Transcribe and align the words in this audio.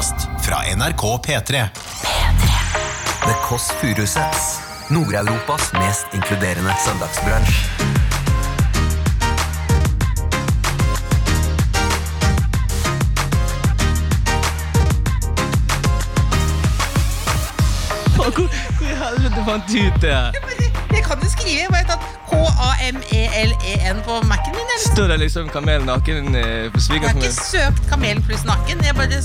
podkast 0.00 0.28
fra 0.46 0.56
NRK 0.76 1.18
P3. 1.26 1.40
P3. 1.42 1.68
The 3.24 3.34
Kåss 3.42 3.72
Furuseths. 3.80 4.60
Nord-Europas 4.88 5.72
mest 5.72 6.06
inkluderende 6.14 6.74
søndagsbransj. 6.86 7.50
Hvor, 18.16 18.48
i 18.80 18.84
helvete 18.84 19.44
fant 19.44 19.68
du 19.68 19.78
ut 19.86 20.00
det? 20.00 20.16
Jeg 20.90 21.04
kan 21.04 21.18
jo 21.22 21.28
skrive. 21.30 21.60
Jeg 21.60 21.68
vet 21.74 21.92
at 21.92 22.08
K-A-M-E-L-E-N 22.30 24.02
på 24.06 24.22
Mac-en 24.32 24.56
min. 24.56 24.64
eller? 24.64 24.94
Står 24.94 25.12
det 25.12 25.20
liksom 25.26 25.48
kamel 25.48 25.84
naken 25.84 26.34
eh, 26.34 26.72
på 26.72 26.80
Jeg 26.88 27.04
har 27.04 27.20
ikke 27.20 27.36
søkt 27.36 27.84
kamel 27.92 28.22
pluss 28.24 28.48
naken. 28.48 28.84
Jeg 28.84 28.96
bare 28.96 29.22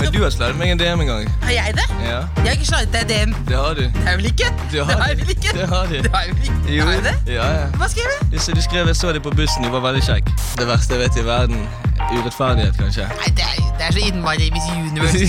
Men 0.00 0.12
du 0.12 0.22
har 0.22 0.30
slidet 0.34 0.56
meg 0.58 0.70
en 0.74 0.78
DM 0.80 1.00
en 1.04 1.06
gang. 1.06 1.28
Har 1.42 1.50
jeg 1.54 1.74
det? 1.78 1.84
Ja, 2.04 2.20
Jeg 2.36 2.44
har 2.44 2.50
ikke 2.58 2.66
slidet 2.66 2.92
deg 2.92 3.04
DM. 3.10 3.34
det 3.48 3.56
har 3.56 3.74
du. 3.78 3.80
Det 3.80 4.02
har 4.02 4.10
jeg 4.10 4.18
vel 4.18 4.26
ikke? 4.26 4.48
Det 4.72 4.72
Det 4.72 4.96
har 5.00 5.08
jeg 5.08 5.16
vel 5.20 5.30
ikke? 5.34 5.52
Det 5.58 5.68
har 5.68 5.86
du. 5.86 5.94
Det 5.94 6.10
har 6.14 6.22
jeg 6.26 6.34
vel 6.34 6.42
ikke? 6.44 6.76
Jo. 6.76 6.84
Har 6.84 6.92
jeg 6.92 7.04
det? 7.04 7.16
Ja, 7.34 7.46
ja. 7.60 7.66
Hva 7.80 7.88
skrev 7.88 8.10
jeg? 8.14 8.28
Jeg 8.46 8.56
du 8.56 8.62
skrev 8.62 8.86
jeg 8.86 8.96
så 8.96 9.12
deg 9.12 9.22
på 9.22 9.30
bussen, 9.30 9.64
du 9.64 9.70
var 9.70 9.80
veldig 9.88 10.02
kjekk. 10.08 10.30
Det 10.58 10.66
verste 10.68 10.94
jeg 10.94 11.00
vet 11.04 11.16
i 11.22 11.26
verden. 11.26 11.66
Urettferdighet, 12.12 12.76
kanskje. 12.78 13.08
Nei, 13.20 13.30
det 13.38 13.46
er, 13.48 13.56
det 13.78 13.88
er 13.88 13.92
så 13.96 14.04
innmari 14.08 14.50
Miss 14.54 14.68
Universe. 14.74 15.24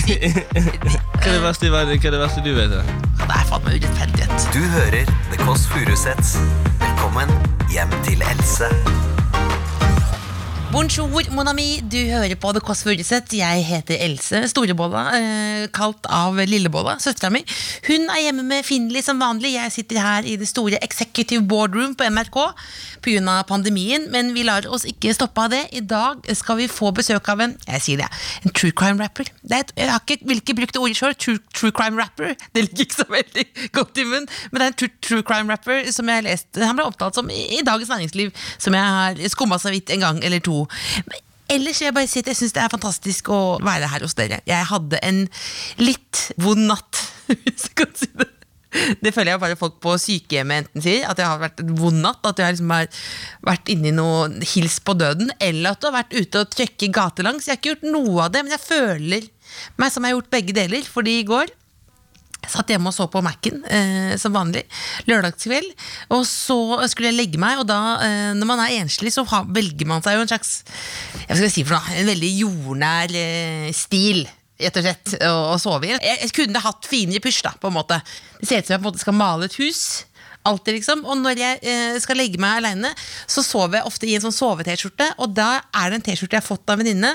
Hva 1.16 1.26
er 1.26 1.32
det 1.32 1.42
verste 1.42 1.66
i 1.66 1.72
verden? 1.72 1.98
Hva 2.00 2.06
er 2.10 2.16
det 2.18 2.20
verste 2.26 2.44
du 2.46 2.52
vet? 2.58 2.70
da? 2.70 2.82
Ja, 3.18 3.24
det 3.26 3.40
er 3.40 3.48
faen 3.50 3.66
meg 3.66 3.80
urettferdighet. 3.80 4.48
Du 4.54 4.62
hører 4.76 5.04
The 5.32 5.42
Kåss 5.44 5.66
Furuseths. 5.72 6.36
Velkommen 6.84 7.32
hjem 7.72 7.94
til 8.06 8.22
Else. 8.34 8.70
Bonjour, 10.76 11.08
mon 11.32 11.48
ami. 11.48 11.80
Du 11.80 11.96
hører 11.96 12.36
på 12.36 12.50
The 12.52 12.60
Kåss 12.60 12.82
Furuseth. 12.84 13.32
Jeg 13.32 13.62
heter 13.64 13.96
Else 14.04 14.42
Storebolla, 14.50 15.06
eh, 15.16 15.62
kalt 15.72 16.04
av 16.12 16.36
Lillebolla, 16.36 16.98
søstera 17.00 17.30
mi. 17.32 17.40
Hun 17.86 18.10
er 18.12 18.26
hjemme 18.26 18.44
med 18.44 18.60
Finli 18.62 19.00
som 19.00 19.16
vanlig. 19.16 19.54
Jeg 19.54 19.72
sitter 19.72 19.96
her 20.04 20.28
i 20.28 20.36
det 20.36 20.44
store 20.50 20.76
Executive 20.84 21.40
Boardroom 21.48 21.94
på 21.96 22.04
NRK 22.04 22.52
pga. 23.00 23.42
pandemien, 23.48 24.10
men 24.10 24.34
vi 24.34 24.42
lar 24.42 24.66
oss 24.68 24.84
ikke 24.84 25.14
stoppe 25.14 25.38
av 25.40 25.50
det. 25.50 25.62
I 25.72 25.80
dag 25.80 26.20
skal 26.36 26.58
vi 26.58 26.68
få 26.68 26.92
besøk 26.92 27.26
av 27.28 27.40
en 27.40 27.56
jeg 27.66 27.80
sier 27.80 27.96
det, 27.96 28.08
en 28.44 28.52
true 28.52 28.72
crime 28.72 29.02
rapper. 29.02 29.24
Det 29.42 29.56
er 29.56 29.60
et, 29.60 29.72
jeg 29.76 29.90
har 29.90 30.00
ikke, 30.00 30.28
vil 30.28 30.42
ikke 30.42 30.56
bruke 30.56 30.72
det 30.72 30.82
ordet 30.82 30.96
sjøl. 30.96 31.14
True, 31.14 31.38
true 31.54 31.72
crime 31.72 31.96
rapper. 31.96 32.34
Det 32.52 32.66
ligger 32.66 32.84
ikke 32.84 33.00
så 33.00 33.08
veldig 33.08 33.46
godt 33.72 33.96
i 33.96 34.04
munnen, 34.04 34.28
men 34.52 34.60
det 34.60 34.66
er 34.66 34.74
en 34.74 34.78
true, 34.84 34.90
true 35.00 35.22
crime 35.22 35.50
rapper 35.50 35.90
som 35.90 36.06
jeg 36.08 36.20
har 36.20 36.28
lest. 36.28 36.48
Han 36.60 36.76
ble 36.76 36.84
omtalt 36.84 37.14
som 37.14 37.30
i, 37.30 37.56
i 37.56 37.64
Dagens 37.64 37.88
Næringsliv, 37.88 38.30
som 38.58 38.74
jeg 38.74 38.82
har 38.82 39.28
skumma 39.32 39.56
så 39.56 39.72
vidt 39.72 39.88
en 39.90 40.04
gang 40.04 40.20
eller 40.22 40.44
to. 40.44 40.65
Men 41.06 41.22
Ellers 41.46 41.78
vil 41.78 41.86
jeg 41.86 41.94
bare 41.94 42.10
si 42.10 42.22
at 42.24 42.28
jeg 42.32 42.38
syns 42.40 42.54
det 42.56 42.62
er 42.64 42.72
fantastisk 42.72 43.28
å 43.30 43.40
være 43.62 43.86
her 43.92 44.02
hos 44.02 44.16
dere. 44.18 44.40
Jeg 44.50 44.66
hadde 44.66 44.98
en 45.06 45.20
litt 45.78 46.24
vond 46.42 46.66
natt, 46.66 47.04
hvis 47.30 47.68
jeg 47.68 47.76
kan 47.78 47.92
si 47.94 48.08
det. 48.18 48.32
Det 49.00 49.12
føler 49.14 49.32
jeg 49.32 49.40
bare 49.40 49.56
folk 49.56 49.76
på 49.80 49.94
sykehjemmet 50.00 50.64
enten 50.64 50.84
sier. 50.84 51.06
At 51.08 51.20
jeg 51.22 51.28
har 51.30 51.40
vært 51.40 51.62
en 51.62 51.70
vond 51.78 52.02
natt. 52.02 52.26
At 52.28 52.42
jeg 52.42 52.56
liksom 52.56 52.72
har 52.74 52.88
vært 53.46 53.70
inni 53.72 53.92
noe 53.94 54.26
hils 54.54 54.80
på 54.84 54.96
døden. 54.98 55.30
Eller 55.40 55.72
at 55.72 55.80
du 55.80 55.88
har 55.88 55.96
vært 56.00 56.16
ute 56.16 56.42
og 56.42 56.50
trøkket 56.52 56.92
gatelangs. 56.92 57.46
Jeg 57.46 57.54
har 57.54 57.62
ikke 57.62 57.72
gjort 57.72 57.86
noe 57.94 58.26
av 58.26 58.34
det, 58.34 58.42
men 58.44 58.56
jeg 58.56 58.64
føler 58.66 59.30
meg 59.80 59.94
som 59.94 60.04
jeg 60.04 60.12
har 60.12 60.18
gjort 60.18 60.34
begge 60.34 60.56
deler. 60.58 60.90
Fordi 60.92 61.16
i 61.22 61.28
går 61.30 61.54
jeg 62.46 62.54
satt 62.54 62.70
hjemme 62.72 62.92
og 62.92 62.96
så 62.96 63.08
på 63.10 63.22
Mac-en, 63.24 63.60
eh, 63.66 64.14
som 64.20 64.34
vanlig, 64.36 64.64
lørdagskveld. 65.10 65.74
Og 66.14 66.24
så 66.28 66.58
skulle 66.90 67.10
jeg 67.10 67.18
legge 67.18 67.42
meg, 67.42 67.60
og 67.60 67.68
da, 67.68 67.80
eh, 68.06 68.32
når 68.38 68.48
man 68.48 68.62
er 68.64 68.78
enslig, 68.78 69.12
så 69.14 69.26
ha, 69.32 69.42
velger 69.44 69.88
man 69.90 70.04
seg 70.04 70.16
jo 70.16 70.24
en 70.24 70.30
slags 70.30 70.56
jeg 71.26 71.38
skal 71.40 71.50
si 71.50 71.64
for 71.66 71.76
noe, 71.76 71.94
en 71.98 72.10
veldig 72.12 72.32
jordnær 72.38 73.14
eh, 73.18 73.70
stil. 73.74 74.24
Rett 74.56 74.78
og 74.78 74.86
slett, 74.86 75.16
å, 75.26 75.56
sove 75.60 75.88
i. 75.88 75.94
Jeg, 75.96 76.20
jeg 76.22 76.34
kunne 76.36 76.62
hatt 76.64 76.86
finere 76.88 77.20
pysj, 77.24 77.42
da, 77.44 77.56
på 77.60 77.68
en 77.68 77.76
måte. 77.76 77.98
Det 78.38 78.48
ser 78.48 78.62
ut 78.62 78.68
som 78.68 78.76
jeg 78.76 78.80
på 78.80 78.86
en 78.86 78.92
måte 78.92 79.02
skal 79.02 79.18
male 79.18 79.50
et 79.50 79.58
hus. 79.60 79.82
Alltid, 80.46 80.78
liksom. 80.78 81.02
Og 81.10 81.18
når 81.18 81.42
jeg 81.42 81.60
eh, 81.66 81.98
skal 82.00 82.20
legge 82.20 82.40
meg 82.40 82.60
aleine, 82.60 82.92
så 83.26 83.42
sover 83.44 83.80
jeg 83.80 83.90
ofte 83.90 84.08
i 84.08 84.14
en 84.16 84.24
sånn 84.24 84.36
sove-T-skjorte. 84.36 85.10
Og 85.24 85.34
da 85.34 85.58
er 85.74 85.90
det 85.90 85.98
en 85.98 86.06
T-skjorte 86.06 86.38
jeg 86.38 86.44
har 86.44 86.46
fått 86.46 86.70
av 86.70 86.78
en 86.78 86.84
venninne, 86.84 87.12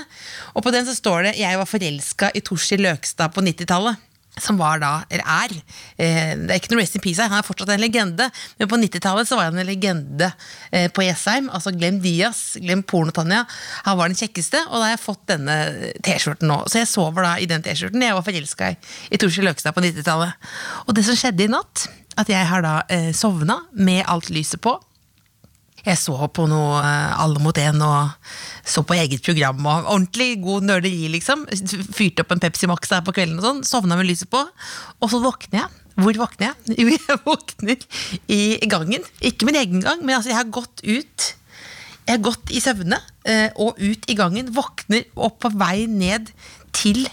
og 0.54 0.66
på 0.66 0.74
den 0.76 0.86
så 0.86 0.98
står 0.98 1.30
det 1.30 1.38
'Jeg 1.40 1.58
var 1.58 1.70
forelska 1.70 2.32
i 2.36 2.44
Torsi 2.44 2.78
Løkstad 2.78 3.32
på 3.32 3.42
90-tallet' 3.42 4.11
som 4.40 4.58
var 4.60 4.80
da, 4.80 4.92
eller 5.12 5.28
er 5.28 5.54
eh, 6.00 6.32
Det 6.40 6.54
er 6.54 6.60
ikke 6.60 6.72
noe 6.72 6.82
rest 6.82 6.96
in 6.96 7.04
peace 7.04 7.20
her, 7.20 7.30
han 7.32 7.42
er 7.42 7.46
fortsatt 7.46 7.74
en 7.74 7.82
legende. 7.84 8.30
Men 8.60 8.70
på 8.72 8.80
90-tallet 8.80 9.28
så 9.28 9.38
var 9.38 9.50
han 9.50 9.60
en 9.60 9.68
legende 9.68 10.30
eh, 10.72 10.88
på 10.94 11.04
Jessheim. 11.04 11.50
Altså 11.52 11.74
Glem 11.76 12.00
Diaz, 12.04 12.56
glem 12.64 12.84
Porno-Tanja. 12.88 13.44
Han 13.88 14.00
var 14.00 14.12
den 14.12 14.20
kjekkeste, 14.20 14.64
og 14.70 14.78
da 14.80 14.86
har 14.88 14.94
jeg 14.96 15.04
fått 15.04 15.26
denne 15.34 15.58
T-skjorten 16.06 16.48
nå. 16.52 16.62
Så 16.72 16.80
jeg 16.82 16.92
sover 16.92 17.28
da 17.28 17.34
i 17.44 17.50
den 17.52 17.66
T-skjorten. 17.66 18.06
Jeg 18.08 18.16
var 18.18 18.28
forelska 18.28 18.72
i, 18.72 18.80
i 19.12 19.20
Torsi 19.22 19.44
Løkstad 19.44 19.76
på 19.76 19.84
90-tallet. 19.84 20.54
Og 20.88 20.96
det 20.96 21.06
som 21.08 21.20
skjedde 21.20 21.48
i 21.48 21.52
natt, 21.52 21.90
at 22.22 22.32
jeg 22.32 22.48
har 22.48 22.64
da 22.64 22.78
eh, 22.92 23.12
sovna 23.16 23.62
med 23.76 24.06
alt 24.08 24.32
lyset 24.32 24.64
på. 24.64 24.78
Jeg 25.86 25.98
så 25.98 26.16
på 26.30 26.46
noe 26.50 26.80
eh, 26.86 27.22
Alle 27.24 27.42
mot 27.42 27.58
én 27.58 27.82
og 27.82 28.14
så 28.68 28.84
på 28.86 28.96
eget 28.98 29.24
program. 29.26 29.60
og 29.66 29.90
Ordentlig 29.96 30.36
god 30.44 30.68
nerderi, 30.70 31.10
liksom. 31.12 31.48
Fyrte 31.96 32.26
opp 32.26 32.34
en 32.36 32.42
Pepsi 32.44 32.70
Max 32.70 32.92
der 32.92 33.04
på 33.06 33.16
kvelden 33.16 33.40
og 33.42 33.48
sånn. 33.48 33.62
Sovna 33.68 33.98
med 33.98 34.10
lyset 34.10 34.30
på. 34.32 34.42
Og 35.02 35.12
så 35.12 35.22
våkner 35.24 35.64
jeg. 35.64 35.82
Hvor 36.02 36.20
våkner 36.24 36.52
jeg? 36.52 36.78
Jo, 36.82 36.90
jeg 36.94 37.22
våkner 37.26 37.86
i 38.32 38.42
gangen. 38.72 39.06
Ikke 39.26 39.50
min 39.50 39.60
egen 39.60 39.84
gang, 39.84 40.04
men 40.06 40.18
altså, 40.18 40.32
jeg 40.34 40.40
har 40.40 40.54
gått 40.54 40.84
ut. 40.86 41.32
Jeg 42.08 42.18
har 42.18 42.24
gått 42.26 42.54
i 42.54 42.62
søvne 42.64 42.98
eh, 43.30 43.50
og 43.62 43.82
ut 43.82 44.08
i 44.10 44.18
gangen. 44.18 44.54
Våkner 44.56 45.06
opp 45.16 45.42
på 45.44 45.52
vei 45.58 45.88
ned 45.90 46.32
til 46.76 47.04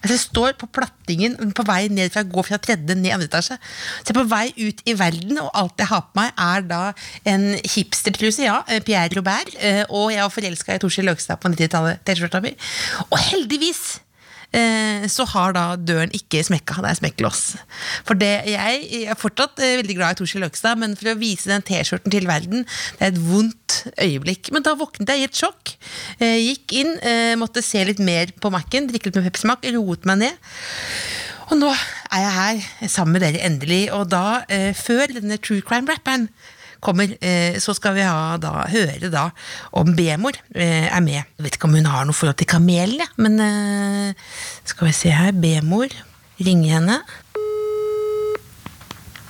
Altså 0.00 0.14
jeg 0.14 0.24
står 0.24 0.56
på 0.60 0.68
plattingen 0.78 1.36
på 1.56 1.66
vei 1.68 1.80
ned 1.92 2.12
fra, 2.14 2.24
går 2.26 2.48
fra 2.48 2.60
tredje 2.62 2.96
ned 2.98 3.14
andre 3.14 3.28
etasje. 3.30 3.58
Så 3.58 4.10
jeg 4.10 4.16
er 4.16 4.20
på 4.20 4.26
vei 4.30 4.46
ut 4.58 4.82
i 4.88 4.96
verden, 4.98 5.40
og 5.42 5.52
alt 5.58 5.80
jeg 5.82 5.90
har 5.92 6.04
på 6.08 6.20
meg, 6.20 6.32
er 6.48 6.66
da 6.68 6.82
en 7.28 7.48
hipstertruse, 7.62 8.44
ja, 8.46 8.60
eh, 8.68 8.82
Pierre 8.84 9.12
Robert, 9.16 9.54
eh, 9.58 9.84
og 9.88 10.12
jeg 10.14 10.24
var 10.24 10.34
forelska 10.34 10.76
i 10.76 10.82
Torsil 10.82 11.08
Løgstad 11.08 11.40
på 11.42 11.52
90-tallet, 11.54 12.04
T-skjorta 12.06 12.42
mi. 12.44 12.54
Og 13.08 13.18
heldigvis 13.30 13.98
så 15.12 15.26
har 15.28 15.52
da 15.52 15.64
døren 15.76 16.12
ikke 16.16 16.40
smekka. 16.46 16.80
Det 16.80 16.90
er 16.90 16.98
smekkelås. 16.98 17.42
For 18.08 18.18
det, 18.18 18.30
jeg, 18.48 18.80
jeg 18.88 19.10
er 19.12 19.18
fortsatt 19.18 19.60
eh, 19.60 19.76
veldig 19.82 19.96
glad 19.98 20.16
i 20.16 20.20
Torsil 20.20 20.42
Løkstad, 20.44 20.80
men 20.80 20.96
for 20.98 21.12
å 21.12 21.18
vise 21.20 21.50
den 21.50 21.64
T-skjorten 21.66 22.14
til 22.14 22.28
verden, 22.28 22.64
det 22.98 23.06
er 23.06 23.12
et 23.12 23.22
vondt 23.28 23.78
øyeblikk. 24.00 24.52
Men 24.54 24.64
da 24.66 24.76
våknet 24.78 25.12
jeg 25.12 25.22
i 25.22 25.28
et 25.28 25.40
sjokk. 25.42 25.74
Eh, 26.18 26.38
gikk 26.40 26.76
inn, 26.80 26.94
eh, 27.02 27.36
måtte 27.40 27.64
se 27.64 27.84
litt 27.84 28.02
mer 28.02 28.32
på 28.40 28.52
Mac-en, 28.54 28.88
drikke 28.90 29.10
litt 29.10 29.20
med 29.20 29.28
Pepsi 29.28 29.50
Max, 29.50 29.68
roet 29.76 30.08
meg 30.08 30.22
ned. 30.24 30.52
Og 31.48 31.56
nå 31.60 31.70
er 31.72 32.24
jeg 32.24 32.36
her 32.36 32.88
sammen 32.92 33.16
med 33.16 33.24
dere 33.24 33.44
endelig, 33.46 33.82
og 33.96 34.10
da, 34.12 34.44
eh, 34.48 34.72
før 34.76 35.14
denne 35.16 35.40
true 35.40 35.64
crime-rapperen 35.64 36.28
kommer, 36.80 37.10
eh, 37.20 37.58
så 37.62 37.74
skal 37.76 37.96
vi 37.96 38.04
ha, 38.06 38.36
da, 38.40 38.52
høre 38.70 39.10
da 39.12 39.28
om 39.78 39.94
B-mor 39.96 40.36
eh, 40.54 40.86
er 40.86 41.02
med. 41.04 41.20
Jeg 41.20 41.46
vet 41.46 41.58
ikke 41.58 41.68
om 41.70 41.76
hun 41.78 41.88
har 41.90 42.06
noe 42.08 42.16
forhold 42.16 42.38
til 42.40 42.50
kamelen, 42.50 43.02
men 43.18 43.40
eh, 43.42 44.28
skal 44.68 44.90
vi 44.90 44.94
se 44.96 45.14
her. 45.14 45.32
B-mor. 45.32 45.92
Ringe 46.38 46.70
henne. 46.70 47.00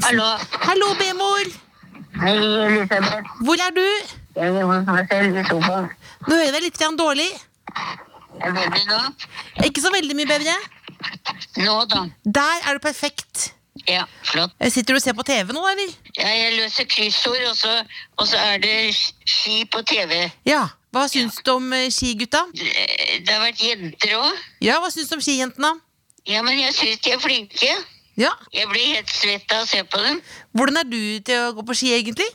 Hallo. 0.05 0.27
Hallo, 0.67 0.93
B-mor! 0.99 1.49
Hei, 2.21 2.35
Elisabeth. 2.37 3.31
Hvor 3.47 3.61
er 3.65 3.73
du? 3.77 3.87
Jeg 4.37 4.55
er 4.55 4.67
hos 4.69 4.87
meg 4.87 5.09
selv 5.11 5.39
i 5.39 5.45
sofaen. 5.49 5.89
Nå 6.27 6.35
hører 6.35 6.45
jeg 6.49 6.55
deg 6.55 6.67
litt 6.67 6.83
dårlig. 6.99 7.29
Er 8.39 8.55
det 8.55 8.67
bedre 8.75 8.83
nå? 8.91 8.99
Ikke 9.67 9.83
så 9.83 9.93
veldig 9.95 10.17
mye 10.19 10.29
bedre. 10.31 10.55
Nå, 11.63 11.75
da. 11.91 12.05
Der 12.25 12.69
er 12.69 12.79
du 12.79 12.83
perfekt. 12.85 13.53
Ja, 13.87 14.05
flott. 14.27 14.55
Eh, 14.61 14.71
Sitter 14.73 14.95
du 14.97 14.99
og 14.99 15.05
ser 15.05 15.15
på 15.19 15.25
TV 15.29 15.53
nå, 15.55 15.63
eller? 15.71 15.93
Ja, 16.19 16.29
jeg 16.35 16.57
løser 16.59 16.89
kryssord, 16.91 17.43
og 17.51 17.57
så, 17.57 17.75
og 18.19 18.27
så 18.29 18.41
er 18.53 18.59
det 18.65 18.75
ski 19.29 19.63
på 19.71 19.83
TV. 19.87 20.31
Ja. 20.49 20.67
Hva 20.93 21.05
syns 21.13 21.37
du 21.45 21.51
om 21.53 21.67
eh, 21.77 21.91
skigutta? 21.93 22.47
Det 22.57 22.73
det 23.27 23.35
har 23.35 23.43
vært 23.45 23.61
jenter 23.61 24.15
òg. 24.17 24.43
Ja, 24.65 24.79
hva 24.81 24.89
syns 24.91 25.11
du 25.11 25.19
om 25.19 25.23
skijentene? 25.25 25.75
Ja, 26.29 26.41
men 26.45 26.59
jeg 26.61 26.73
syns 26.77 27.01
de 27.05 27.13
er 27.13 27.21
flinke. 27.23 27.71
Ja. 28.19 28.33
Jeg 28.53 28.67
blir 28.73 28.95
helt 28.97 29.13
svett 29.13 29.53
av 29.55 29.63
å 29.63 29.69
se 29.69 29.85
på 29.87 30.01
dem. 30.03 30.19
Hvordan 30.57 30.81
er 30.81 30.89
du 30.89 31.01
til 31.25 31.45
å 31.45 31.53
gå 31.55 31.65
på 31.69 31.77
ski, 31.79 31.93
egentlig? 32.01 32.27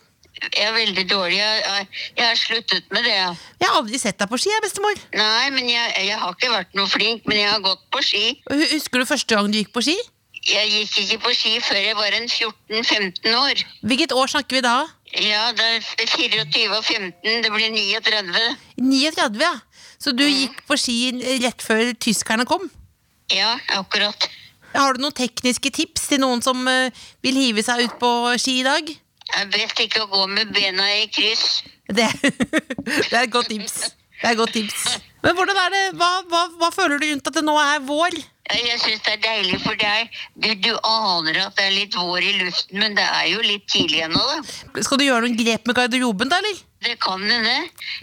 Jeg 0.44 0.64
er 0.68 0.74
veldig 0.76 1.04
dårlig. 1.10 1.38
Jeg, 1.38 1.88
jeg 2.18 2.26
har 2.26 2.38
sluttet 2.40 2.88
med 2.94 3.06
det. 3.06 3.14
Jeg 3.62 3.68
har 3.68 3.78
aldri 3.80 4.00
sett 4.02 4.18
deg 4.20 4.30
på 4.32 4.40
ski, 4.42 4.50
jeg, 4.54 4.64
bestemor. 4.66 5.02
Nei, 5.16 5.50
men 5.56 5.70
jeg, 5.70 5.92
jeg 6.08 6.18
har 6.20 6.34
ikke 6.36 6.50
vært 6.54 6.74
noe 6.78 6.90
flink, 6.90 7.28
men 7.30 7.38
jeg 7.42 7.52
har 7.52 7.62
gått 7.64 7.84
på 7.94 8.02
ski. 8.06 8.24
Husker 8.74 9.04
du 9.04 9.08
første 9.10 9.38
gang 9.38 9.52
du 9.54 9.60
gikk 9.60 9.74
på 9.76 9.84
ski? 9.86 9.96
Jeg 10.44 10.72
gikk 10.74 10.98
ikke 11.00 11.20
på 11.24 11.34
ski 11.38 11.54
før 11.64 11.80
jeg 11.80 11.96
var 11.96 12.16
en 12.18 12.26
14-15 12.28 13.36
år. 13.38 13.62
Hvilket 13.88 14.12
år 14.12 14.32
snakker 14.34 14.58
vi 14.58 14.62
da? 14.66 14.76
Ja, 15.16 15.46
det 15.56 15.68
er 15.78 16.10
24 16.10 16.66
og 16.76 16.84
15. 16.84 17.44
Det 17.46 17.52
blir 17.54 17.70
39. 17.72 18.42
39, 18.76 19.44
ja. 19.46 19.54
Så 20.04 20.12
du 20.12 20.26
gikk 20.28 20.66
på 20.68 20.76
ski 20.80 20.98
rett 21.46 21.64
før 21.64 21.94
tyskerne 21.96 22.48
kom? 22.50 22.66
Ja, 23.32 23.54
akkurat. 23.78 24.28
Har 24.74 24.98
du 24.98 25.04
noen 25.06 25.16
tekniske 25.16 25.72
tips 25.72 26.10
til 26.12 26.20
noen 26.24 26.42
som 26.44 26.60
eh, 26.68 26.92
vil 27.24 27.40
hive 27.40 27.64
seg 27.64 27.86
ut 27.86 27.96
på 28.02 28.12
ski 28.42 28.60
i 28.64 28.68
dag? 28.68 28.90
Det 28.90 29.40
er 29.40 29.50
best 29.54 29.80
ikke 29.80 30.04
å 30.04 30.10
gå 30.12 30.26
med 30.34 30.52
bena 30.52 30.90
i 30.98 31.08
kryss. 31.14 31.62
Det, 31.88 32.10
det 33.10 33.14
er 33.14 33.24
et 33.24 33.34
godt 33.34 33.54
tips. 33.54 33.80
Det 34.20 34.28
er 34.28 34.36
et 34.36 34.42
godt 34.42 34.56
tips. 34.58 34.84
Men 35.24 35.38
hvordan 35.38 35.62
er 35.62 35.74
det, 35.78 35.84
hva, 36.02 36.12
hva, 36.28 36.48
hva 36.60 36.72
føler 36.76 37.00
du 37.00 37.08
rundt 37.08 37.32
at 37.32 37.38
det 37.40 37.46
nå 37.48 37.56
er 37.62 37.84
vår? 37.88 38.20
Jeg 38.52 38.80
syns 38.82 39.04
det 39.06 39.14
er 39.14 39.22
deilig 39.24 39.60
for 39.64 39.80
deg. 39.80 40.18
Du, 40.36 40.50
du 40.60 40.74
aner 40.84 41.40
at 41.46 41.56
det 41.56 41.64
er 41.70 41.76
litt 41.78 41.96
vår 41.96 42.20
i 42.20 42.34
luften, 42.42 42.82
men 42.82 42.98
det 42.98 43.06
er 43.06 43.30
jo 43.32 43.40
litt 43.46 43.64
tidlig 43.72 44.04
ennå, 44.04 44.20
da. 44.20 44.82
Skal 44.84 45.00
du 45.00 45.06
gjøre 45.06 45.24
noen 45.24 45.40
grep 45.40 45.70
med 45.70 45.78
garderoben, 45.78 46.32
da, 46.32 46.42
eller? 46.44 46.60
Det 46.84 46.98
kan 47.00 47.24
hende. 47.24 47.56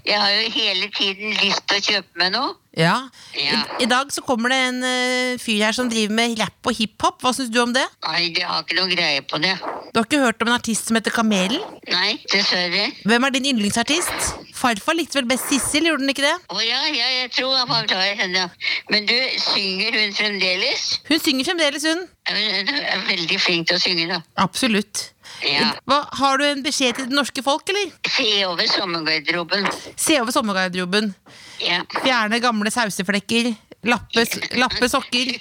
Jeg 0.09 0.17
har 0.17 0.33
jo 0.33 0.55
hele 0.57 0.89
tiden 0.97 1.37
lyst 1.43 1.67
til 1.69 1.77
å 1.77 1.87
kjøpe 1.91 2.23
meg 2.23 2.33
noe. 2.39 2.57
Ja. 2.81 2.97
Ja. 3.37 3.61
I, 3.79 3.85
I 3.85 3.89
dag 3.91 4.11
så 4.13 4.23
kommer 4.25 4.53
det 4.53 4.59
en 4.71 4.81
uh, 4.83 5.41
fyr 5.41 5.67
her 5.67 5.77
som 5.77 5.91
driver 5.91 6.15
med 6.17 6.39
rapp 6.41 6.71
og 6.71 6.77
hiphop. 6.77 7.21
Hva 7.23 7.33
syns 7.37 7.53
du 7.53 7.61
om 7.63 7.75
det? 7.77 7.85
Nei, 8.07 8.31
jeg 8.31 8.47
har 8.49 8.65
ikke 8.65 8.79
noe 8.79 8.91
greie 8.91 9.25
på 9.27 9.41
det. 9.43 9.53
Du 9.91 10.01
har 10.01 10.07
ikke 10.07 10.23
hørt 10.23 10.43
om 10.43 10.51
en 10.51 10.57
artist 10.57 10.89
som 10.89 10.99
heter 10.99 11.15
Kamelen? 11.15 11.63
Nei, 11.91 12.15
dessverre. 12.33 12.89
Hvem 13.05 13.27
er 13.27 13.35
din 13.37 13.51
yndlingsartist? 13.53 14.33
Farfar 14.57 14.97
likte 14.99 15.21
vel 15.21 15.29
best 15.31 15.49
Sissel, 15.51 15.87
gjorde 15.89 16.05
den 16.05 16.13
ikke 16.13 16.25
det? 16.27 16.35
Å 16.53 16.59
ja, 16.63 16.81
ja, 16.93 17.07
jeg 17.23 17.31
tror 17.37 17.55
han 17.59 17.71
var 17.71 17.89
glad 17.91 18.11
i 18.11 18.19
henne. 18.19 18.49
Men 18.93 19.09
du, 19.09 19.17
synger 19.41 19.97
hun 19.97 20.17
fremdeles? 20.17 20.89
Hun 21.09 21.23
synger 21.23 21.51
fremdeles, 21.53 21.87
hun. 21.89 22.05
Hun 22.31 22.75
er 22.77 23.07
veldig 23.09 23.41
flink 23.41 23.71
til 23.71 23.81
å 23.81 23.83
synge, 23.83 24.07
da. 24.13 24.21
Absolutt. 24.43 25.11
Ja. 25.47 25.71
Hva, 25.89 26.03
har 26.21 26.41
du 26.41 26.45
en 26.45 26.65
beskjed 26.65 26.99
til 26.99 27.09
det 27.09 27.17
norske 27.17 27.43
folk, 27.45 27.71
eller? 27.73 27.93
Se 28.13 28.29
over 28.47 28.69
sommergarderoben. 28.69 29.71
Se 29.97 30.21
over 30.21 30.35
sommergarderoben. 30.37 31.15
Ja. 31.61 31.83
Fjerne 32.01 32.41
gamle 32.43 32.73
sauseflekker. 32.73 33.53
Lappe, 33.89 34.25
lappe 34.61 34.89
sokker. 34.93 35.31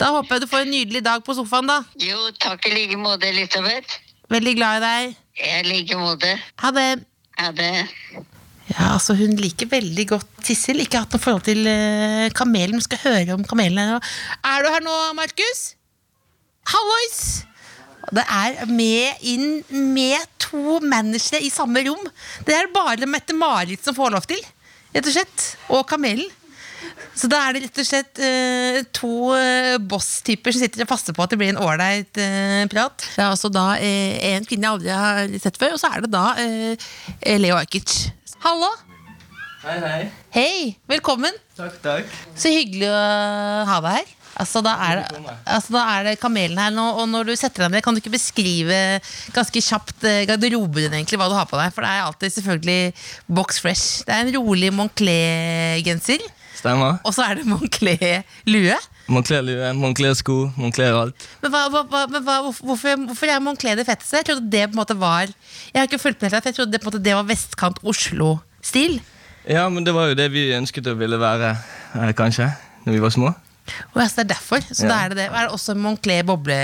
Da 0.00 0.08
håper 0.16 0.36
jeg 0.36 0.42
du 0.42 0.48
får 0.50 0.64
en 0.64 0.72
nydelig 0.72 1.02
dag 1.04 1.24
på 1.24 1.36
sofaen, 1.36 1.68
da. 1.68 1.82
Jo, 2.00 2.30
takk 2.40 2.64
i 2.70 2.72
like 2.74 2.96
måte, 2.98 3.28
Elisabeth. 3.28 3.98
Veldig 4.32 4.54
glad 4.56 4.78
i 4.78 4.84
deg. 4.84 5.18
I 5.44 5.60
like 5.68 5.98
måte. 6.00 6.32
Ha 6.62 6.72
det. 6.74 6.88
Ha 7.38 7.50
det. 7.54 7.74
Ja, 8.70 8.94
altså 8.94 9.14
Hun 9.18 9.36
liker 9.36 9.68
veldig 9.68 10.06
godt 10.14 10.30
Tissel. 10.46 10.80
Ikke 10.82 11.02
hatt 11.04 11.12
noe 11.14 11.22
forhold 11.22 11.44
til 11.46 11.60
uh, 11.68 12.26
kamelen. 12.36 12.80
Vi 12.80 12.88
skal 12.88 13.02
høre 13.04 13.36
om 13.36 13.44
kamelen. 13.46 13.78
Er 13.84 14.64
du 14.64 14.70
her 14.72 14.84
nå, 14.84 14.94
Markus? 15.18 15.74
Hallois! 16.72 17.20
Det 18.12 18.24
er 18.24 18.64
med 18.68 19.24
inn 19.24 19.62
med 19.94 20.24
to 20.42 20.78
managere 20.84 21.42
i 21.44 21.52
samme 21.52 21.84
rom. 21.86 22.04
Det 22.46 22.56
er 22.56 22.72
bare 22.74 23.08
Mette-Marit 23.08 23.84
som 23.84 23.96
får 23.96 24.14
lov 24.14 24.26
til, 24.28 24.40
rett 24.94 25.08
og 25.08 25.16
slett. 25.16 25.46
Og 25.72 25.84
kamelen. 25.88 26.28
Så 27.16 27.28
da 27.30 27.38
er 27.46 27.54
det 27.54 27.64
rett 27.64 27.78
og 27.80 27.86
slett 27.88 28.20
eh, 28.22 28.80
to 28.94 29.12
uh, 29.32 29.76
boss-typer 29.80 30.52
som 30.52 30.64
sitter 30.64 30.84
og 30.84 30.90
passer 30.90 31.14
på 31.16 31.24
at 31.24 31.32
det 31.32 31.38
blir 31.40 31.52
en 31.54 31.60
ålreit 31.62 32.20
eh, 32.20 32.64
prat. 32.70 33.06
Det 33.14 33.22
er 33.22 33.30
altså 33.30 33.50
da 33.54 33.68
eh, 33.78 34.18
en 34.34 34.48
kvinne 34.48 34.66
jeg 34.66 34.74
aldri 34.74 34.92
har 34.98 35.36
sett 35.42 35.60
før, 35.60 35.76
og 35.76 35.80
så 35.80 35.92
er 35.94 36.04
det 36.04 36.10
da 36.12 36.24
eh, 36.42 36.90
Leo 37.40 37.56
Ajkic. 37.60 37.94
Hallo! 38.44 38.68
Hei, 39.64 39.78
hei. 39.80 40.00
Hei! 40.34 40.56
Velkommen! 40.90 41.38
Takk, 41.56 41.78
takk. 41.86 42.18
Så 42.36 42.52
hyggelig 42.52 42.90
å 42.90 43.00
ha 43.70 43.80
deg 43.86 44.02
her. 44.02 44.12
Altså 44.40 44.60
da, 44.66 44.72
er 44.82 45.02
altså 45.46 45.74
da 45.76 45.82
er 45.94 46.06
det 46.08 46.14
kamelen 46.22 46.58
her 46.58 46.72
nå, 46.74 46.84
og 46.98 47.06
når 47.08 47.28
du 47.28 47.34
setter 47.38 47.64
deg 47.66 47.76
ned, 47.76 47.84
kan 47.86 47.94
du 47.94 48.00
ikke 48.02 48.10
beskrive 48.16 48.78
ganske 49.34 49.62
kjapt 49.62 50.06
eh, 50.10 50.24
garderoben 50.26 50.88
din, 50.88 50.96
egentlig, 50.98 51.20
hva 51.20 51.28
du 51.30 51.36
har 51.38 51.46
på 51.46 51.58
deg? 51.60 51.70
For 51.76 51.86
det 51.86 51.90
er 51.92 52.02
alltid 52.08 52.34
selvfølgelig 52.34 52.80
box 53.38 53.60
fresh. 53.62 54.02
Det 54.08 54.14
er 54.16 54.24
en 54.26 54.34
rolig 54.34 54.72
Moncler-genser. 54.74 56.24
Stemmer. 56.58 56.98
Og 57.04 57.14
så 57.14 57.26
er 57.28 57.40
det 57.40 57.46
Moncler-lue. 57.50 58.76
Moncler-lue, 59.12 59.70
Moncler-sko, 59.76 60.36
Moncler 60.56 60.94
alt. 60.96 61.26
Men, 61.42 61.52
hva, 61.52 61.64
hva, 61.68 62.04
men 62.08 62.22
hva, 62.24 62.38
hvorfor, 62.46 62.94
hvorfor- 63.10 63.32
er 63.34 63.42
Moncler 63.44 63.76
det 63.76 63.86
fetteste? 63.88 64.22
Jeg 64.22 64.28
trodde 64.30 64.50
det 64.50 64.62
på 64.70 64.72
en 64.76 64.80
måte 64.80 64.96
var 64.98 65.26
Jeg 65.28 65.76
har 65.76 65.88
ikke 65.90 66.00
fulgt 66.00 66.22
med 66.22 66.32
helt, 66.32 66.44
jeg 66.48 66.56
trodde 66.56 66.72
det, 66.72 66.80
på 66.80 66.88
en 66.88 66.92
måte, 66.94 67.02
det 67.04 67.14
var 67.18 67.26
vestkant 67.28 67.82
Oslo-stil. 67.84 69.00
Ja, 69.44 69.66
men 69.68 69.84
det 69.84 69.92
var 69.92 70.08
jo 70.08 70.16
det 70.16 70.30
vi 70.32 70.46
ønsket 70.56 70.86
å 70.88 70.96
ville 70.96 71.18
være, 71.20 71.50
eh, 72.00 72.12
kanskje, 72.16 72.48
når 72.86 72.96
vi 72.96 73.02
var 73.02 73.12
små. 73.12 73.34
Og 73.94 74.02
altså, 74.02 74.20
det 74.20 74.24
er 74.24 74.34
derfor. 74.34 74.66
Så 74.70 74.84
Ja. 74.84 74.88
da 74.88 74.98
er 75.04 75.08
det 75.08 75.16
det. 75.22 75.28
Er 75.30 75.46
det 75.46 75.54
også 75.56 75.74
Moncler 75.74 76.22
boble, 76.22 76.58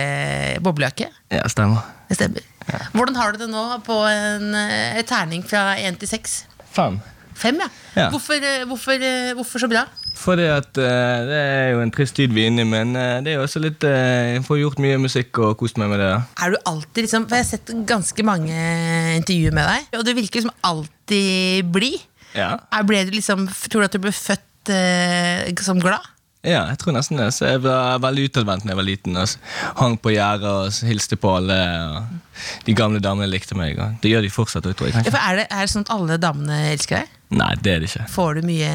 boblejakke? 0.63 1.09
Ja, 1.31 1.47
stemmer. 1.49 1.87
Det 2.09 2.19
stemmer. 2.19 2.45
Hvordan 2.93 3.17
har 3.17 3.33
du 3.33 3.39
det 3.39 3.49
nå 3.51 3.65
på 3.87 3.97
en 4.07 4.55
en 4.55 5.05
terning 5.05 5.43
fra 5.47 5.75
1 5.79 5.99
til 5.99 6.09
6? 6.09 6.45
Fem. 6.71 7.01
Fem, 7.35 7.57
ja. 7.57 7.69
Ja. 7.97 8.11
Hvorfor, 8.11 8.37
eh, 8.37 8.67
hvorfor, 8.69 8.93
eh, 8.93 9.33
hvorfor 9.35 9.59
så 9.59 9.69
bra? 9.69 9.87
Fordi 10.21 10.45
at 10.53 10.77
uh, 10.77 10.85
det 11.25 11.37
er 11.41 11.71
jo 11.73 11.81
en 11.81 11.91
trist 11.95 12.15
tid 12.19 12.35
vi 12.37 12.43
er 12.45 12.51
inne 12.51 12.67
i, 12.67 12.69
men 12.69 12.93
uh, 12.93 13.23
det 13.25 13.33
er 13.33 13.39
jo 13.39 13.47
også 13.47 13.63
litt 13.65 13.85
uh, 13.89 14.35
Jeg 14.35 14.43
får 14.45 14.59
gjort 14.61 14.83
mye 14.85 14.99
musikk 15.01 15.41
og 15.41 15.55
kost 15.63 15.81
meg 15.81 15.89
med 15.89 16.03
det. 16.03 16.11
Er 16.45 16.53
du 16.53 16.59
alltid 16.69 17.07
liksom 17.07 17.25
For 17.25 17.39
jeg 17.39 17.47
har 17.47 17.51
sett 17.55 17.73
ganske 17.89 18.27
mange 18.29 18.53
intervjuer 19.17 19.57
med 19.57 19.71
deg, 19.71 19.89
og 19.97 20.05
du 20.05 20.13
virker 20.19 20.45
som 20.45 20.53
alltid 20.61 21.73
blid. 21.73 22.05
Ja. 22.37 22.59
Liksom, 22.85 23.49
tror 23.71 23.81
du 23.81 23.89
at 23.89 23.97
du 23.97 24.03
ble 24.05 24.13
født 24.15 24.71
eh, 24.71 25.65
som 25.65 25.81
glad? 25.83 26.05
Ja, 26.41 26.63
jeg 26.71 26.79
tror 26.81 26.95
nesten 26.97 27.19
det. 27.21 27.27
Så 27.37 27.45
jeg 27.51 27.61
var 27.67 27.99
veldig 28.01 28.31
utadvendt 28.31 28.65
da 28.65 28.73
jeg 28.73 28.79
var 28.79 28.87
liten. 28.89 29.17
S- 29.21 29.37
hang 29.77 29.99
på 30.01 30.15
gjerdet 30.15 30.49
og 30.49 30.89
hilste 30.89 31.19
på 31.21 31.35
alle. 31.37 31.59
De 32.65 32.73
gamle 32.77 33.01
damene 33.05 33.29
likte 33.29 33.57
meg. 33.59 33.77
Og 33.77 33.99
det 34.01 34.13
gjør 34.15 34.25
de 34.25 34.31
fortsatt. 34.33 34.65
tror 34.65 34.89
jeg 34.89 34.95
Ja, 34.97 35.03
er, 35.21 35.43
det, 35.43 35.47
er 35.51 35.67
det 35.67 35.73
sånn 35.75 35.85
at 35.85 35.93
alle 35.93 36.17
damene 36.23 36.61
elsker 36.73 37.03
deg? 37.03 37.17
Nei, 37.31 37.51
det 37.63 37.75
er 37.75 37.83
det 37.85 37.91
ikke. 37.93 38.07
Får 38.11 38.41
du 38.41 38.47
mye 38.49 38.71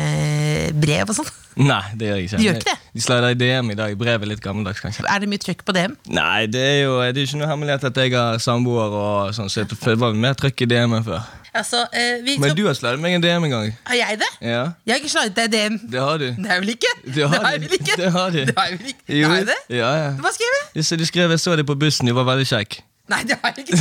brev 0.80 1.10
og 1.12 1.18
sånn? 1.18 1.32
Nei, 1.66 1.82
det 1.98 2.08
gjør 2.08 2.20
jeg 2.20 2.28
ikke. 2.28 2.38
De 2.38 2.46
gjør 2.46 2.60
ikke 2.60 2.70
det? 2.70 2.78
De 2.96 3.04
slider 3.04 3.34
i 3.34 3.38
DM 3.40 3.72
i 3.74 3.78
dag. 3.80 3.96
Brevet 4.00 4.28
er 4.28 4.32
litt 4.32 4.44
gammeldags, 4.44 4.84
kanskje. 4.84 5.04
Er 5.12 5.24
det 5.24 5.30
mye 5.32 5.42
trykk 5.44 5.66
på 5.68 5.76
DM? 5.76 5.96
Nei, 6.16 6.46
det 6.52 6.62
er 6.62 6.78
jo 6.86 6.94
det 7.02 7.18
er 7.18 7.28
ikke 7.28 7.42
noe 7.42 7.50
hemmelighet 7.52 7.90
at 7.90 8.00
jeg 8.00 8.14
har 8.16 8.40
samboer, 8.44 8.96
og 9.02 9.34
sånn, 9.36 9.50
så 9.52 9.66
det 9.66 9.98
var 10.00 10.14
mer 10.16 10.38
trykk 10.40 10.64
i 10.68 10.70
DM 10.72 10.96
enn 11.00 11.08
før. 11.08 11.26
Altså, 11.56 11.86
eh, 11.94 12.24
vi 12.26 12.38
Men 12.38 12.56
du 12.58 12.66
har 12.68 12.74
slidet 12.76 13.00
meg 13.00 13.14
en 13.16 13.24
DM 13.24 13.46
en 13.48 13.54
gang. 13.54 13.70
Har 13.88 13.96
jeg 13.96 14.18
det? 14.20 14.32
Ja, 14.42 14.64
Jeg 14.86 14.94
har 14.94 15.00
ikke 15.00 15.12
slaget 15.14 15.36
deg 15.38 15.54
DM. 15.54 15.78
det 15.92 16.02
har 16.02 16.18
du. 16.18 16.26
Det 16.26 16.46
har 16.46 16.54
jeg 16.54 16.62
vel 16.66 16.70
ikke? 16.74 16.92
Det 17.16 17.30
har 17.30 17.52
jeg 17.52 17.62
du. 17.62 17.68
vel 17.68 17.78
ikke? 17.80 17.96
Det 18.02 18.12
har 18.12 18.30
du. 18.30 18.40
Det 18.40 18.56
er 18.58 18.72
vel 18.78 18.88
ikke? 18.92 19.20
Jo. 19.22 19.30
jeg 19.34 19.48
det? 19.48 19.60
Ja, 19.70 19.92
ja. 20.04 20.10
Hva 20.20 20.34
skrev 20.36 20.58
jeg? 20.58 20.84
Du, 20.90 20.96
du 21.00 21.06
skrev 21.06 21.30
jeg 21.36 21.40
så 21.40 21.56
deg 21.56 21.68
på 21.70 21.78
bussen, 21.80 22.08
du 22.12 22.14
var 22.18 22.28
veldig 22.28 22.48
kjekk. 22.50 22.82
Nei, 23.10 23.22
det 23.30 23.38
har 23.44 23.54
jeg 23.56 23.70
ikke. 23.70 23.78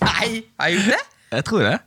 Nei, 0.10 0.42
har 0.60 0.68
jeg 0.68 0.76
gjort 0.76 0.92
det? 0.92 1.02
Jeg 1.32 1.44
tror 1.44 1.64
det. 1.64 1.78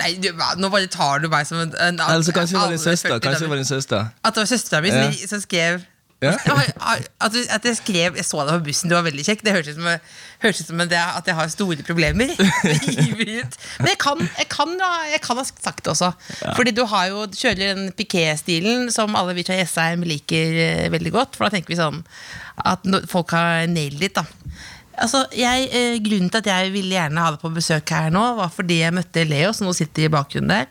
Nei, 0.00 0.10
du, 0.22 0.28
nå 0.62 0.68
bare 0.72 0.86
tar 0.92 1.18
du 1.20 1.28
meg 1.32 1.46
som 1.48 1.58
en, 1.60 1.72
en 1.76 1.98
Eller 2.00 2.24
så 2.24 2.32
kanskje 2.32 2.56
det 2.56 2.62
var 2.62 2.70
din 2.70 2.78
søster. 2.84 3.18
Kanskje 3.18 3.44
det 3.44 3.50
var 3.50 3.60
din 3.60 3.68
søster. 3.68 4.06
At 4.24 4.34
det 4.36 4.44
var 4.44 4.50
søstera 4.52 4.80
mi 4.86 5.26
som 5.26 5.40
skrev 5.42 5.82
Ja. 6.20 6.34
At, 6.44 7.32
du, 7.32 7.38
at 7.48 7.64
jeg 7.64 7.78
skrev 7.78 8.16
Jeg 8.18 8.26
så 8.28 8.42
deg 8.44 8.58
på 8.58 8.66
bussen, 8.66 8.90
du 8.90 8.94
var 8.96 9.06
veldig 9.06 9.22
kjekk. 9.24 9.40
Det 9.46 9.54
hørtes 9.54 9.78
ut 9.78 9.80
som, 9.80 10.10
hørtes 10.42 10.60
ut 10.66 10.68
som 10.72 10.82
at, 10.84 10.92
jeg, 10.92 11.14
at 11.20 11.30
jeg 11.30 11.36
har 11.38 11.52
store 11.54 11.86
problemer. 11.86 12.34
Men 13.80 13.88
jeg 13.88 13.98
kan, 14.02 14.20
jeg, 14.38 14.48
kan, 14.52 14.74
jeg 15.14 15.22
kan 15.24 15.40
ha 15.40 15.46
sagt 15.48 15.84
det 15.86 15.94
også. 15.94 16.10
Fordi 16.58 16.74
du 16.76 16.82
har 16.92 17.08
jo, 17.12 17.24
du 17.30 17.38
kjører 17.40 17.62
den 17.72 17.88
piké-stilen 17.96 18.90
som 18.94 19.16
alle 19.18 19.36
vi 19.38 19.46
fra 19.48 19.56
Jessheim 19.60 20.04
liker 20.06 20.60
eh, 20.66 20.90
veldig 20.92 21.14
godt. 21.16 21.38
For 21.38 21.48
da 21.48 21.56
tenker 21.56 21.72
vi 21.72 21.80
sånn 21.80 22.02
at 22.68 22.84
no- 22.84 23.02
folk 23.08 23.32
har 23.36 23.64
nailed 23.72 24.04
it. 24.10 24.20
da 24.20 24.26
Altså, 25.00 25.22
jeg, 25.32 25.68
eh, 25.72 25.94
grunnen 26.04 26.28
til 26.28 26.42
at 26.42 26.48
jeg 26.50 26.72
ville 26.74 26.92
gjerne 26.92 27.22
ha 27.24 27.30
deg 27.32 27.40
på 27.40 27.48
besøk 27.54 27.88
her 27.94 28.10
nå, 28.12 28.20
var 28.36 28.50
fordi 28.52 28.82
jeg 28.82 28.92
møtte 28.92 29.22
Leo, 29.24 29.54
som 29.56 29.70
nå 29.70 29.72
sitter 29.76 30.04
i 30.04 30.12
bakgrunnen 30.12 30.52
der. 30.52 30.66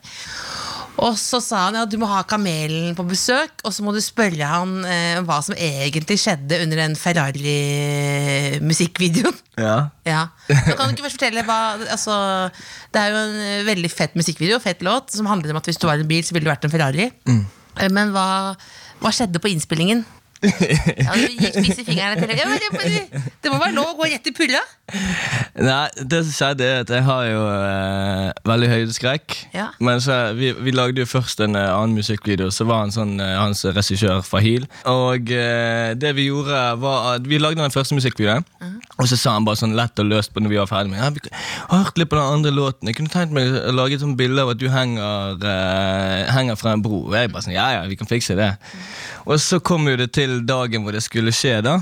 Og 1.00 1.16
så 1.20 1.40
sa 1.44 1.58
han 1.68 1.76
ja, 1.80 1.86
du 1.88 1.98
må 2.02 2.08
ha 2.10 2.24
Kamelen 2.28 2.96
på 2.98 3.04
besøk, 3.08 3.52
og 3.64 3.74
så 3.76 3.84
må 3.86 3.92
du 3.96 4.02
spørre 4.04 4.46
han 4.52 4.86
eh, 4.88 5.20
hva 5.26 5.38
som 5.46 5.56
egentlig 5.56 6.18
skjedde 6.22 6.62
under 6.66 6.78
den 6.82 6.96
Ferrari-musikkvideoen. 7.00 9.38
Ja. 9.60 9.78
Ja. 10.08 10.24
Så 10.48 10.76
kan 10.76 10.86
du 10.88 10.92
ikke 10.96 11.08
først 11.08 11.20
fortelle 11.20 11.42
hva 11.44 11.76
altså, 11.92 12.14
Det 12.94 13.00
er 13.02 13.08
jo 13.12 13.18
en 13.20 13.36
eh, 13.44 13.68
veldig 13.68 13.92
fett 13.92 14.16
musikkvideo, 14.20 14.58
fett 14.64 14.82
låt, 14.86 15.12
som 15.16 15.30
handler 15.30 15.52
om 15.54 15.60
at 15.62 15.68
hvis 15.70 15.80
du 15.80 15.86
var 15.88 15.98
en 16.00 16.12
bil, 16.12 16.24
så 16.26 16.32
ville 16.36 16.48
du 16.48 16.54
vært 16.54 16.66
en 16.68 16.74
Ferrari. 16.74 17.06
Mm. 17.30 17.44
Men 17.96 18.08
hva, 18.16 18.28
hva 19.00 19.10
skjedde 19.16 19.40
på 19.40 19.52
innspillingen? 19.54 20.00
Ja, 20.40 21.16
du 21.16 21.26
gikk 21.36 21.56
spisse 21.58 21.84
fingrene 21.84 22.16
til 22.16 22.32
ja, 22.32 22.46
det, 22.48 23.24
det 23.44 23.52
må 23.52 23.58
være 23.60 23.76
lov 23.76 23.92
å 23.92 23.98
gå 24.00 24.08
rett 24.08 24.30
i 24.30 24.36
pulla? 24.36 24.62
Nei, 25.60 25.90
det 26.00 26.22
som 26.24 26.32
skjedde 26.34 26.66
er 26.66 26.84
at 26.86 26.92
jeg 26.94 27.04
har 27.06 27.26
jo 27.28 27.42
eh, 27.52 28.30
veldig 28.48 28.70
høydeskrekk. 28.72 29.36
Ja. 29.54 29.68
Men 29.84 30.00
så, 30.04 30.18
vi, 30.38 30.52
vi 30.56 30.74
lagde 30.74 31.04
jo 31.04 31.10
først 31.10 31.44
en 31.44 31.58
eh, 31.60 31.68
annen 31.68 31.98
musikkvideo, 32.00 32.50
så 32.56 32.66
var 32.70 32.86
han 32.86 32.94
sånn, 32.96 33.18
eh, 33.24 33.36
hans 33.38 33.66
regissør 33.68 34.24
Fahil. 34.26 34.66
Og 34.90 35.34
eh, 35.36 35.92
det 36.00 36.14
vi 36.18 36.30
gjorde 36.30 36.62
var 36.82 37.10
at 37.16 37.28
vi 37.28 37.42
lagde 37.42 37.62
den 37.62 37.76
første 37.76 37.98
musikkvideoen, 37.98 38.48
og 39.00 39.08
så 39.12 39.20
sa 39.20 39.36
han 39.36 39.48
bare 39.48 39.60
sånn 39.60 39.76
lett 39.78 40.00
og 40.02 40.10
løst 40.10 40.34
på 40.34 40.44
når 40.44 40.54
vi 40.54 40.62
var 40.62 40.72
ferdig 40.72 40.94
med 40.94 41.00
ja, 41.00 41.12
vi 41.14 41.22
hørt 41.72 42.00
litt 42.00 42.10
på 42.12 42.18
den 42.18 42.40
andre 42.40 42.52
låten. 42.56 42.90
Jeg 42.90 42.98
kunne 42.98 43.14
tenkt 43.14 43.36
meg 43.36 43.52
å 43.52 43.76
lage 43.76 44.00
et 44.00 44.04
sånt 44.04 44.18
bilde 44.20 44.44
av 44.44 44.54
at 44.56 44.60
du 44.60 44.68
henger, 44.72 45.40
henger 46.34 46.58
fra 46.60 46.74
en 46.76 46.84
bro. 46.84 47.06
Og 47.08 47.16
jeg 47.16 47.32
bare 47.32 47.46
sånn, 47.46 47.56
ja 47.56 47.70
ja, 47.78 47.86
vi 47.88 48.00
kan 48.00 48.10
fikse 48.10 48.36
det. 48.40 48.50
Og 49.30 49.40
så 49.44 49.62
kom 49.64 49.88
jo 49.88 49.96
det 50.00 50.10
til 50.18 50.29
dagen 50.48 50.86
hvor 50.86 50.96
det 50.96 51.04
skulle 51.06 51.34
skje, 51.36 51.60
da. 51.66 51.78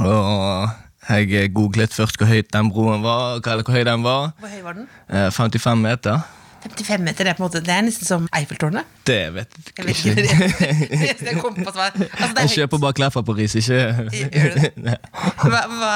Og 0.00 0.70
jeg 1.08 1.50
googlet 1.54 1.92
først 1.94 2.16
hvor 2.20 2.30
høyt 2.30 2.48
den 2.54 2.70
broen 2.72 3.02
var, 3.04 3.40
eller 3.44 3.66
hvor 3.66 3.76
høy 3.76 3.84
den 3.86 4.04
var. 4.06 4.32
Hvor 4.40 4.48
høy 4.52 4.62
var 4.64 4.78
den? 4.78 4.88
Eh, 5.10 5.30
55 5.32 5.82
meter. 5.84 6.24
55 6.64 7.02
meter, 7.04 7.26
det 7.28 7.32
er 7.34 7.40
måte 7.42 7.60
Det 7.60 7.72
er 7.74 7.82
nesten 7.84 8.08
som 8.08 8.28
Eiffeltårnet. 8.32 8.88
Det 9.04 9.18
vet 9.34 9.56
Jeg 9.76 9.96
jeg 10.04 10.16
vet 10.16 10.22
ikke. 10.24 10.68
jeg, 10.96 11.16
jeg 11.26 11.40
kom 11.42 11.58
på 11.58 11.72
svar. 11.74 11.92
altså, 11.92 12.30
det 12.36 12.44
Jeg 12.46 12.52
kjøper 12.54 12.80
bare 12.86 12.96
klær 12.96 13.12
på 13.12 13.22
Paris, 13.22 13.54
ikke 13.60 13.80
Gjør 14.32 14.54
du 14.54 14.60
det? 14.86 14.96
Hva, 15.44 15.60
hva, 15.68 15.92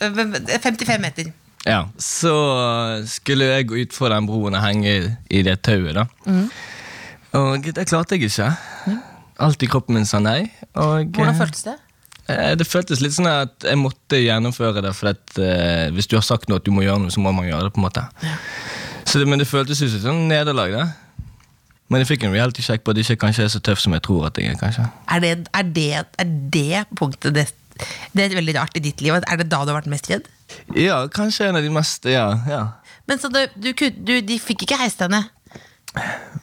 55 0.00 1.00
meter. 1.00 1.32
Ja, 1.66 1.84
Så 1.98 2.34
skulle 3.08 3.44
jeg 3.44 3.68
gå 3.68 3.80
utfor 3.82 4.12
den 4.12 4.28
broen 4.28 4.54
og 4.56 4.62
henge 4.64 5.16
i 5.30 5.42
det 5.44 5.58
tauet, 5.64 5.94
da. 5.96 6.04
Og 7.36 7.64
det 7.64 7.88
klarte 7.88 8.16
jeg 8.16 8.28
ikke. 8.28 8.52
Alt 9.40 9.62
i 9.64 9.68
kroppen 9.70 9.96
min 9.96 10.06
sa 10.08 10.20
nei. 10.22 10.42
Og, 10.74 11.10
Hvordan 11.16 11.34
eh, 11.34 11.38
føltes 11.40 11.64
det? 11.66 11.76
eh, 12.28 12.54
Det 12.60 12.66
føltes 12.68 13.00
litt 13.00 13.14
sånn 13.16 13.28
at 13.30 13.66
jeg 13.66 13.78
måtte 13.80 14.20
gjennomføre 14.20 14.82
det, 14.84 14.94
for 14.98 15.12
at, 15.14 15.22
eh, 15.40 15.88
hvis 15.96 16.08
du 16.10 16.16
har 16.18 16.26
sagt 16.26 16.48
noe 16.50 16.60
at 16.60 16.66
du 16.66 16.72
må 16.76 16.84
gjøre 16.84 17.00
noe, 17.06 17.14
så 17.14 17.22
må 17.24 17.32
man 17.36 17.48
gjøre 17.48 17.68
det. 17.68 17.72
på 17.76 17.80
en 17.82 17.86
måte. 17.88 18.04
Så 19.08 19.18
det, 19.22 19.26
men 19.30 19.40
det 19.40 19.48
føltes 19.50 19.80
ut 19.82 19.90
som 19.94 20.02
sånn 20.04 20.26
nederlag. 20.30 20.76
det. 20.76 20.88
Men 21.90 22.04
jeg 22.04 22.06
fikk 22.12 22.24
en 22.28 22.34
reality 22.36 22.62
check 22.62 22.84
på 22.86 22.92
at 22.92 23.00
jeg 23.00 23.08
ikke 23.08 23.24
kanskje 23.26 23.44
er 23.48 23.48
så 23.50 23.60
tøff 23.66 23.80
som 23.82 23.96
jeg 23.96 24.04
tror 24.06 24.28
at 24.28 24.36
jeg 24.38 24.52
er. 24.52 24.58
kanskje. 24.60 24.84
Er 25.10 25.24
det, 25.24 25.32
er 25.56 25.62
det, 25.74 25.88
er 26.22 26.28
det 26.54 26.84
punktet 27.00 27.34
det, 27.34 27.48
det 28.14 28.28
er 28.28 28.36
veldig 28.38 28.54
rart 28.60 28.76
i 28.78 28.82
ditt 28.84 29.00
liv? 29.02 29.16
Er 29.18 29.40
det 29.40 29.48
da 29.50 29.64
du 29.64 29.72
har 29.72 29.80
vært 29.80 29.90
mest 29.90 30.06
redd? 30.12 30.28
Ja, 30.78 31.00
kanskje 31.10 31.48
en 31.48 31.56
av 31.58 31.62
de 31.66 31.70
mest 31.74 32.04
Ja, 32.10 32.28
ja. 32.46 32.62
Men 33.10 33.18
så 33.18 33.28
du, 33.30 33.40
du, 33.58 33.72
du, 33.74 34.12
De 34.22 34.36
fikk 34.38 34.62
ikke 34.68 34.78
heist 34.78 35.00
henne? 35.02 35.24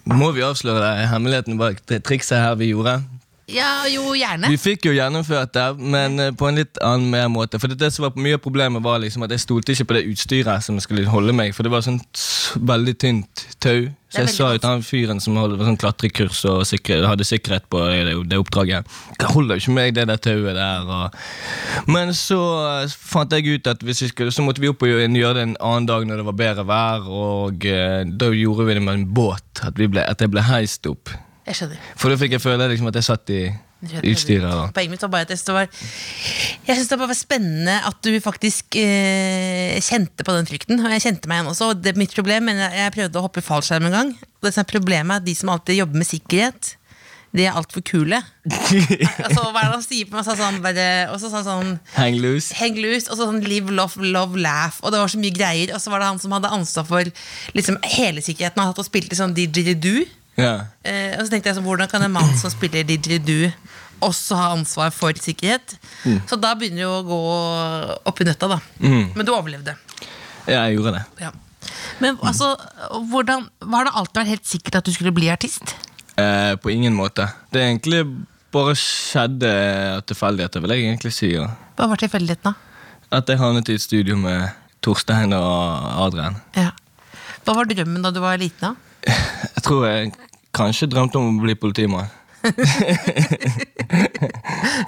Må 0.08 0.32
vi 0.32 0.44
avsløre? 0.46 1.08
Hemmeligheten 1.12 1.58
bak 1.60 1.82
det 1.90 2.04
trikset 2.08 2.40
her 2.40 2.56
vi 2.56 2.72
gjorde? 2.72 3.02
Ja, 3.48 3.86
jo, 3.88 4.10
gjerne. 4.12 4.50
Vi 4.51 4.58
fikk 4.60 4.89
jo 4.89 4.92
gjennomført 4.92 5.54
det, 5.56 5.68
men 5.80 6.20
eh, 6.20 6.34
på 6.36 6.50
en 6.50 6.58
litt 6.60 6.75
annen 6.84 7.08
mer 7.13 7.30
måte. 7.32 7.56
For 7.62 7.72
det, 7.72 7.77
det 7.80 7.94
som 7.96 8.04
var 8.04 8.18
Mye 8.20 8.36
av 8.36 8.42
problemet 8.44 8.84
var 8.84 9.00
liksom 9.00 9.24
at 9.24 9.32
jeg 9.32 9.46
stolte 9.46 9.72
ikke 9.72 9.86
på 9.88 9.96
det 9.96 10.01
utstyret 10.10 10.66
som 10.66 10.80
skulle 10.84 11.06
holde 11.08 11.32
meg. 11.32 11.54
For 11.56 11.63
det 11.63 11.72
var 11.72 11.86
sånt 11.86 12.20
veldig 12.60 12.96
tynt 13.00 13.44
tau. 13.63 13.86
Så 14.12 14.25
jeg 14.25 14.34
sa 14.34 14.50
jo 14.51 14.60
til 14.60 14.68
han 14.68 14.84
fyren 14.84 15.22
som 15.24 15.38
holdt 15.39 15.63
sånn 15.63 15.80
klatrekurs 15.80 16.42
og 16.48 16.66
sikre, 16.68 16.98
hadde 17.08 17.27
sikkerhet 17.27 17.66
på 17.72 17.82
det, 17.92 18.16
det 18.32 18.39
oppdraget 18.39 18.88
Det 19.20 19.27
holder 19.34 19.60
jo 19.60 19.66
ikke 19.66 19.75
meg, 19.75 19.92
det 19.96 20.06
der 20.08 20.20
tauet 20.24 20.56
der. 20.58 20.92
Og. 20.98 21.88
Men 21.92 22.12
så 22.18 22.39
eh, 22.66 22.98
fant 23.13 23.32
jeg 23.32 23.48
ut 23.48 23.70
at 23.72 23.86
vi 23.86 23.96
skulle, 23.96 24.34
så 24.36 24.44
måtte 24.44 24.63
vi 24.63 24.74
opp 24.74 24.84
og 24.84 24.92
gjøre 24.92 25.38
det 25.39 25.46
en 25.46 25.56
annen 25.62 25.88
dag 25.88 26.04
når 26.10 26.20
det 26.20 26.27
var 26.34 26.38
bedre 26.44 26.68
vær. 26.68 27.08
Og 27.08 27.63
eh, 27.72 28.04
da 28.12 28.30
gjorde 28.36 28.68
vi 28.68 28.75
det 28.75 28.84
med 28.84 29.00
en 29.00 29.08
båt. 29.22 29.63
At, 29.63 29.80
vi 29.80 29.88
ble, 29.88 30.04
at 30.04 30.20
jeg 30.20 30.36
ble 30.36 30.44
heist 30.50 30.92
opp. 30.92 31.16
Jeg 31.48 31.62
skjønner. 31.62 31.88
For 31.96 32.12
da 32.12 32.20
fikk 32.20 32.36
jeg 32.36 32.44
føle 32.44 32.68
liksom 32.74 32.89
at 32.89 33.00
jeg 33.00 33.08
satt 33.08 33.32
i 33.32 33.42
utstyret. 34.01 34.48
Da. 34.48 34.63
Poenget 34.74 34.96
mitt 34.96 35.04
var 35.06 35.12
bare 35.13 35.27
at 35.27 35.32
jeg 35.32 35.39
synes 35.39 35.50
det 35.50 35.56
var 35.56 35.68
Jeg 36.68 36.80
synes 36.80 36.89
det 36.89 36.98
var 37.00 37.13
spennende 37.13 37.75
at 37.88 38.00
du 38.04 38.18
faktisk 38.24 38.77
eh, 38.82 39.77
kjente 39.86 40.25
på 40.25 40.36
den 40.36 40.50
frykten. 40.50 40.82
Og 40.82 40.98
jeg 40.98 41.06
kjente 41.06 41.30
meg 41.30 41.39
igjen 41.39 41.54
også. 41.54 41.72
og 41.72 41.84
Det 41.84 41.94
er 41.94 42.01
mitt 42.01 42.16
problem, 42.18 42.50
men 42.50 42.60
jeg, 42.66 42.96
prøvde 42.98 43.22
å 43.22 43.27
hoppe 43.27 43.44
i 43.44 43.48
fallskjerm 43.48 43.88
en 43.88 43.96
gang. 44.00 44.12
Og 44.18 44.50
det 44.50 44.56
som 44.56 44.66
er 44.66 44.74
problemet 44.74 45.13
er 45.16 45.24
at 45.24 45.30
de 45.30 45.38
som 45.38 45.54
alltid 45.54 45.80
jobber 45.80 46.01
med 46.01 46.10
sikkerhet, 46.10 46.74
de 47.38 47.46
er 47.46 47.56
altfor 47.60 47.84
kule. 47.86 48.18
altså, 48.48 49.42
hva 49.51 49.62
er 49.62 49.68
det 49.68 49.74
han 49.75 49.84
sier 49.86 50.08
på 50.10 50.18
meg? 50.18 50.25
Sånn, 50.25 50.39
Sånn, 50.39 50.62
bare, 50.63 50.86
og 51.13 51.20
så 51.22 51.30
sa 51.30 51.42
han 51.42 51.48
sånn 51.48 51.74
Hang 51.98 52.20
loose. 52.24 52.56
Hang 52.58 52.80
loose, 52.82 53.12
og 53.12 53.20
så 53.20 53.27
sånn 53.27 53.44
live, 53.46 53.72
love, 53.75 54.00
love, 54.04 54.39
laugh. 54.42 54.80
Og 54.82 54.96
det 54.96 55.04
var 55.04 55.12
så 55.12 55.20
mye 55.22 55.36
greier. 55.36 55.75
Og 55.75 55.84
så 55.84 55.94
var 55.94 56.01
det 56.01 56.12
han 56.12 56.24
som 56.24 56.34
hadde 56.34 56.51
ansvar 56.56 56.88
for 56.88 57.12
liksom, 57.56 57.77
hele 57.98 58.24
sikkerheten. 58.25 58.63
Han 58.63 58.72
hadde 58.72 58.84
og 58.84 58.89
spilte 58.89 59.20
sånn 59.20 59.36
didgeridoo. 59.38 60.08
Ja. 60.38 60.53
Eh, 60.86 61.15
og 61.17 61.25
så 61.25 61.32
tenkte 61.34 61.50
jeg 61.51 61.58
så, 61.58 61.63
hvordan 61.65 61.89
kan 61.89 62.03
en 62.06 62.13
mann 62.13 62.29
som 62.38 62.51
spiller 62.53 62.86
didgeridoo 62.86 63.50
også 64.06 64.38
ha 64.38 64.51
ansvar 64.53 64.91
for 64.94 65.17
sikkerhet? 65.17 65.74
Så 66.29 66.38
da 66.38 66.51
begynner 66.53 66.84
det 66.84 66.89
å 66.91 67.01
gå 67.08 67.17
opp 68.06 68.22
i 68.22 68.27
nøtta, 68.27 68.50
da. 68.51 68.60
Men 68.84 69.25
du 69.25 69.32
overlevde. 69.34 69.74
ja, 70.46 70.62
jeg 70.67 70.77
gjorde 70.77 70.94
det. 71.00 71.03
Ja. 71.25 71.32
Men 72.00 72.17
altså, 72.22 72.51
hvordan, 73.10 73.48
Har 73.74 73.88
det 73.88 73.94
alltid 73.98 74.20
vært 74.22 74.29
helt 74.36 74.46
sikkert 74.48 74.75
at 74.79 74.86
du 74.86 74.94
skulle 74.94 75.12
bli 75.15 75.29
artist? 75.34 75.74
Eh, 76.17 76.53
på 76.62 76.70
ingen 76.74 76.94
måte. 76.94 77.25
Det 77.51 77.62
er 77.62 77.72
egentlig 77.72 78.03
bare 78.53 78.77
skjedde 78.79 79.50
tilfeldigheter, 80.08 80.62
vil 80.63 80.74
jeg 80.75 80.86
egentlig 80.88 81.12
si. 81.17 81.34
Ja. 81.34 81.50
Hva 81.77 81.89
var 81.91 82.00
tilfeldigheten, 82.01 82.53
da? 82.53 82.53
At 83.17 83.29
jeg 83.29 83.39
havnet 83.41 83.70
i 83.70 83.75
et 83.77 83.84
studio 83.84 84.15
med 84.20 84.50
Torstein 84.86 85.34
og 85.34 85.89
Adrian. 86.06 86.38
Ja. 86.56 86.70
Hva 87.46 87.56
var 87.58 87.70
drømmen 87.70 88.03
da 88.06 88.12
du 88.13 88.22
var 88.24 88.38
liten? 88.39 88.62
da? 88.75 88.75
Jeg 89.08 89.64
tror 89.66 89.86
jeg 89.88 90.14
kanskje 90.58 90.90
drømte 90.92 91.20
om 91.20 91.38
å 91.38 91.44
bli 91.44 91.56
politimann. 91.60 92.10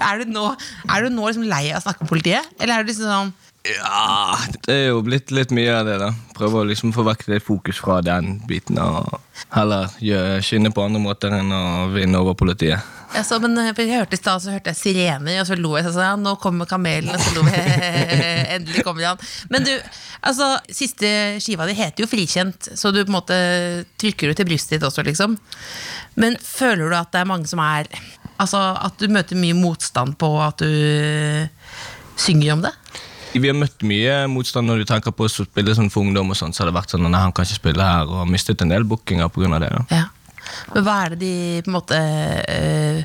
Er 0.00 0.20
du 0.20 0.30
nå, 0.32 0.44
er 0.88 1.04
du 1.04 1.12
nå 1.12 1.26
liksom 1.26 1.44
lei 1.48 1.70
av 1.70 1.80
å 1.80 1.84
snakke 1.84 2.04
om 2.04 2.10
politiet? 2.10 2.46
Eller 2.60 2.74
er 2.74 2.84
du 2.84 2.90
liksom 2.90 3.08
sånn 3.08 3.32
Ja, 3.60 4.38
det 4.64 4.72
er 4.72 4.86
jo 4.88 5.02
blitt 5.04 5.28
litt 5.36 5.50
mye 5.52 5.72
av 5.76 5.84
det, 5.84 5.98
da. 6.00 6.08
Prøve 6.32 6.62
å 6.62 6.68
liksom 6.68 6.94
få 6.96 7.04
vekk 7.04 7.26
litt 7.28 7.44
fokus 7.44 7.80
fra 7.82 7.98
den 8.04 8.38
biten, 8.48 8.78
og 8.80 9.18
heller 9.52 9.90
skinne 10.44 10.72
på 10.72 10.86
andre 10.86 11.02
måter 11.04 11.34
enn 11.36 11.52
å 11.52 11.90
vinne 11.92 12.22
over 12.22 12.38
politiet. 12.40 12.80
Ja, 13.10 13.24
så, 13.26 13.40
men 13.42 13.58
jeg 13.58 13.90
hørte 13.90 14.16
i 14.16 14.20
stad 14.20 14.40
så 14.40 14.54
hørte 14.54 14.72
jeg 14.72 14.78
sirener, 14.78 15.40
og 15.42 15.48
så 15.48 15.58
lo 15.58 15.74
jeg. 15.76 15.84
Så 15.88 15.92
sa 15.96 16.08
ja, 16.12 16.16
nå 16.16 16.36
kommer 16.40 16.68
kamelen, 16.70 17.12
og 17.12 17.20
så 17.20 17.34
lo 17.36 17.44
jeg. 17.50 17.92
Endelig 18.56 18.84
kommer 18.86 19.10
han. 19.10 19.22
Men 19.52 19.66
du, 19.66 19.72
altså, 20.24 20.54
siste 20.72 21.12
skiva 21.42 21.68
di 21.68 21.76
heter 21.76 22.06
jo 22.06 22.08
Frikjent, 22.08 22.72
så 22.80 22.94
du 22.94 23.02
på 23.02 23.10
en 23.10 23.18
måte 23.18 23.38
trykker 24.00 24.30
jo 24.30 24.38
til 24.38 24.48
brystet 24.48 24.78
ditt 24.78 24.88
også, 24.88 25.04
liksom. 25.04 25.36
Men 26.22 26.38
føler 26.40 26.86
du 26.86 26.96
at 26.96 27.12
det 27.12 27.20
er 27.20 27.30
mange 27.30 27.50
som 27.50 27.62
er 27.66 27.90
Altså, 28.40 28.56
at 28.56 28.96
du 28.96 29.12
møter 29.12 29.36
mye 29.36 29.52
motstand 29.52 30.14
på 30.16 30.28
at 30.40 30.62
du 30.64 31.44
synger 32.16 32.54
om 32.54 32.62
det? 32.64 32.70
Vi 33.34 33.46
har 33.46 33.54
møtt 33.56 33.84
mye 33.86 34.14
motstand 34.30 34.66
når 34.66 34.82
du 34.82 34.88
tenker 34.88 35.14
på 35.14 35.26
å 35.28 35.30
spille 35.30 35.74
sånn 35.76 35.90
for 35.92 36.02
ungdom. 36.02 36.32
og 36.32 36.38
sånt, 36.38 36.56
så 36.56 36.64
har 36.64 36.70
det 36.70 36.78
vært 36.78 36.94
sånn, 36.94 37.06
at 37.06 37.22
han 37.22 37.34
kan 37.34 37.46
ikke 37.46 37.60
spille 37.60 37.90
her, 37.92 38.08
og 38.08 38.24
har 38.24 38.30
mistet 38.30 38.64
en 38.64 38.72
del 38.72 38.86
bookinger 38.88 39.30
pga. 39.30 39.60
det. 39.62 39.70
da. 39.70 39.84
Ja. 39.90 40.08
Men 40.74 40.84
hva 40.86 40.96
er 41.04 41.14
det 41.14 41.20
de 41.20 41.34
på 41.62 41.70
en 41.70 41.76
måte 41.76 41.98
øh, 42.00 43.02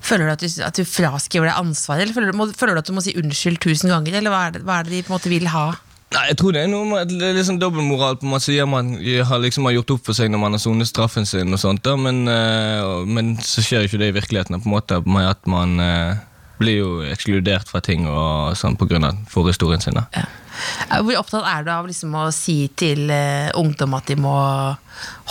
Føler 0.00 0.24
du 0.24 0.32
at 0.32 0.40
du, 0.40 0.48
at 0.64 0.78
du 0.78 0.88
fraskriver 0.88 1.50
deg 1.50 1.60
ansvaret, 1.60 2.06
eller 2.06 2.16
føler 2.16 2.32
du, 2.32 2.38
må, 2.38 2.46
føler 2.56 2.78
du 2.78 2.80
at 2.80 2.88
du 2.88 2.96
må 2.96 3.04
si 3.04 3.12
unnskyld 3.20 3.60
tusen 3.60 3.92
ganger, 3.92 4.16
eller 4.16 4.32
hva 4.32 4.46
er 4.46 4.56
det, 4.56 4.64
hva 4.64 4.80
er 4.80 4.88
det 4.88 4.94
de 4.94 5.02
på 5.04 5.12
en 5.12 5.18
måte 5.18 5.32
vil 5.32 5.50
ha? 5.52 5.66
Nei, 6.10 6.24
jeg 6.32 6.40
tror 6.40 6.54
det 6.56 6.64
er 6.64 6.70
noe 6.72 6.86
med 6.88 7.12
liksom 7.36 7.60
dobbeltmoral. 7.62 8.16
på 8.18 8.26
Man 8.26 8.42
sier 8.42 8.66
man 8.66 8.96
har 8.98 9.42
liksom 9.44 9.68
har 9.68 9.76
gjort 9.76 9.92
opp 9.94 10.08
for 10.08 10.18
seg 10.18 10.32
når 10.32 10.42
man 10.42 10.56
har 10.56 10.62
sonet 10.62 10.90
straffen 10.90 11.28
sin, 11.28 11.54
og 11.54 11.60
sånt 11.62 11.84
da, 11.86 11.94
men, 12.00 12.24
øh, 12.26 13.04
men 13.06 13.36
så 13.44 13.62
skjer 13.62 13.84
jo 13.84 13.92
ikke 13.92 14.00
det 14.02 14.10
i 14.10 14.16
virkeligheten. 14.16 14.58
på 14.58 14.70
en 14.70 14.74
måte 14.74 14.98
At 15.28 15.46
man 15.46 15.78
eh, 15.78 16.18
blir 16.60 16.76
jo 16.78 16.90
ekskludert 17.08 17.68
fra 17.70 17.80
ting 17.84 18.06
og 18.08 18.54
sånn 18.58 18.76
av 18.76 19.18
forhistorien 19.32 19.80
sin. 19.82 19.96
Ja. 19.96 20.26
Eh, 20.90 21.00
Hvor 21.00 21.18
opptatt 21.22 21.48
er 21.48 21.64
du 21.64 21.70
av 21.72 21.88
liksom 21.88 22.14
å 22.14 22.28
si 22.34 22.68
til 22.76 23.08
uh, 23.10 23.50
ungdom 23.58 23.94
at 23.96 24.06
de 24.06 24.16
må 24.20 24.34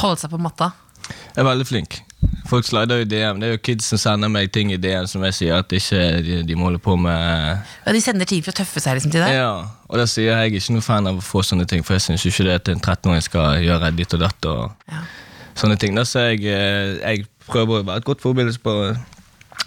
holde 0.02 0.20
seg 0.20 0.32
på 0.34 0.42
matta? 0.42 0.72
Jeg 1.10 1.44
er 1.44 1.48
veldig 1.48 1.68
flink. 1.70 2.02
Folk 2.50 2.66
slider 2.66 3.00
jo 3.00 3.06
i 3.06 3.10
DM. 3.10 3.40
Det 3.40 3.48
er 3.48 3.54
jo 3.54 3.62
kids 3.64 3.88
som 3.92 4.02
sender 4.02 4.32
meg 4.32 4.50
ting 4.52 4.74
i 4.74 4.80
DM 4.82 5.06
som 5.08 5.24
jeg 5.28 5.38
sier 5.38 5.62
at 5.62 5.72
ikke 5.72 6.02
de, 6.26 6.40
de 6.50 6.58
må 6.58 6.68
holde 6.68 6.82
på 6.84 6.98
med. 7.00 7.62
Ja, 7.86 7.94
de 7.96 8.02
sender 8.04 8.28
ting 8.30 8.42
for 8.44 8.52
å 8.52 8.58
tøffe 8.60 8.82
seg 8.84 8.98
liksom 8.98 9.14
til 9.14 9.24
deg? 9.24 9.38
Ja, 9.38 9.54
Og 9.88 10.02
da 10.02 10.06
sier 10.10 10.34
jeg 10.44 10.58
ikke 10.60 10.76
noe 10.76 10.86
fan 10.86 11.08
av 11.10 11.22
å 11.22 11.26
få 11.26 11.44
sånne 11.46 11.68
ting, 11.70 11.86
for 11.86 11.96
jeg 11.96 12.06
syns 12.08 12.26
ikke 12.28 12.48
det 12.50 12.58
at 12.60 12.72
en 12.74 12.82
13-åring 12.82 13.24
skal 13.26 13.64
gjøre 13.64 13.94
ditt 13.98 14.18
og 14.18 14.24
datt. 14.26 14.50
og 14.50 14.92
Ja. 14.92 15.04
sånne 15.56 15.80
ting. 15.80 15.96
Da, 15.96 16.06
så 16.08 16.28
jeg, 16.32 16.44
eh, 16.50 16.98
jeg 17.00 17.28
prøver 17.48 17.80
å 17.82 17.86
være 17.86 18.02
et 18.04 18.10
godt 18.10 18.22
forbilde 18.26 18.58
på, 18.64 18.76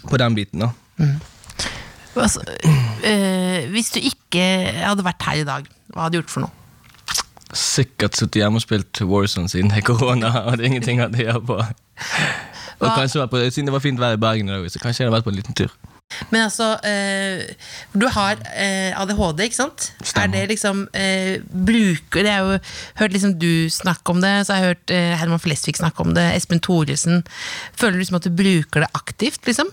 på 0.09 0.17
den 0.21 0.35
biten. 0.35 0.59
da. 0.67 0.71
Altså, 2.15 2.43
øh, 3.05 3.69
hvis 3.73 3.89
du 3.93 3.99
ikke 3.99 4.43
hadde 4.83 5.05
vært 5.05 5.25
her 5.27 5.41
i 5.41 5.47
dag, 5.47 5.69
hva 5.93 6.05
hadde 6.05 6.17
du 6.17 6.21
gjort 6.21 6.33
for 6.33 6.45
noe? 6.45 6.51
Sikkert 7.53 8.17
sittet 8.17 8.41
hjemme 8.41 8.57
og 8.57 8.65
spilt 8.65 9.01
Warzone 9.05 9.49
siden 9.49 9.73
korona. 9.85 10.33
og 10.47 10.57
det 10.57 10.65
er 10.65 10.71
ingenting 10.71 11.01
å 11.03 11.09
gjøre 11.09 11.41
på. 11.45 11.57
Og 12.83 12.87
Hva- 12.87 12.99
kanskje 12.99 13.27
på, 13.29 13.41
Siden 13.49 13.69
det 13.69 13.75
var 13.75 13.83
fint 13.83 13.99
vær 14.01 14.17
i 14.17 14.21
Bergen 14.21 14.49
i 14.49 14.55
dag, 14.55 14.69
så 14.71 14.81
kanskje 14.81 15.03
jeg 15.03 15.09
hadde 15.09 15.17
vært 15.19 15.27
på 15.27 15.33
en 15.33 15.41
liten 15.41 15.57
tur. 15.57 15.73
Men 16.29 16.43
altså, 16.45 16.75
øh, 16.85 17.41
du 18.01 18.07
har 18.11 18.37
øh, 18.37 19.01
ADHD, 19.01 19.39
ikke 19.47 19.55
sant? 19.55 19.93
Stemmer. 20.03 20.37
Er 20.37 20.41
det 20.41 20.49
liksom 20.49 20.87
øh, 20.93 21.39
bruker 21.65 22.25
Jeg 22.25 22.33
har 22.35 22.43
jo 22.43 22.59
hørt 22.99 23.13
liksom 23.13 23.39
du 23.39 23.69
snakke 23.69 24.09
om 24.09 24.21
det, 24.21 24.33
så 24.45 24.53
jeg 24.53 24.61
har 24.61 24.67
jeg 24.67 24.75
hørt 24.75 24.93
eh, 24.93 25.17
Herman 25.19 25.39
Flesvig 25.39 25.77
snakke 25.77 26.05
om 26.05 26.13
det, 26.13 26.35
Espen 26.35 26.59
Thoresen. 26.59 27.23
Føler 27.73 27.97
du 27.97 28.03
liksom 28.03 28.19
at 28.19 28.27
du 28.29 28.35
bruker 28.35 28.85
det 28.85 28.91
aktivt, 28.93 29.41
liksom? 29.45 29.71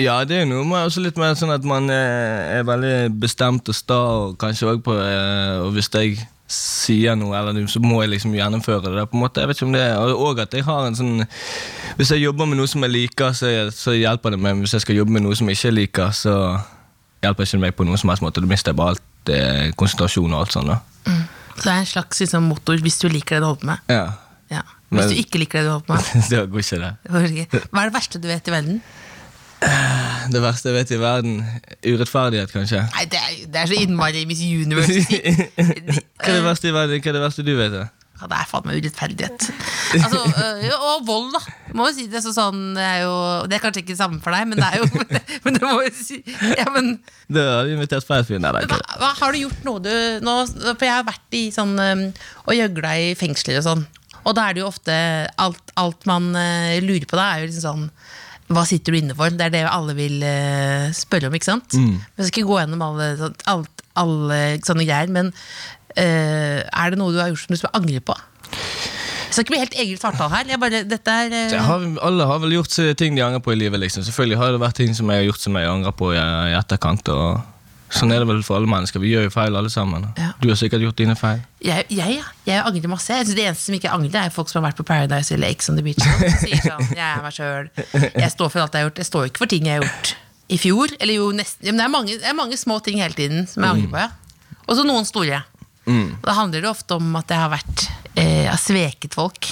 Ja, 0.00 0.14
det 0.24 0.38
er 0.40 0.46
noe 0.48 0.64
med 0.64 0.86
også 0.86 1.02
litt 1.04 1.18
mer 1.20 1.34
sånn 1.36 1.52
at 1.52 1.64
man 1.68 1.90
eh, 1.92 2.58
er 2.58 2.62
veldig 2.64 3.10
bestemt 3.20 3.68
og 3.68 3.76
sta, 3.76 3.98
og 4.24 4.38
kanskje 4.40 4.70
også 4.70 4.84
på 4.86 4.94
eh, 4.96 5.58
Og 5.66 5.74
hvis 5.76 5.90
jeg 5.92 6.16
sier 6.52 7.16
noe, 7.16 7.36
eller 7.36 7.66
så 7.68 7.80
må 7.80 8.00
jeg 8.02 8.14
liksom 8.14 8.32
gjennomføre 8.36 8.92
det. 8.92 9.04
på 9.10 9.16
en 9.18 9.22
måte, 9.24 9.40
jeg 9.42 9.50
vet 9.50 9.60
ikke 9.60 9.68
om 9.68 9.76
det 9.76 9.82
er, 9.84 10.14
Og 10.16 10.40
at 10.40 10.56
jeg 10.56 10.64
har 10.64 10.86
en 10.88 10.96
sånn 10.96 11.26
Hvis 11.98 12.12
jeg 12.14 12.24
jobber 12.24 12.48
med 12.48 12.60
noe 12.60 12.68
som 12.72 12.84
jeg 12.84 12.92
liker, 12.92 13.36
så, 13.36 13.52
så 13.72 13.92
hjelper 13.96 14.32
det 14.32 14.40
meg. 14.40 14.56
Men 14.56 14.64
hvis 14.64 14.76
jeg 14.78 14.84
skal 14.86 14.96
jobbe 14.96 15.12
med 15.12 15.26
noe 15.26 15.36
som 15.36 15.48
jeg 15.52 15.60
ikke 15.60 15.74
liker, 15.76 16.16
så 16.16 16.34
hjelper 17.22 17.44
ikke 17.48 17.60
meg 17.62 17.76
på 17.76 17.84
noen 17.86 18.00
som 18.00 18.12
helst 18.12 18.24
måte. 18.24 18.40
Da 18.40 18.48
mister 18.48 18.72
jeg 18.72 18.80
bare 18.80 18.96
alt 18.96 19.32
eh, 19.32 19.68
konsentrasjon 19.76 20.32
og 20.32 20.40
alt 20.40 20.56
sånt. 20.56 20.72
da. 20.72 20.80
Så 21.52 21.66
det 21.68 21.72
er 21.74 21.82
en 21.82 21.90
slags 21.92 22.22
liksom, 22.24 22.48
motor 22.48 22.80
hvis 22.82 22.96
du 23.02 23.10
liker 23.12 23.36
det 23.36 23.44
du 23.44 23.48
holder 23.50 23.60
på 23.60 23.70
med. 23.74 23.92
Ja. 23.92 24.06
Ja. 24.56 24.64
Hvis 24.88 25.04
Men- 25.04 25.12
du 25.12 25.20
ikke 25.20 25.42
liker 25.44 25.60
det 25.60 25.68
du 25.68 25.72
holder 25.74 25.86
på 25.86 26.00
med. 26.00 26.24
det 26.32 26.42
går 26.48 27.28
ikke, 27.28 27.46
det. 27.52 27.62
Hva 27.70 27.84
er 27.84 27.92
det 27.92 27.96
verste 28.00 28.20
du 28.24 28.28
vet 28.32 28.48
i 28.48 28.54
verden? 28.56 28.80
Det 30.32 30.40
verste 30.42 30.70
jeg 30.70 30.76
vet 30.76 30.92
i 30.94 30.98
verden, 31.00 31.40
urettferdighet, 31.86 32.52
kanskje. 32.54 32.84
Nei, 32.94 33.06
det 33.10 33.18
er, 33.20 33.32
det 33.52 33.62
er 33.62 33.70
så 33.70 33.78
innmari 33.78 34.22
Miss 34.28 34.42
Universe. 34.42 35.02
Hva 36.22 36.30
er 36.30 36.38
det 36.38 36.44
verste 36.46 36.70
i 36.70 36.74
verden? 36.74 37.02
Hva 37.02 37.12
er 37.12 37.18
det 37.18 37.24
verste 37.26 37.44
du 37.46 37.52
vet? 37.58 37.74
da? 37.74 37.88
Ja, 38.22 38.28
det 38.30 38.36
er 38.38 38.46
faen 38.46 38.66
meg 38.68 38.78
urettferdighet. 38.78 39.46
Altså, 39.98 40.20
øh, 40.22 40.74
og 40.86 41.06
vold, 41.08 41.32
da. 41.34 41.40
Må 41.74 41.88
jo 41.88 41.94
si 41.96 42.04
det, 42.10 42.20
så 42.22 42.30
sånn, 42.36 42.60
det, 42.76 42.84
er 42.86 43.00
jo, 43.02 43.14
det 43.50 43.56
er 43.56 43.64
kanskje 43.64 43.82
ikke 43.82 43.96
det 43.96 43.98
samme 43.98 44.20
for 44.22 44.36
deg, 44.36 44.46
men 44.46 44.60
det 44.60 44.68
er 44.68 44.78
jo 44.78 44.86
Men 45.44 45.56
det 45.58 45.64
må 45.64 45.80
jo 45.82 45.90
si 45.96 46.20
ja, 46.54 46.68
men, 46.70 46.92
Det 47.26 47.42
har 47.42 47.66
vi 47.66 47.74
invitert 47.74 48.06
feil 48.06 48.22
fyr. 48.28 48.38
Nei, 48.38 48.52
det 48.54 48.62
er 48.62 48.70
hva, 48.70 48.78
ikke 48.78 48.92
det. 48.92 49.00
hva, 49.02 49.10
Har 49.18 49.34
du 49.34 49.40
gjort 49.42 49.66
noe 49.66 49.82
du 49.82 49.90
nå, 50.22 50.36
For 50.68 50.86
jeg 50.86 50.94
har 50.94 51.08
vært 51.08 51.38
i 51.40 51.42
sånn 51.54 51.74
øhm, 51.82 52.04
og 52.46 52.54
gjøgla 52.56 52.94
i 53.02 53.10
fengsler 53.18 53.58
og 53.58 53.66
sånn. 53.66 53.84
Og 54.22 54.38
da 54.38 54.46
er 54.46 54.54
det 54.54 54.62
jo 54.62 54.70
ofte 54.70 54.94
Alt, 55.42 55.74
alt 55.82 56.06
man 56.06 56.30
øh, 56.30 56.78
lurer 56.86 57.08
på 57.10 57.18
da, 57.18 57.26
er 57.32 57.42
jo 57.42 57.50
liksom 57.50 57.66
sånn 57.66 57.88
hva 58.56 58.64
sitter 58.68 58.94
du 58.94 58.98
inne 59.00 59.16
for? 59.18 59.32
Det 59.34 59.48
er 59.48 59.54
det 59.54 59.62
alle 59.68 59.94
vil 59.98 60.22
uh, 60.24 60.88
spørre 60.96 61.28
om. 61.30 61.36
ikke 61.38 61.50
sant? 61.50 61.76
Mm. 61.78 61.98
Jeg 62.18 62.28
skal 62.28 62.42
ikke 62.42 62.50
gå 62.50 62.58
gjennom 62.60 62.84
alle, 62.88 63.10
sånn- 63.20 63.38
alt, 63.52 63.84
alle 64.02 64.40
sånne 64.66 64.86
greier, 64.88 65.12
men 65.12 65.32
uh, 65.32 66.58
er 66.62 66.92
det 66.94 67.00
noe 67.00 67.14
du 67.14 67.20
har 67.22 67.32
gjort 67.32 67.44
som 67.46 67.54
du 67.56 67.60
skal 67.62 67.76
angre 67.80 68.02
på? 68.04 68.18
Jeg 68.52 69.36
skal 69.36 69.46
ikke 69.46 69.54
bli 69.54 69.62
helt 69.62 69.78
eget 69.80 70.00
svartall 70.02 70.28
her. 70.28 70.50
Jeg 70.52 70.60
bare, 70.60 70.82
dette 70.84 71.12
er 71.24 71.32
uh... 71.32 71.54
Har, 71.64 71.86
alle 72.04 72.26
har 72.28 72.42
vel 72.42 72.58
gjort 72.58 72.74
ting 73.00 73.16
de 73.16 73.24
angrer 73.24 73.40
på 73.40 73.54
i 73.54 73.56
livet. 73.56 73.80
liksom 73.80 74.04
Selvfølgelig 74.04 74.40
har 74.42 74.52
det 74.52 74.60
vært 74.60 74.76
ting 74.82 74.92
som 74.96 75.08
jeg 75.08 75.22
har 75.22 75.30
gjort 75.30 75.46
som 75.46 75.56
jeg 75.56 75.70
angrer 75.72 75.94
på 75.96 76.10
i, 76.12 76.20
i 76.20 76.56
etterkant. 76.58 77.08
Og 77.14 77.40
Sånn 77.92 78.12
er 78.12 78.22
det 78.22 78.28
vel 78.28 78.40
for 78.44 78.56
alle 78.56 78.68
mennesker. 78.68 79.02
Vi 79.02 79.12
gjør 79.12 79.26
jo 79.26 79.32
feil 79.34 79.56
alle 79.56 79.72
sammen. 79.72 80.06
Ja. 80.16 80.31
Du 80.42 80.48
har 80.50 80.58
sikkert 80.58 80.82
gjort 80.82 80.98
dine 80.98 81.14
feil. 81.18 81.38
Jeg, 81.62 81.86
jeg, 81.94 82.16
ja. 82.18 82.24
jeg 82.48 82.64
angrer 82.66 82.90
masse. 82.90 83.14
Jeg 83.14 83.28
synes 83.28 83.38
Det 83.38 83.44
eneste 83.46 83.68
som 83.68 83.76
ikke 83.78 83.92
angrer, 83.94 84.26
er 84.26 84.34
folk 84.34 84.50
som 84.50 84.58
har 84.58 84.72
vært 84.72 84.80
på 84.80 84.86
Paradise 84.88 85.34
eller 85.36 85.52
Ex 85.54 85.70
on 85.70 85.78
the 85.78 85.84
Beach. 85.86 86.02
Som 86.02 86.42
sier 86.42 86.64
sånn, 86.64 86.90
jeg 86.98 87.06
er 87.06 87.22
meg 87.22 87.36
selv. 87.36 87.84
Jeg 87.94 88.34
står 88.34 88.50
for 88.50 88.64
alt 88.64 88.74
jeg 88.74 88.82
har 88.82 88.90
gjort. 88.90 89.00
Jeg 89.04 89.10
står 89.12 89.30
ikke 89.30 89.44
for 89.44 89.52
ting 89.52 89.70
jeg 89.70 89.78
har 89.78 89.86
gjort 89.86 90.12
i 90.52 90.58
fjor. 90.58 90.96
Eller 90.98 91.20
jo, 91.20 91.30
nesten, 91.38 91.70
men 91.70 91.78
det, 91.78 91.86
er 91.86 91.94
mange, 91.94 92.18
det 92.18 92.28
er 92.32 92.36
mange 92.38 92.58
små 92.58 92.80
ting 92.82 92.98
hele 93.04 93.14
tiden 93.18 93.46
som 93.50 93.62
jeg 93.62 93.76
angrer 93.78 93.94
på. 93.94 94.02
Ja. 94.02 94.58
Og 94.66 94.78
så 94.78 94.86
noen 94.86 95.06
store. 95.06 95.44
Og 95.86 96.26
da 96.26 96.34
handler 96.36 96.62
det 96.62 96.70
ofte 96.70 96.98
om 96.98 97.14
at 97.18 97.30
jeg 97.30 97.42
har 97.42 97.50
vært 97.50 97.86
eh, 98.14 98.46
har 98.46 98.60
sveket 98.60 99.14
folk. 99.18 99.48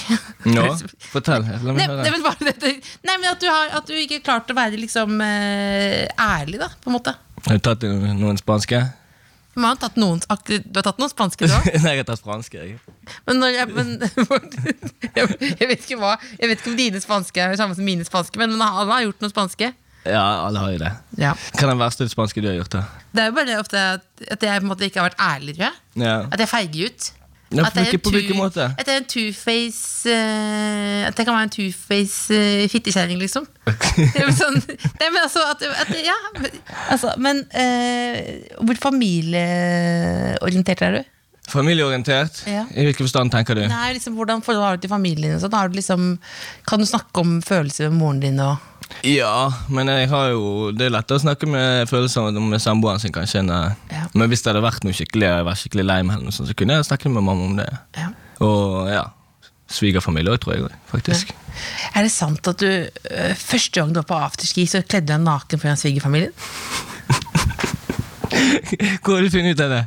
Nå, 0.47 0.63
fortell. 1.13 1.47
La 1.47 1.75
meg 1.75 1.87
høre. 1.87 2.03
nei, 2.05 2.13
men 2.13 2.23
bare 2.23 2.53
nei, 2.59 3.15
men 3.15 3.27
at 3.31 3.41
du, 3.41 3.49
har, 3.51 3.75
at 3.81 3.87
du 3.89 3.95
ikke 3.95 4.19
har 4.19 4.25
klart 4.29 4.53
å 4.53 4.57
være 4.57 4.79
liksom 4.79 5.19
eh, 5.25 6.07
ærlig, 6.15 6.61
da, 6.61 6.71
på 6.81 6.91
en 6.91 6.99
måte. 6.99 7.15
Har 7.47 7.57
du 7.57 7.63
tatt 7.65 7.87
noen 7.87 8.39
spanske? 8.39 8.83
Man 9.53 9.73
har 9.73 9.79
tatt 9.81 9.97
noen, 9.99 10.21
du 10.21 10.77
har 10.77 10.85
tatt 10.85 10.99
noen 11.01 11.11
spanske, 11.11 11.47
du 11.47 11.51
òg? 11.51 11.65
Nei, 11.83 11.95
jeg 11.97 12.03
har 12.05 12.07
tatt 12.07 12.23
franske. 12.23 12.61
Jeg. 12.61 12.77
Men, 13.27 13.41
når 13.41 13.55
jeg, 13.57 13.67
men 13.75 13.89
jeg, 15.17 15.67
vet 15.67 15.81
ikke 15.81 15.97
hva 15.99 16.13
Jeg 16.37 16.51
vet 16.51 16.61
ikke 16.61 16.71
om 16.71 16.77
dine 16.79 17.01
spanske 17.03 17.43
er 17.43 17.57
samme 17.59 17.75
som 17.75 17.87
mine 17.87 18.07
spanske, 18.07 18.39
men 18.39 18.53
men 18.55 18.63
alle 18.63 18.87
har 18.93 19.07
gjort 19.09 19.25
noe 19.25 19.33
spanske. 19.33 19.71
Ja, 20.07 20.23
alle 20.47 20.61
har 20.61 20.71
jo 20.73 20.79
det. 20.81 20.91
Ja. 21.21 21.31
Hva 21.53 21.65
er 21.65 21.73
den 21.73 21.81
verste 21.81 22.07
spanske 22.09 22.41
du 22.41 22.47
har 22.49 22.57
gjort? 22.57 22.73
da? 22.73 22.85
Det 23.11 23.23
er 23.23 23.29
jo 23.29 23.35
bare 23.37 23.57
ofte 23.61 23.81
at, 23.97 24.05
at 24.33 24.45
jeg 24.47 24.61
på 24.61 24.65
en 24.65 24.71
måte 24.71 24.87
ikke 24.87 25.01
har 25.01 25.11
vært 25.11 25.21
ærlig, 25.21 25.57
tror 25.57 25.67
jeg. 25.67 25.81
Ja. 26.01 26.15
At 26.31 26.41
jeg 26.41 26.49
feiger 26.49 26.89
ut. 26.89 27.09
Ja, 27.51 27.65
At 27.67 27.73
det 27.75 27.81
er 27.93 27.97
på, 27.99 28.09
en 28.09 28.15
hvilken 28.15 28.37
måte? 28.39 28.63
At 28.79 28.85
det 28.87 28.93
er 28.93 28.99
en 29.01 29.07
two-face 29.11 30.07
uh, 30.07 31.07
At 31.09 31.17
det 31.17 31.25
kan 31.27 31.33
være 31.35 31.43
en 31.49 31.53
two-face 31.55 32.31
uh, 32.31 32.63
fittekjerring, 32.71 33.19
liksom. 33.19 33.43
Sånn, 34.41 34.55
nei, 34.55 35.09
men 35.11 35.19
altså, 35.25 35.39
at, 35.51 35.59
at, 35.83 35.91
ja, 36.05 36.15
men- 36.39 36.61
altså, 36.95 37.11
men 37.19 37.43
uh, 37.51 38.19
hvor 38.63 38.75
familieorientert 38.87 40.81
er 40.87 40.91
du? 40.95 41.01
Familieorientert? 41.51 42.41
Ja. 42.47 42.65
I 42.71 42.85
hvilken 42.87 43.05
forstand 43.07 43.31
tenker 43.33 43.57
du? 43.59 43.65
Nei, 43.67 43.93
liksom, 43.97 44.15
hvordan 44.17 44.41
forhold 44.45 44.63
har 44.65 44.77
du 44.79 44.85
til 44.85 44.91
familien 44.93 45.35
og 45.35 45.41
Sånn? 45.43 45.55
Du 45.71 45.77
liksom, 45.79 46.05
kan 46.67 46.79
du 46.79 46.87
snakke 46.89 47.23
om 47.23 47.37
følelser 47.45 47.89
med 47.91 47.99
moren 47.99 48.19
din? 48.23 48.39
Og, 48.39 48.57
Ja, 49.07 49.51
men 49.71 49.87
jeg 49.87 50.09
har 50.11 50.31
jo 50.33 50.71
Det 50.75 50.85
er 50.89 50.91
lettere 50.91 51.15
å 51.15 51.21
snakke 51.23 51.47
med 51.47 51.87
følelser 51.87 52.31
med 52.35 52.59
samboeren 52.59 52.99
sin, 52.99 53.11
kanskje. 53.15 53.39
eh, 53.39 53.71
Ja. 53.91 54.07
Men 54.13 54.29
hvis 54.29 54.41
det 54.43 54.51
hadde 54.53 54.63
vært 54.65 54.83
noe 54.83 54.91
skikkelig 54.93 55.27
Jeg 55.29 55.45
var 55.47 55.55
skikkelig 55.55 55.85
lei 55.85 56.01
meg, 56.03 56.27
så 56.33 56.53
kunne 56.53 56.73
jeg 56.73 56.85
snakket 56.89 57.11
med 57.11 57.23
mamma 57.23 57.43
om 57.45 57.55
det. 57.57 57.69
ja. 57.97 58.09
Og 58.41 58.89
ja, 58.89 59.05
svigerfamilie 59.69 60.31
òg, 60.33 60.39
tror 60.41 60.55
jeg. 60.55 60.63
faktisk. 60.91 61.27
faktisk. 61.31 61.35
Er 61.95 62.01
det 62.03 62.11
sant 62.11 62.47
at 62.47 62.57
du 62.59 62.67
øh, 62.67 63.35
første 63.35 63.79
gang 63.79 63.93
du 63.93 63.99
var 64.01 64.07
på 64.09 64.15
afterski, 64.25 64.65
så 64.67 64.81
kledde 64.81 65.07
du 65.07 65.13
deg 65.13 65.21
naken 65.21 65.59
foran 65.61 65.77
svigerfamilien? 65.77 66.31
Hvor 69.03 69.15
har 69.15 69.21
du 69.21 69.29
funnet 69.29 69.55
ut 69.55 69.61
av 69.65 69.69
det? 69.75 69.83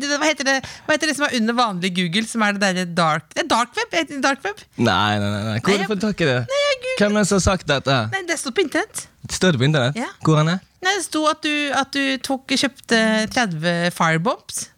Det. 0.00 0.18
Hva 0.18 0.26
heter 0.30 0.44
det 0.48 0.56
Hva 0.86 0.94
heter 0.96 1.06
det 1.12 1.16
som 1.16 1.26
er 1.28 1.36
under 1.40 1.54
vanlig 1.54 1.90
Google, 1.96 2.24
som 2.26 2.42
er 2.42 2.52
det 2.56 2.60
derre 2.62 2.84
dark 2.94 3.28
Det 3.34 3.44
er 3.44 3.48
dark 3.48 3.76
web? 3.76 3.92
Heter 3.92 4.14
det 4.16 4.22
dark 4.22 4.42
web? 4.44 4.56
Nei, 4.78 5.18
nei, 5.18 5.30
nei, 5.30 5.42
nei. 5.50 5.58
Hvor 5.60 5.68
Nei, 5.72 5.78
jeg- 5.78 5.88
fått 5.92 6.00
tak 6.00 6.20
i 6.20 6.24
det? 6.24 6.38
Nei, 6.48 6.60
jeg 6.70 6.78
googlet- 6.82 6.98
Hvem 7.02 7.16
er 7.16 7.20
det 7.20 7.28
som 7.28 7.36
har 7.36 7.46
sagt 7.46 7.66
dette? 7.66 7.98
Nei, 8.12 8.22
det 8.26 8.38
står 8.38 8.52
på 8.56 8.64
internett. 8.64 9.06
Står 9.30 9.52
det 9.52 9.60
på 9.60 9.64
internett? 9.68 9.96
Ja. 9.96 10.08
Hvor 10.24 10.40
er 10.40 10.44
det? 10.44 10.58
Nei, 10.82 10.94
Det 10.96 11.04
sto 11.04 11.26
at 11.30 11.42
du, 11.42 11.70
at 11.72 11.92
du 11.92 12.18
tok, 12.18 12.46
kjøpte 12.48 12.98
30 13.30 13.90
firebombs. 13.94 14.68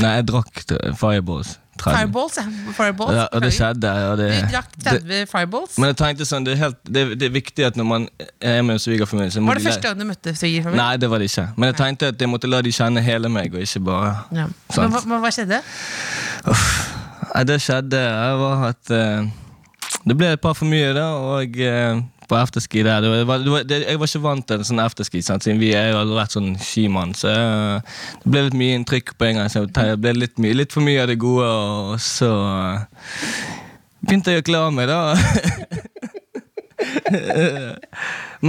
Nei, 0.00 0.16
jeg 0.16 0.26
drakk 0.26 0.52
firebombs. 0.64 0.98
Fireballs. 1.00 1.56
30. 1.78 1.96
Fireballs, 1.96 2.36
ja. 2.36 2.44
Fireballs. 2.76 3.14
Ja, 3.16 3.26
og 3.32 3.42
det 3.44 3.52
skjedde. 3.56 3.90
Og 4.10 4.18
det, 4.18 4.26
vi 4.34 4.40
drakk 4.52 4.72
det, 4.74 4.84
30 5.06 5.26
fireballs. 5.30 5.78
men 5.78 5.92
jeg 5.92 5.96
tenkte 6.00 6.26
sånn, 6.28 6.44
det 6.44 6.52
er, 6.56 6.60
helt, 6.64 6.80
det, 6.84 7.04
det 7.20 7.28
er 7.30 7.34
viktig 7.34 7.66
at 7.70 7.78
når 7.78 7.88
man 7.88 8.06
er 8.40 8.60
med 8.66 8.76
en 8.76 8.82
svigerfamilie 8.82 9.32
så 9.32 9.40
må 9.40 9.52
Var 9.52 9.60
det 9.60 9.64
de 9.64 9.70
første 9.70 9.86
gang 9.86 10.00
du 10.00 10.06
møtte 10.08 10.34
svigerfamilien? 10.36 10.82
Nei, 10.82 11.00
det 11.00 11.10
var 11.12 11.22
det 11.22 11.30
ikke. 11.30 11.46
Men 11.56 11.72
jeg 11.72 11.78
tenkte 11.80 12.12
at 12.12 12.24
jeg 12.26 12.32
måtte 12.32 12.50
la 12.50 12.60
de 12.66 12.74
kjenne 12.74 13.04
hele 13.04 13.32
meg, 13.32 13.54
og 13.54 13.64
ikke 13.64 13.84
bare 13.88 14.12
Ja. 14.36 14.46
Men, 14.76 14.94
hva, 14.96 15.04
men 15.06 15.24
hva 15.24 15.32
skjedde? 15.34 15.62
Nei, 17.30 17.44
Det 17.48 17.60
skjedde 17.62 18.00
var 18.40 18.64
at 18.70 18.92
uh, 18.94 19.28
Det 20.04 20.16
ble 20.18 20.34
et 20.34 20.42
par 20.42 20.56
for 20.58 20.68
mye, 20.68 20.92
da, 20.96 21.06
og 21.36 21.56
eh, 21.60 22.00
på 22.30 22.36
afterski 22.38 22.82
der 22.86 23.02
det 23.02 23.08
var, 23.26 23.38
det 23.42 23.50
var, 23.52 23.62
det, 23.66 23.78
Jeg 23.88 23.98
var 24.00 24.06
ikke 24.10 24.22
vant 24.24 24.46
til 24.46 24.56
en 24.60 24.68
sånn 24.68 24.82
afterski, 24.82 25.22
sant, 25.26 25.42
siden 25.44 25.60
vi 25.62 25.70
er 25.76 25.86
jo 25.90 26.00
aldri 26.00 26.16
vært 26.20 26.36
sånn 26.36 26.50
skimann. 26.62 27.12
Så 27.18 27.28
eh, 27.32 27.76
det 28.22 28.32
ble 28.32 28.40
litt 28.46 28.58
mye 28.60 28.76
inntrykk 28.78 29.08
på 29.18 29.24
en 29.30 29.36
gang. 29.40 29.48
Så 29.52 29.58
det 29.66 29.86
ble 30.02 30.12
litt, 30.18 30.36
mye, 30.42 30.58
litt 30.62 30.72
for 30.74 30.82
mye 30.86 31.02
av 31.02 31.08
det 31.10 31.18
gode, 31.20 31.48
og 31.50 32.00
så 32.04 32.30
eh, 32.30 32.76
begynte 34.06 34.34
jeg 34.36 34.44
å 34.44 34.48
klare 34.50 34.76
meg, 34.76 34.86
da. 34.90 35.00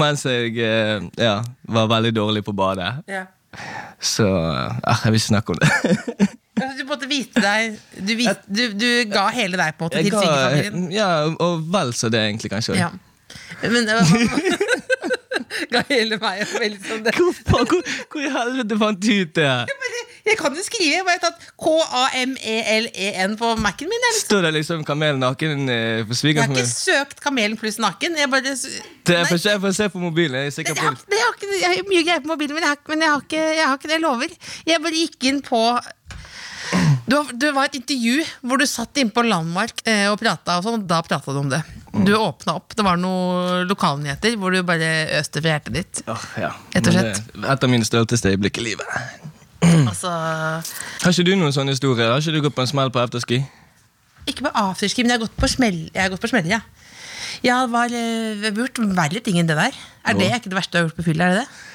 Mens 0.01 0.21
jeg 0.27 0.53
eh, 0.61 0.97
ja, 1.19 1.35
var 1.67 1.91
veldig 1.91 2.13
dårlig 2.15 2.43
på 2.47 2.53
badet. 2.55 2.91
Ja. 3.11 3.23
Så 4.01 4.25
ah, 4.31 5.01
jeg 5.03 5.11
vil 5.11 5.19
ikke 5.19 5.33
snakke 5.33 5.49
om 5.55 5.59
det. 5.63 5.69
Altså, 6.61 6.83
Du 6.83 6.89
måtte 6.89 7.07
vite 7.09 7.41
deg 7.41 7.77
du, 8.05 8.11
vis, 8.19 8.35
du, 8.45 8.63
du 8.77 8.89
ga 9.09 9.23
hele 9.33 9.57
deg 9.57 9.73
på 9.79 9.87
til 9.89 10.05
svigerfamilien? 10.11 10.91
ja, 10.93 11.07
og 11.31 11.63
vel 11.73 11.93
så 11.97 12.09
det, 12.11 12.19
egentlig, 12.27 12.51
kanskje. 12.51 12.75
Ja. 12.77 12.89
Men 13.61 13.85
det 13.85 13.97
var, 13.99 14.05
Ga 15.71 15.81
hele 15.89 16.17
meg 16.21 16.41
en 16.43 16.51
veldig 16.55 16.81
sånn 16.85 17.03
det. 17.05 17.13
Hvor, 17.17 17.65
hvor, 17.69 17.93
hvor 18.11 18.23
i 18.23 18.31
helvete 18.31 18.77
fant 18.81 19.01
du 19.01 19.11
ut 19.21 19.33
det? 19.37 19.51
Jeg 20.25 20.37
kan 20.37 20.55
jo 20.55 20.63
skrive. 20.63 20.99
Jeg 20.99 21.05
bare 21.07 21.21
tatt 21.23 21.45
K-A-M-E-L-E-N 21.59 23.35
på 23.39 23.53
Mac-en 23.61 23.89
min. 23.89 24.05
Jeg, 24.07 24.17
Står 24.21 24.45
det 24.45 24.51
liksom 24.59 24.83
kamel 24.87 25.17
naken 25.21 25.65
eh, 25.71 26.03
for 26.07 26.27
jeg 26.27 26.37
har 26.37 26.51
ikke 26.51 26.67
søkt 26.69 27.23
Kamelen 27.23 27.57
pluss 27.59 27.79
naken. 27.81 28.17
Jeg 28.19 28.29
bare 28.31 28.53
Det 28.53 29.15
er 29.17 29.25
for 29.29 29.41
Jeg 29.41 29.63
får 29.63 29.77
se 29.77 29.89
på 29.93 30.01
mobilen. 30.03 30.37
Jeg 30.43 30.51
er 30.51 30.55
sikker 30.59 30.75
jeg, 30.75 30.83
har, 30.83 30.99
det. 30.99 31.17
jeg, 31.17 31.25
har 31.25 31.37
ikke, 31.37 31.57
jeg 31.61 31.69
har 31.71 31.89
mye 31.89 32.03
greier 32.05 32.25
på 32.25 32.33
mobilen, 32.33 32.57
men 32.57 32.67
jeg 32.67 32.73
har, 32.75 32.83
men 32.91 33.05
jeg 33.05 33.13
har, 33.15 33.25
ikke, 33.25 33.41
jeg 33.57 33.65
har 33.65 33.79
ikke 33.79 33.89
det. 33.89 33.97
Jeg 33.97 34.05
lover. 34.05 34.37
Jeg 34.69 34.85
bare 34.85 35.01
gikk 35.01 35.29
inn 35.31 35.41
på 35.45 35.63
du, 37.07 37.15
du 37.35 37.47
var 37.55 37.67
et 37.67 37.77
intervju 37.79 38.23
hvor 38.47 38.61
du 38.61 38.65
satt 38.69 38.97
inne 39.01 39.13
på 39.13 39.23
Landmark 39.25 39.83
eh, 39.89 40.07
og 40.11 40.19
prata, 40.21 40.59
og 40.59 40.65
sånn, 40.65 40.85
da 40.87 41.01
prata 41.05 41.33
du 41.33 41.39
om 41.41 41.51
det. 41.51 41.61
Du 41.91 42.13
åpna 42.15 42.55
opp. 42.59 42.75
Det 42.77 42.85
var 42.87 42.99
noen 42.99 43.65
lokalnyheter 43.67 44.37
hvor 44.39 44.55
du 44.55 44.61
bare 44.67 44.91
øste 45.19 45.43
fra 45.43 45.57
hjertet 45.57 45.75
ditt. 45.75 46.03
Oh, 46.11 46.27
ja. 46.39 46.53
Men 46.73 46.85
det 46.87 46.93
er 46.95 47.09
Et 47.11 47.65
av 47.67 47.71
mine 47.71 47.87
stolteste 47.87 48.31
øyeblikk 48.31 48.61
i 48.61 48.71
livet. 48.71 49.01
Altså 49.91 50.09
Har 50.09 51.11
ikke 51.11 51.27
du 51.27 51.35
noen 51.37 51.53
sånne 51.53 51.75
historier? 51.75 52.09
Har 52.09 52.23
ikke 52.23 52.33
du 52.33 52.45
gått 52.47 52.55
på 52.57 52.63
en 52.63 52.71
smell 52.71 52.91
på 52.93 53.01
afterski? 53.01 53.41
Ikke 54.29 54.45
på 54.47 54.53
afterski, 54.57 55.03
men 55.03 55.13
jeg 55.13 55.19
har 55.19 55.25
gått 55.25 55.37
på 55.37 55.49
smell, 55.49 55.83
jeg 55.91 56.01
har 56.01 56.13
gått 56.13 56.23
på 56.23 56.29
smeller, 56.31 56.55
ja. 56.55 56.61
Eh, 57.41 57.49
jeg 57.49 57.57
har 58.45 58.57
gjort 58.57 58.81
verre 58.97 59.21
ting 59.23 59.39
enn 59.41 59.49
det 59.49 59.57
der. 59.57 59.77
Er 60.05 60.17
det 60.17 60.31
ikke 60.37 60.51
det 60.51 60.57
verste 60.59 60.75
du 60.75 60.79
har 60.79 60.87
gjort 60.87 60.99
på 60.99 61.07
fylla? 61.09 61.27
Er 61.27 61.35
det 61.35 61.43
det? 61.43 61.69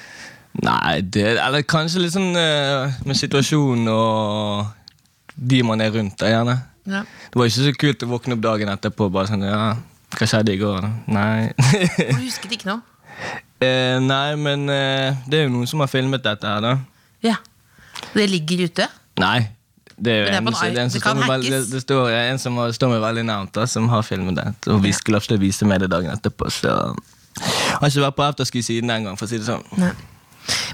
Nei, 0.64 1.00
det, 1.02 1.24
eller 1.42 1.66
kanskje 1.68 2.00
litt 2.00 2.14
sånn 2.14 2.32
uh, 2.32 2.94
med 3.04 3.18
situasjonen 3.18 3.90
og 3.92 4.75
de 5.36 5.62
man 5.66 5.80
er 5.84 5.92
rundt 5.94 6.16
der, 6.20 6.32
gjerne. 6.32 6.56
Ja. 6.86 7.02
Det 7.32 7.40
var 7.40 7.48
ikke 7.50 7.64
så 7.66 7.72
kult 7.76 8.04
å 8.06 8.10
våkne 8.10 8.36
opp 8.36 8.44
dagen 8.44 8.70
etterpå 8.72 9.08
bare 9.12 9.28
sånn 9.30 9.42
Ja, 9.42 9.74
hva 10.16 10.28
skjedde 10.30 10.54
i 10.54 10.60
går? 10.60 10.86
Nei. 11.10 11.50
Og 12.08 12.20
du 12.20 12.22
husket 12.24 12.54
ikke 12.56 12.70
noe? 12.70 12.80
eh, 13.64 13.98
nei, 14.02 14.36
men 14.38 14.68
eh, 14.70 15.18
det 15.26 15.40
er 15.40 15.46
jo 15.48 15.52
noen 15.56 15.68
som 15.70 15.82
har 15.82 15.90
filmet 15.90 16.24
dette 16.24 16.46
her, 16.46 16.62
da. 16.64 16.76
Ja. 17.26 17.36
Det 18.14 18.28
ligger 18.30 18.66
ute? 18.68 18.88
Nei. 19.20 19.48
Det 19.96 20.12
er 20.12 20.18
jo 20.18 20.24
det 20.26 20.32
er 20.34 20.38
en, 20.42 20.48
det 20.52 20.78
er 20.78 20.82
en 20.82 20.90
som 20.92 21.00
det 21.00 21.02
står 21.02 21.28
veldig, 21.30 21.50
det, 21.54 21.60
det 21.72 21.80
står 21.80 22.10
en 22.12 22.40
som 22.40 22.58
har, 22.60 22.72
står 22.76 22.90
meg 22.92 22.98
veldig 23.00 23.22
nærmt, 23.30 23.52
da, 23.56 23.64
som 23.70 23.86
har 23.88 24.02
filmet 24.04 24.36
det. 24.36 24.44
Og 24.74 24.82
vi 24.84 24.92
skulle 24.92 25.16
absolutt 25.16 25.40
vise 25.40 25.64
meg 25.68 25.80
det 25.80 25.88
dagen 25.92 26.12
etterpå, 26.12 26.50
så 26.52 26.68
jeg 26.68 27.78
har 27.80 27.88
ikke 27.88 28.04
vært 28.04 28.18
på 28.18 28.24
afterski 28.26 28.62
siden 28.64 28.92
den 28.92 29.08
gang, 29.08 29.16
for 29.16 29.24
å 29.24 29.30
si 29.30 29.40
det 29.40 29.48
sånn. 29.48 29.64
Nei. 29.80 29.94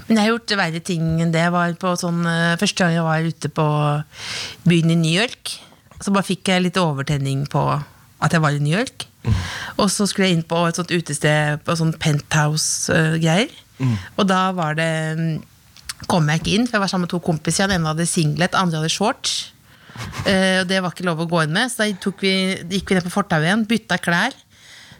Men 0.07 0.17
jeg 0.17 0.23
har 0.23 0.31
gjort 0.33 0.55
verre 0.59 0.81
ting 0.83 1.05
enn 1.23 1.31
det. 1.33 1.45
Jeg 1.45 1.53
var 1.55 1.73
på 1.79 1.93
sånn, 1.99 2.21
eh, 2.27 2.57
første 2.61 2.83
gang 2.83 2.97
jeg 2.97 3.07
var 3.07 3.29
ute 3.29 3.49
på 3.49 3.67
byen 4.69 4.93
i 4.93 4.99
New 4.99 5.13
York, 5.13 5.55
så 5.99 6.13
bare 6.13 6.27
fikk 6.27 6.51
jeg 6.51 6.65
litt 6.65 6.79
overtenning 6.81 7.45
på 7.51 7.63
at 8.23 8.35
jeg 8.35 8.43
var 8.43 8.55
i 8.55 8.61
New 8.63 8.75
York. 8.75 9.07
Og 9.79 9.87
så 9.91 10.05
skulle 10.07 10.27
jeg 10.29 10.39
inn 10.39 10.47
på 10.47 10.59
et 10.67 10.77
sånt 10.79 10.91
utested 10.91 11.63
på 11.63 11.75
sånn 11.79 11.95
penthouse-greier. 11.95 13.51
Og 14.19 14.27
da 14.27 14.51
var 14.55 14.75
det 14.79 14.91
mm, 15.17 15.33
kom 16.11 16.27
jeg 16.29 16.41
ikke 16.41 16.55
inn, 16.57 16.67
for 16.67 16.77
jeg 16.77 16.83
var 16.83 16.91
sammen 16.91 17.07
med 17.07 17.13
to 17.15 17.21
kompiser. 17.23 17.69
Den 17.71 17.81
ene 17.81 17.93
hadde 17.93 18.07
singlet, 18.09 18.53
den 18.53 18.61
andre 18.61 18.81
hadde 18.81 18.91
shorts. 18.93 19.53
Eh, 20.25 20.61
og 20.61 20.67
det 20.69 20.81
var 20.81 20.93
ikke 20.93 21.07
lov 21.07 21.23
å 21.23 21.29
gå 21.29 21.43
inn 21.45 21.53
med, 21.55 21.71
så 21.71 21.85
da 21.85 21.99
tok 22.01 22.23
vi, 22.25 22.33
gikk 22.75 22.91
vi 22.91 22.97
ned 22.97 23.07
på 23.07 23.13
fortauet 23.13 23.47
igjen, 23.47 23.67
bytta 23.69 23.99
klær. 24.01 24.35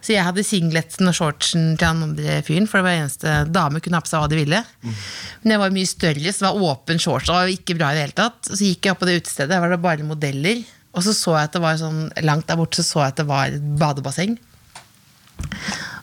Så 0.03 0.11
jeg 0.11 0.25
hadde 0.27 0.43
singleten 0.43 1.07
og 1.07 1.15
shortsen 1.15 1.73
til 1.79 1.87
han 1.87 2.03
andre 2.09 2.41
fyren, 2.43 2.67
for 2.67 2.81
det 2.81 2.87
var 2.89 2.99
eneste 2.99 3.35
dame 3.55 3.79
kunne 3.83 3.99
ha 3.99 4.03
på 4.03 4.11
seg 4.11 4.23
hva 4.23 4.29
de 4.31 4.39
ville. 4.41 4.59
Men 4.83 5.55
jeg 5.55 5.61
var 5.61 5.75
mye 5.77 5.89
større, 5.89 6.33
så 6.33 6.43
det 6.43 6.49
var 6.49 6.71
åpen 6.73 6.99
shorts, 6.99 7.29
og 7.29 7.37
det 7.37 7.41
var 7.41 7.53
ikke 7.53 7.77
bra 7.79 7.91
i 7.91 7.97
det 7.97 8.07
hele 8.07 8.17
tatt. 8.17 8.49
Så 8.51 8.59
gikk 8.67 8.87
jeg 8.89 8.95
opp 8.95 9.03
på 9.03 9.07
det 9.07 9.19
utestedet, 9.21 9.51
der 9.53 9.63
var 9.63 9.71
det 9.71 9.79
bare 9.83 10.07
modeller. 10.07 10.63
Og 10.93 11.05
så 11.05 11.13
så 11.17 11.37
jeg 11.37 11.49
at 11.49 11.55
det 11.55 11.61
var 11.63 11.79
sånn, 11.79 12.01
langt 12.27 12.49
der 12.49 12.59
borte 12.59 12.81
så 12.81 12.85
så 12.85 13.05
jeg 13.05 13.15
at 13.15 13.21
det 13.23 13.29
var 13.31 13.53
et 13.55 13.69
badebasseng. 13.79 14.35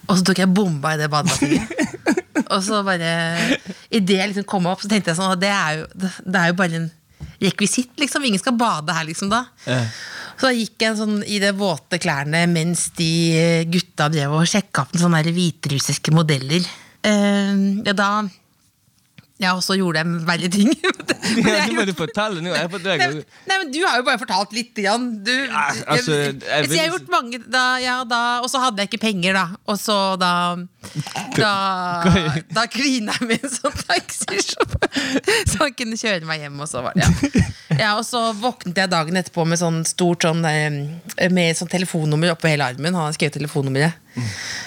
Og 0.08 0.16
så 0.16 0.24
tok 0.26 0.40
jeg 0.42 0.50
bomba 0.50 0.94
i 0.96 1.00
det 1.00 1.10
badebassenget. 1.12 2.08
og 2.54 2.64
så 2.66 2.80
bare 2.86 3.10
Idet 3.92 4.16
jeg 4.16 4.32
liksom 4.32 4.48
kom 4.48 4.66
opp, 4.70 4.82
så 4.82 4.90
tenkte 4.90 5.12
jeg 5.12 5.18
sånn 5.20 5.38
Det 5.38 5.50
er 5.52 5.76
jo, 5.78 5.84
det 6.00 6.40
er 6.40 6.50
jo 6.50 6.56
bare 6.58 6.80
en 6.80 6.88
rekvisitt, 7.40 7.92
liksom. 8.00 8.24
Ingen 8.26 8.40
skal 8.42 8.56
bade 8.58 8.94
her, 8.96 9.06
liksom, 9.08 9.30
da. 9.32 9.44
Så 10.40 10.48
da 10.48 10.56
gikk 10.56 10.80
jeg 10.80 10.96
sånn 10.96 11.18
i 11.28 11.36
de 11.42 11.50
våte 11.52 11.98
klærne 12.00 12.46
mens 12.48 12.86
de 12.96 13.10
eh, 13.36 13.64
gutta 13.68 14.06
drev 14.08 14.38
og 14.38 14.46
sjekka 14.48 14.86
opp 14.86 14.94
sånne 14.96 15.20
hviterussiske 15.36 16.14
modeller. 16.16 16.64
Uh, 17.04 17.80
ja, 17.84 17.92
da 17.96 18.08
Ja, 19.40 19.52
og 19.52 19.60
så 19.64 19.76
gjorde 19.76 20.00
jeg 20.00 20.22
verre 20.28 20.48
ting. 20.52 20.72
Men 21.44 21.50
jeg 21.58 21.68
du 21.68 21.76
må 21.76 21.84
du 21.88 21.92
fortelle 21.96 22.40
nå. 22.40 22.54
Nei, 22.56 23.58
men 23.60 23.68
Du 23.72 23.78
har 23.84 24.00
jo 24.00 24.06
bare 24.08 24.20
fortalt 24.20 24.56
litt. 24.56 24.80
Jan. 24.80 25.04
Du, 25.24 25.32
altså, 25.52 26.16
jeg, 26.16 26.40
jeg 26.40 26.64
jeg, 26.64 26.72
jeg 26.72 26.82
har 26.86 26.94
gjort 26.94 27.12
mange 27.12 27.40
da, 27.44 27.64
ja, 27.80 28.00
da, 28.08 28.20
Og 28.40 28.48
så 28.50 28.64
hadde 28.64 28.82
jeg 28.82 28.90
ikke 28.90 29.04
penger, 29.04 29.36
da. 29.36 29.60
Og 29.68 29.78
så 29.80 29.98
da 30.20 30.32
Da, 31.36 31.52
da 32.56 32.64
klina 32.72 33.12
jeg 33.18 33.26
med 33.28 33.44
en 33.44 33.52
sånn 33.52 33.74
taxisjåfør, 33.84 34.86
så 35.50 35.58
han 35.60 35.74
kunne 35.76 35.98
kjøre 36.00 36.26
meg 36.28 36.44
hjem. 36.44 36.56
Og 36.62 36.70
så 36.70 36.82
var 36.84 36.96
det 36.96 37.04
ja. 37.04 37.42
ja, 37.76 37.90
Og 37.98 38.04
så 38.08 38.22
våknet 38.40 38.80
jeg 38.80 38.90
dagen 38.92 39.20
etterpå 39.20 39.44
med 39.48 39.60
sånn 39.60 39.82
stort 39.88 40.24
sånn 40.26 40.40
eh, 40.48 41.28
Med 41.32 41.58
sånn 41.58 41.70
telefonnummer 41.70 42.32
oppå 42.34 42.50
hele 42.50 42.70
armen. 42.72 42.96
Han 42.96 43.10
har 43.10 43.16
skrevet 43.16 43.36
telefonnummeret. 43.38 44.00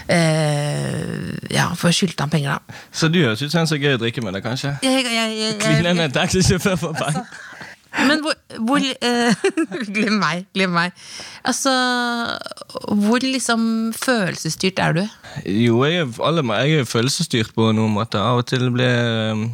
Eh, 0.08 1.34
ja, 1.52 1.68
for 1.76 1.90
jeg 1.90 2.00
skyldte 2.00 2.26
han 2.26 2.32
penger, 2.32 2.60
da. 2.60 2.84
Så 2.96 3.10
du 3.12 3.20
høres 3.24 3.42
ut 3.44 3.52
som 3.52 3.64
en 3.64 3.74
er 3.76 3.82
gøy 3.82 3.98
å 3.98 4.04
drikke 4.06 4.24
med 4.24 4.38
deg, 4.38 4.46
kanskje? 4.46 4.76
Jeg, 4.86 5.04
jeg, 5.04 5.18
jeg, 5.18 5.40
jeg, 5.42 5.58
Kline 5.64 5.96
med 5.98 6.12
en 6.12 6.16
taxisjåfør 6.22 6.80
for 6.80 7.00
penger. 7.00 7.26
Men 7.94 8.24
hvor, 8.26 8.38
hvor 8.66 8.82
eh, 8.82 9.44
Glem 9.96 10.18
meg, 10.22 10.48
glem 10.56 10.74
meg. 10.74 10.96
Altså, 11.46 11.74
hvor 13.06 13.22
liksom 13.22 13.94
følelsesstyrt 13.98 14.82
er 14.82 14.98
du? 14.98 15.04
Jo, 15.46 15.84
jeg 15.86 16.02
er, 16.02 16.16
alle, 16.26 16.46
jeg 16.64 16.82
er 16.82 16.90
følelsesstyrt 16.90 17.54
på 17.56 17.70
noen 17.76 17.94
måter. 17.94 18.24
Av 18.24 18.42
og 18.42 18.48
til 18.50 18.66
blir 18.74 19.34
um, 19.34 19.46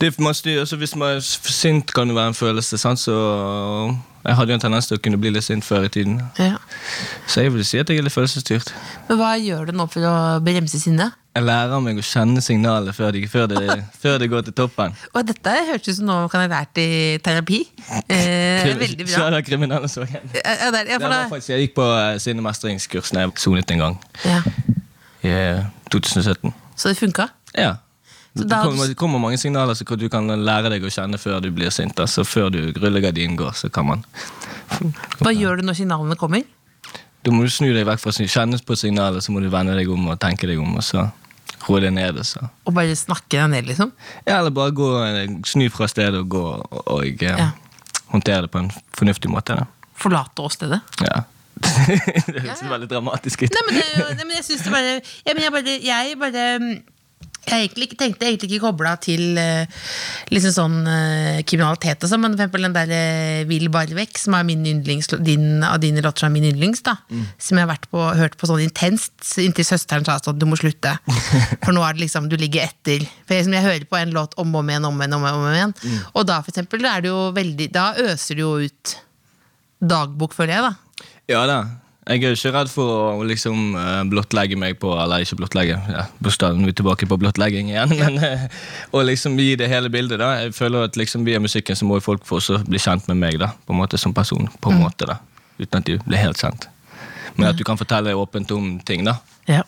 det, 0.00 0.18
man 0.18 0.34
styrer, 0.34 0.64
altså 0.64 0.76
Hvis 0.76 0.96
man 0.96 1.16
er 1.16 1.20
sint, 1.20 1.92
kan 1.94 2.08
det 2.08 2.16
være 2.16 2.32
en 2.32 2.34
følelse. 2.34 2.78
Sant? 2.78 2.98
Så 2.98 3.14
Jeg 4.24 4.36
hadde 4.36 4.52
jo 4.52 4.54
en 4.54 4.60
tendens 4.60 4.86
til 4.88 4.96
å 4.96 5.02
kunne 5.04 5.20
bli 5.20 5.34
litt 5.34 5.44
sint 5.44 5.64
før 5.64 5.84
i 5.84 5.92
tiden. 5.92 6.16
Ja. 6.40 6.56
Så 7.28 7.44
jeg 7.44 7.52
vil 7.52 7.64
si 7.66 7.78
at 7.78 7.90
jeg 7.92 8.00
er 8.00 8.06
litt 8.06 8.14
følelsesstyrt. 8.14 8.72
Men 9.08 9.20
hva 9.20 9.34
gjør 9.36 9.68
du 9.68 9.76
nå 9.76 9.86
for 9.92 10.08
å 10.08 10.14
bremse 10.44 10.80
sinnet? 10.80 11.12
Jeg 11.34 11.42
lærer 11.48 11.80
meg 11.82 11.98
å 11.98 12.02
kjenne 12.06 12.42
signalet 12.44 12.94
før, 12.94 13.10
de, 13.16 13.24
før, 13.26 13.48
det, 13.50 13.78
før 14.02 14.20
det 14.22 14.28
går 14.30 14.44
til 14.46 14.54
toppen. 14.54 14.94
Og 15.10 15.24
dette 15.26 15.54
hørtes 15.70 15.96
ut 15.96 15.98
som 15.98 16.10
noe 16.12 16.28
kan 16.30 16.44
ha 16.44 16.50
lært 16.52 16.78
i 16.78 16.88
terapi. 17.24 17.64
Eh, 18.06 18.68
veldig 18.78 19.06
bra. 19.08 19.14
Så 19.16 19.30
det 19.34 19.40
kriminalomsorgen. 19.48 20.28
Ja, 20.38 20.70
der, 20.70 20.92
ja, 20.94 21.00
da, 21.02 21.24
faktisk, 21.32 21.50
jeg 21.50 21.66
gikk 21.66 21.74
på 21.80 21.88
eh, 21.90 22.20
sinnemestringskurs 22.22 23.10
da 23.16 23.24
jeg 23.26 23.34
sonet 23.42 23.74
en 23.74 23.82
gang. 23.86 23.98
ja. 24.26 24.42
I 25.24 25.32
eh, 25.32 25.64
2017. 25.90 26.52
Så 26.76 26.92
det 26.92 26.98
funka? 27.00 27.26
Ja. 27.56 27.76
Så 28.36 28.44
Det 28.44 28.56
kommer, 28.62 28.86
det 28.86 28.96
kommer 28.98 29.18
mange 29.18 29.38
signaler 29.38 29.74
som 29.74 29.98
du 29.98 30.08
kan 30.10 30.26
lære 30.26 30.70
deg 30.72 30.84
å 30.84 30.90
kjenne 30.90 31.18
før 31.18 31.40
du 31.40 31.50
blir 31.54 31.70
sint. 31.70 31.98
Altså 32.02 32.24
Før 32.26 32.50
du 32.50 32.60
rullegardinen 32.76 33.36
går, 33.38 33.54
så 33.54 33.70
kan 33.70 33.86
man 33.86 34.04
Hva 35.22 35.32
gjør 35.32 35.62
du 35.62 35.66
når 35.66 35.78
signalene 35.78 36.18
kommer? 36.18 36.42
Da 37.24 37.32
må 37.32 37.46
du 37.46 37.50
snu 37.50 37.70
deg 37.72 37.86
vekk 37.88 38.02
fra 38.02 38.12
kjennes 38.12 38.34
kjenne 38.34 38.58
på 38.66 38.76
signalet, 38.76 39.24
så 39.24 39.32
må 39.32 39.40
du 39.40 39.48
vende 39.48 39.76
deg 39.78 39.88
om 39.88 40.10
og 40.12 40.18
tenke 40.20 40.50
deg 40.50 40.58
om, 40.60 40.74
og 40.76 40.84
så 40.84 41.06
roe 41.68 41.80
deg 41.84 41.94
ned. 41.96 42.18
Så. 42.26 42.42
Og 42.68 42.74
bare 42.76 42.96
snakke 42.98 43.36
deg 43.36 43.50
ned, 43.52 43.68
liksom? 43.70 43.92
Ja, 44.26 44.38
eller 44.40 44.54
bare 44.54 44.74
gå, 44.76 44.88
snu 45.48 45.68
fra 45.72 45.88
stedet 45.90 46.20
og 46.24 46.28
gå 46.34 46.42
og, 46.44 46.80
og 46.98 47.04
eh, 47.24 47.38
Ja. 47.44 47.50
håndtere 48.14 48.46
det 48.46 48.52
på 48.54 48.62
en 48.64 48.72
fornuftig 48.96 49.30
måte. 49.32 49.56
Da. 49.60 49.66
Forlate 49.98 50.44
åstedet? 50.44 50.80
Ja. 51.00 51.22
det 51.64 52.42
høres 52.42 52.64
veldig 52.66 52.88
dramatisk 52.90 53.44
ut. 53.46 53.54
Nei, 53.54 53.62
men, 53.68 53.78
det, 53.78 53.86
nei, 54.18 54.24
men 54.26 54.36
jeg 54.40 54.44
syns 54.48 54.64
det 54.66 54.72
bare 54.74 54.94
ja, 54.98 55.32
men 55.34 55.42
jeg 55.44 55.52
bare, 55.54 55.76
jeg 55.86 56.18
bare 56.20 56.44
jeg 57.48 57.68
egentlig, 57.68 57.88
tenkte 57.98 58.26
egentlig 58.28 58.50
ikke 58.50 58.64
kobla 58.66 58.94
til 59.02 59.38
eh, 59.40 59.84
liksom 60.32 60.54
sånn 60.54 60.76
eh, 60.90 61.42
kriminalitet 61.46 62.04
og 62.04 62.10
sånn, 62.10 62.22
men 62.24 62.34
for 62.34 62.42
eksempel 62.42 62.66
den 62.66 62.76
der 62.76 62.92
uh, 62.94 63.44
Will 63.50 63.68
Barvek, 63.72 64.16
som 64.20 64.36
er 64.38 64.46
min 64.48 64.64
yndlings, 64.68 65.10
din, 65.24 65.62
av 65.66 65.78
dine 65.82 66.02
låter 66.04 66.24
som 66.24 66.30
er 66.30 66.34
min 66.36 66.48
yndlings, 66.52 66.84
da, 66.86 66.96
som 67.42 67.60
jeg 67.60 67.68
har 67.70 67.88
på, 67.90 68.02
hørt 68.18 68.38
på 68.40 68.48
sånn 68.50 68.64
intenst 68.64 69.36
inntil 69.42 69.66
søsteren 69.68 70.06
sa 70.06 70.18
sånn 70.22 70.40
du 70.40 70.48
må 70.48 70.58
slutte. 70.60 70.96
For 71.64 71.74
nå 71.76 71.84
er 71.84 71.96
det 71.96 72.06
liksom, 72.06 72.28
du 72.32 72.38
ligger 72.40 72.66
etter. 72.66 73.04
For 73.24 73.36
jeg, 73.36 73.48
som 73.48 73.56
jeg 73.56 73.66
hører 73.66 73.88
på 73.88 74.00
en 74.00 74.14
låt 74.16 74.36
om 74.40 74.54
og 74.54 74.62
om 74.62 74.72
igjen, 74.72 74.88
om 74.88 74.98
og 74.98 75.04
igjen, 75.04 75.16
om 75.18 75.28
og 75.28 75.40
om 75.40 75.54
igjen. 75.54 75.76
Og 76.14 76.28
da 76.28 76.40
for 76.42 76.54
eksempel, 76.54 76.84
er 76.88 77.04
det 77.04 77.12
jo 77.12 77.28
veldig, 77.36 77.70
da 77.74 77.88
øser 78.08 78.38
du 78.38 78.44
jo 78.44 78.52
ut 78.64 78.98
dagbok, 79.84 80.36
føler 80.36 80.56
jeg, 80.56 80.68
da. 80.70 81.08
Ja 81.30 81.46
da. 81.48 81.62
Jeg 82.04 82.20
er 82.20 82.34
jo 82.34 82.36
ikke 82.36 82.52
redd 82.52 82.68
for 82.68 82.90
å 83.16 83.24
liksom 83.24 83.76
eh, 83.80 84.00
blottlegge 84.12 84.58
meg 84.60 84.74
på 84.76 84.90
Eller 84.92 85.22
ikke 85.24 85.38
blottlegge, 85.40 85.78
ja, 85.88 86.02
bokstaven, 86.20 86.66
vi 86.66 86.74
er 86.74 86.76
tilbake 86.76 87.08
på 87.08 87.16
blottlegging 87.20 87.70
igjen. 87.72 87.94
Men 87.96 88.18
eh, 88.20 88.44
å 88.92 89.04
liksom 89.06 89.38
gi 89.40 89.54
det 89.60 89.70
hele 89.72 89.88
bildet. 89.92 90.20
da 90.20 90.34
Jeg 90.42 90.52
føler 90.58 90.88
at 90.88 90.98
liksom 91.00 91.24
via 91.24 91.40
musikken 91.40 91.78
så 91.78 91.88
må 91.88 92.00
folk 92.04 92.26
få 92.28 92.42
også 92.42 92.60
bli 92.68 92.80
kjent 92.82 93.08
med 93.08 93.22
meg 93.22 93.40
da 93.40 93.54
På 93.64 93.72
en 93.76 93.80
måte 93.80 94.00
som 94.00 94.12
person. 94.16 94.50
På 94.60 94.74
en 94.74 94.82
måte 94.84 95.08
da 95.08 95.20
Uten 95.56 95.80
at 95.80 95.86
de 95.86 96.00
blir 96.02 96.18
helt 96.18 96.40
kjent. 96.40 96.68
Men 97.38 97.52
at 97.52 97.58
du 97.58 97.64
kan 97.66 97.78
fortelle 97.78 98.12
åpent 98.18 98.50
om 98.52 98.74
ting. 98.84 99.06
da 99.06 99.16
ja. 99.48 99.62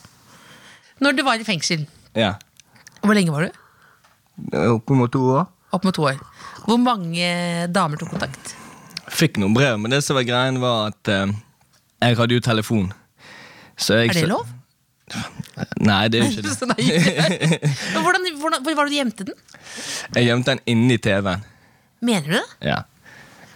Når 1.01 1.17
du 1.17 1.25
var 1.27 1.41
i 1.41 1.45
fengsel, 1.47 1.87
Ja 2.17 2.35
hvor 3.07 3.15
lenge 3.15 3.31
var 3.31 3.47
du? 3.47 4.57
Opp 4.75 4.91
mot 4.91 5.13
to 5.13 5.23
år. 5.31 5.45
Opp 5.75 5.85
mot 5.87 5.95
to 5.95 6.07
år. 6.09 6.19
Hvor 6.67 6.79
mange 6.83 7.27
damer 7.71 8.01
tok 8.01 8.11
kontakt? 8.17 8.55
Fikk 9.15 9.39
noen 9.39 9.55
brev, 9.55 9.77
men 9.79 9.95
det 9.95 10.03
som 10.05 10.19
var 10.19 10.27
greien, 10.27 10.59
var 10.63 10.91
at 10.91 11.11
eh, 11.13 11.31
jeg 12.03 12.17
hadde 12.19 12.35
jo 12.37 12.45
telefon. 12.45 12.93
Så 13.77 14.01
jeg, 14.01 14.13
Er 14.13 14.21
det 14.21 14.29
lov? 14.29 14.47
Nei, 15.89 16.09
det 16.09 16.21
er 16.21 16.25
jo 16.25 16.31
ikke 16.33 16.43
det. 16.49 17.61
Hvordan, 17.95 18.27
hvordan, 18.41 18.63
hvor 18.63 18.75
var 18.75 18.89
det 18.89 18.93
du 18.93 18.99
gjemte 18.99 19.29
den? 19.29 19.39
Jeg 20.17 20.29
gjemte 20.31 20.51
den 20.57 20.61
inni 20.67 20.99
TV-en. 20.99 21.45
Mener 22.05 22.27
du 22.27 22.37
det? 22.39 22.45
Ja. 22.73 22.83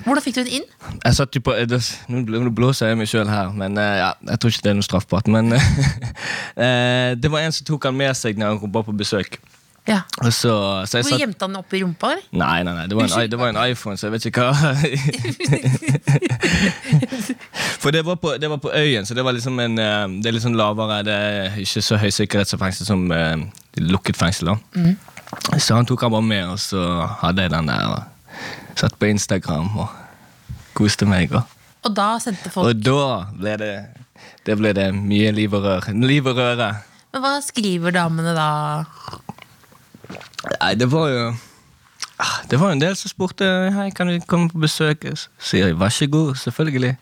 Hvordan 0.04 0.24
fikk 0.24 0.38
du 0.38 0.40
den 0.40 0.60
inn? 0.60 0.68
Jeg 1.04 1.16
satt 1.18 1.36
jo 1.36 1.42
på 1.44 1.54
det, 1.68 1.80
Nå 2.08 2.52
blåser 2.56 2.92
jeg 2.92 3.00
meg 3.00 3.08
sjøl 3.10 3.28
her, 3.28 3.50
men 3.52 3.76
eh, 3.76 3.98
ja, 4.00 4.12
jeg 4.30 4.40
tror 4.40 4.54
ikke 4.54 4.64
det 4.64 4.72
er 4.72 4.78
noe 4.78 4.86
straffbart. 4.86 5.28
Men 5.32 5.52
eh, 6.64 7.10
det 7.20 7.32
var 7.32 7.44
en 7.44 7.56
som 7.56 7.68
tok 7.68 7.90
han 7.90 7.98
med 7.98 8.16
seg 8.16 8.40
når 8.40 8.54
han 8.54 8.62
kom 8.62 8.72
på 8.72 8.96
besøk. 8.96 9.36
Ja. 9.88 10.00
Så, 10.30 10.84
så 10.86 11.00
Hvor 11.02 11.18
gjemte 11.18 11.44
han 11.46 11.52
den 11.54 11.60
oppi 11.62 11.80
rumpa? 11.82 12.06
eller? 12.12 12.24
Nei, 12.36 12.62
nei, 12.66 12.74
nei, 12.76 12.86
det 12.86 12.96
var, 12.98 13.04
en, 13.08 13.30
det 13.32 13.38
var 13.40 13.48
en 13.48 13.56
iPhone, 13.70 13.96
så 13.96 14.06
jeg 14.06 14.12
vet 14.12 14.26
ikke 14.28 14.42
hva 14.44 14.52
For 17.80 17.90
det 17.94 18.02
var, 18.06 18.16
på, 18.20 18.34
det 18.40 18.48
var 18.52 18.56
på 18.60 18.70
Øyen, 18.76 19.06
så 19.06 19.14
det 19.16 19.24
var 19.24 19.32
liksom 19.32 19.58
en 19.60 19.78
eh, 19.78 20.08
Det 20.22 20.28
er 20.30 20.34
litt 20.36 20.44
sånn 20.44 20.56
lavere 20.58 21.00
Det 21.06 21.14
er 21.16 21.56
ikke 21.62 21.82
så 21.84 21.96
høy 22.00 22.10
sikkerhet 22.12 22.48
som 22.52 22.60
fengsel 22.60 22.86
som 22.88 23.06
eh, 23.14 23.36
lukket 23.80 24.16
fengsel. 24.20 24.46
da 24.52 24.56
Så 25.58 25.74
han 25.78 25.86
tok 25.88 26.02
han 26.06 26.12
bare 26.12 26.22
med, 26.28 26.44
og 26.52 26.58
så 26.60 26.80
hadde 27.22 27.42
jeg 27.46 27.50
den 27.54 27.66
der. 27.70 27.84
Og 27.94 28.00
satt 28.80 28.94
på 29.00 29.06
Instagram 29.10 29.68
og 29.78 29.88
koste 30.76 31.04
meg. 31.08 31.32
Og, 31.34 31.42
Og 31.86 31.90
da 31.96 32.08
sendte 32.22 32.50
folk 32.52 32.66
og 32.68 32.74
da 32.84 33.02
ble 33.38 33.52
det 33.60 33.74
Det 34.46 34.54
ble 34.60 34.70
det 34.76 34.88
mye 34.96 35.32
liv 35.36 35.54
og 35.56 35.62
rør. 35.64 35.82
Liv 35.94 36.26
og 36.26 36.36
røre. 36.38 36.70
Men 37.12 37.20
hva 37.24 37.34
skriver 37.42 37.90
damene 37.96 38.32
da? 38.36 38.50
Nei, 40.60 40.74
det 40.80 40.88
var 40.92 41.08
jo 41.12 41.24
ah, 42.18 42.36
Det 42.50 42.58
var 42.60 42.72
en 42.72 42.80
del 42.82 42.96
som 42.96 43.10
spurte 43.12 43.46
Hei, 43.74 43.90
kan 43.96 44.08
du 44.08 44.18
komme 44.26 44.50
på 44.52 44.60
besøk. 44.62 45.04
Så 45.14 45.28
sier 45.52 45.70
jeg 45.70 45.78
vær 45.80 45.92
så 45.94 46.06
god, 46.10 46.34
selvfølgelig. 46.40 46.96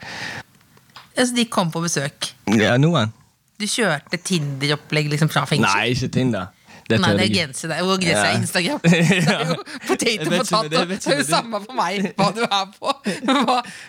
Altså, 1.18 1.35
de 1.35 1.44
kom 1.51 1.71
på 1.75 1.81
besøk. 1.83 2.33
Ja, 2.59 2.77
noen. 2.79 3.12
Du 3.59 3.66
kjørte 3.66 4.21
Tinder-opplegg 4.23 5.09
liksom 5.11 5.29
fra 5.33 5.42
fengsel? 5.51 5.66
Nei, 5.66 5.88
ikke 5.97 6.09
Tinder. 6.14 6.53
Det 6.88 7.01
Nei, 7.03 7.11
det 7.18 7.25
er 7.27 7.33
genser 7.35 7.68
der. 7.68 7.83
Og 7.85 7.99
grense 8.01 8.23
er. 8.25 8.37
Instagram? 8.38 8.79
Det 8.85 8.99
er 10.09 10.23
jo 10.25 10.31
og 10.40 10.47
potet. 10.49 10.71
det- 10.73 11.01
Det 11.03 11.12
er 11.12 11.18
jo 11.18 11.25
samme 11.27 11.59
for 11.66 11.75
meg 11.77 12.07
hva 12.16 12.29
du 12.33 12.40
er 12.47 12.71
på. 12.79 12.94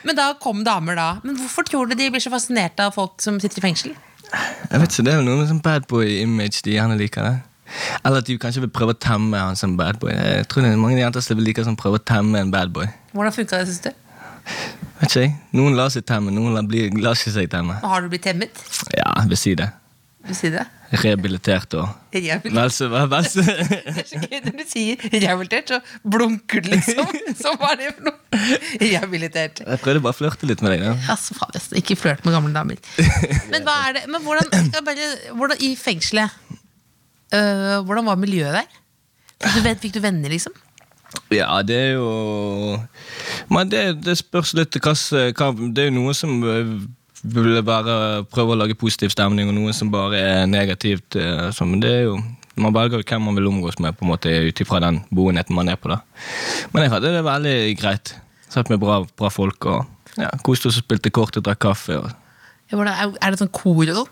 Men 0.03 0.17
da 0.17 0.33
kom 0.41 0.65
damer, 0.67 0.95
da. 0.99 1.05
Men 1.23 1.37
hvorfor 1.39 1.63
tror 1.69 1.87
du 1.87 1.95
de 1.95 2.09
blir 2.11 2.19
så 2.19 2.31
fascinert 2.33 2.79
av 2.83 2.91
folk 2.97 3.21
som 3.23 3.39
sitter 3.39 3.61
i 3.61 3.65
fengsel? 3.69 3.93
Jeg 4.33 4.81
vet 4.81 4.89
ikke, 4.91 5.05
Det 5.05 5.13
er 5.13 5.21
jo 5.21 5.27
noe 5.29 5.37
med 5.39 5.47
sånn 5.53 5.61
bad 5.63 5.87
boy-image 5.87 6.59
de 6.65 6.75
gjerne 6.75 6.97
liker. 6.99 7.23
det 7.23 7.37
Eller 8.03 8.23
at 8.23 8.27
du 8.29 8.35
kanskje 8.41 8.63
vil 8.65 8.71
prøve 8.73 8.95
å 8.95 8.99
temme 8.99 9.39
han 9.39 9.57
som 9.59 9.75
bad 9.79 9.99
boy. 10.01 10.13
Jeg 10.13 10.47
tror 10.51 10.65
det 10.65 10.73
er 10.73 10.81
mange 10.81 10.99
jenter 10.99 11.23
som 11.25 11.41
liker 11.41 11.67
som 11.67 11.77
prøve 11.79 12.01
å 12.01 12.05
temme 12.11 12.41
en 12.41 12.53
bad 12.53 12.73
boy. 12.75 12.87
Hvordan 13.13 13.35
funka 13.35 13.61
det, 13.61 13.69
syns 13.69 13.83
du? 13.87 13.91
Vet 14.99 15.09
ikke 15.09 15.25
jeg. 15.25 15.35
Noen 15.55 15.77
lar 15.77 15.91
seg 15.93 16.07
temme, 16.09 16.33
noen 16.35 16.55
lar, 16.57 16.65
bli, 16.67 16.87
lar 16.99 17.17
ikke 17.17 17.35
seg 17.35 17.51
temme. 17.51 17.77
Og 17.83 17.93
Har 17.93 18.03
du 18.03 18.09
blitt 18.11 18.25
temmet? 18.25 18.65
Ja, 18.97 19.13
jeg 19.21 19.33
vil 19.33 19.41
si 19.43 19.55
det. 19.59 19.69
Du 20.27 20.33
sier 20.35 20.51
det? 20.51 20.65
Rehabilitert 20.99 21.73
og 21.79 21.89
Vel 22.11 22.71
så 22.73 22.87
er 22.97 23.27
så 23.29 23.43
når 23.45 24.55
du 24.57 24.63
sier 24.67 25.03
rehabilitert, 25.13 25.69
så 25.69 25.77
blunker 26.03 26.63
du 26.65 26.71
liksom. 26.73 27.05
Så 27.39 27.53
hva 27.61 27.75
er 27.75 27.79
det 27.79 27.91
for 27.93 28.09
noe? 28.09 28.39
Rehabilitert. 28.81 29.61
Jeg 29.61 29.81
prøvde 29.83 30.01
bare 30.03 30.15
å 30.15 30.17
flørte 30.17 30.49
litt 30.49 30.63
med 30.65 30.73
deg. 30.73 30.87
Ja. 30.87 30.95
Altså, 31.13 31.37
faen, 31.37 31.55
ikke 31.77 31.97
flørt 31.99 32.25
med 32.25 32.33
gamle 32.35 32.51
damer. 32.55 32.81
Men 33.53 33.67
hva 33.67 33.77
er 33.87 33.99
det 33.99 34.03
Men 34.09 34.25
hvordan, 34.25 34.49
bare, 34.89 35.11
hvordan 35.37 35.61
I 35.69 35.71
fengselet 35.79 36.48
øh, 37.33 37.85
Hvordan 37.85 38.05
var 38.05 38.19
miljøet 38.19 38.53
der? 38.61 38.79
Fikk 39.39 39.63
du, 39.63 39.69
fikk 39.83 39.93
du 39.95 40.01
venner, 40.03 40.29
liksom? 40.31 40.53
Ja, 41.33 41.61
det 41.65 41.75
er 41.75 41.91
jo 41.97 42.79
Men 43.49 43.69
det, 43.71 43.83
det 44.05 44.17
spørs 44.19 44.53
litt 44.57 44.75
hva, 44.83 44.93
Det 44.93 45.85
er 45.85 45.89
jo 45.89 45.95
noe 45.95 46.13
som 46.17 46.41
øh, 46.43 46.73
vil 47.23 47.59
være 47.65 48.25
prøve 48.31 48.53
å 48.55 48.59
lage 48.61 48.77
positiv 48.79 49.11
stemning, 49.11 49.49
og 49.49 49.57
noe 49.57 49.73
som 49.75 49.89
bare 49.91 50.19
er 50.19 50.45
negativt. 50.47 51.17
øh, 51.19 51.51
Men 51.65 51.81
det 51.83 51.91
er 51.91 52.03
jo 52.09 52.19
Man 52.59 52.73
velger 52.75 53.03
hvem 53.07 53.21
man 53.23 53.35
vil 53.35 53.47
omgås 53.47 53.79
med, 53.79 53.95
på 53.95 54.03
en 54.03 54.11
måte 54.11 54.27
ut 54.29 54.59
ifra 54.59 54.81
den 54.83 55.01
boenheten 55.15 55.55
man 55.55 55.69
er 55.69 55.75
på. 55.79 55.89
da 55.89 56.01
Men 56.73 56.83
jeg 56.83 56.91
hadde 56.91 57.13
det 57.15 57.23
veldig 57.23 57.77
greit. 57.79 58.15
Satt 58.49 58.69
med 58.69 58.79
bra, 58.79 59.05
bra 59.17 59.29
folk 59.29 59.65
og 59.65 59.85
ja, 60.17 60.29
koste 60.43 60.67
oss 60.67 60.77
og 60.81 60.83
spilte 60.83 61.11
kort 61.13 61.37
og 61.37 61.45
drakk 61.45 61.59
kaffe. 61.59 61.95
Og, 61.95 62.09
Ja, 62.71 62.77
er 63.21 63.31
det 63.31 63.39
sånn 63.39 63.49
kor 63.53 63.79
og 63.87 63.95
sånn? 63.95 64.11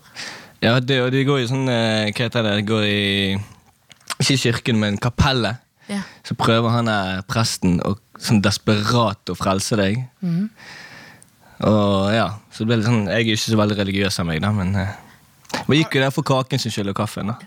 Ja, 0.63 0.80
det, 0.80 0.98
og 1.04 1.12
de 1.13 1.24
går 1.28 1.43
i 1.43 1.48
sånn 1.50 1.67
øh, 1.70 2.10
Hva 2.12 2.28
heter 2.28 2.46
det? 2.46 2.54
De 2.62 2.65
går 2.67 2.86
i 2.88 3.38
Ikke 4.17 4.38
kirken, 4.41 4.80
men 4.82 4.98
kapellet. 5.02 5.60
Ja. 5.88 6.02
Så 6.26 6.36
prøver 6.36 6.74
han 6.74 6.89
der 6.89 7.22
presten 7.30 7.78
å 7.86 7.96
sånn 8.20 8.41
desperat 8.43 9.30
å 9.32 9.36
frelse 9.38 9.78
deg. 9.80 10.02
Og 11.67 12.10
ja, 12.13 12.28
så 12.54 12.63
det 12.63 12.70
ble 12.70 12.80
litt 12.80 12.89
sånn 12.89 13.06
Jeg 13.08 13.24
er 13.24 13.30
ikke 13.32 13.43
så 13.43 13.60
veldig 13.62 13.78
religiøs 13.80 14.20
av 14.22 14.28
meg, 14.30 14.41
da, 14.43 14.52
men 14.54 14.76
eh, 14.78 14.91
Vi 15.70 15.80
gikk 15.80 15.98
jo 15.98 16.04
der 16.04 16.13
for 16.13 16.28
kaken 16.28 16.62
sin 16.62 16.74
skyld 16.74 16.91
og 16.93 17.00
kaffen. 17.00 17.32
da. 17.32 17.38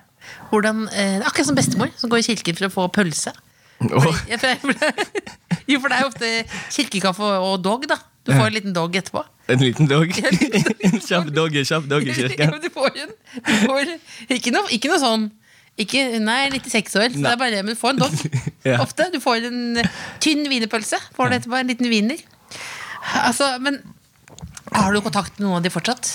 Hvordan, 0.51 0.87
eh, 0.95 1.19
akkurat 1.27 1.47
som 1.51 1.59
bestemor, 1.59 1.93
som 1.99 2.11
går 2.11 2.23
i 2.23 2.27
kirken 2.31 2.59
for 2.59 2.69
å 2.69 2.75
få 2.75 2.89
pølse. 3.01 3.35
Og, 3.91 4.09
Ja, 4.31 4.39
for, 4.41 4.51
jo, 5.67 5.79
for 5.81 5.89
det 5.89 5.99
er 5.99 6.03
jo 6.05 6.11
ofte 6.11 6.33
kirkekaffe 6.75 7.31
og 7.41 7.63
dog, 7.65 7.87
da. 7.91 7.97
Du 8.29 8.33
får 8.37 8.47
en 8.51 8.55
liten 8.55 8.75
dog 8.77 8.97
etterpå. 8.97 9.23
en 9.51 9.63
liten 9.65 9.89
dog. 9.91 10.11
en 10.87 11.01
kjapp 11.01 11.31
dog, 11.35 11.55
kjapp 11.67 11.87
dog 11.91 12.05
i 12.07 12.11
Ja, 12.13 12.17
kirken. 12.21 12.51
men 12.55 12.61
du 12.63 12.71
får 12.75 12.91
en 13.05 13.15
du 13.47 13.55
får, 13.67 13.93
ikke, 14.37 14.53
noe, 14.55 14.69
ikke 14.77 14.91
noe 14.93 15.01
sånn 15.03 15.31
ikke, 15.81 16.03
Nei, 16.21 16.51
96 16.53 16.97
år, 17.01 17.15
så 17.15 17.23
det 17.25 17.31
er 17.31 17.39
bare, 17.41 17.63
men 17.65 17.73
du 17.73 17.79
får 17.81 17.95
en 17.95 18.03
dog. 18.03 18.19
Ja. 18.69 18.77
Ofte. 18.85 19.07
Du 19.15 19.17
får 19.25 19.47
en 19.49 19.79
tynn 20.21 20.43
wienerpølse. 20.51 20.99
Får 21.17 21.31
du 21.31 21.37
etterpå 21.39 21.57
en 21.57 21.71
liten 21.73 21.89
wiener. 21.89 22.21
Altså, 23.23 23.47
men 23.65 23.79
har 24.75 24.93
du 24.93 25.01
kontakt 25.01 25.39
med 25.39 25.47
noen 25.47 25.57
av 25.63 25.65
de 25.65 25.73
fortsatt? 25.73 26.11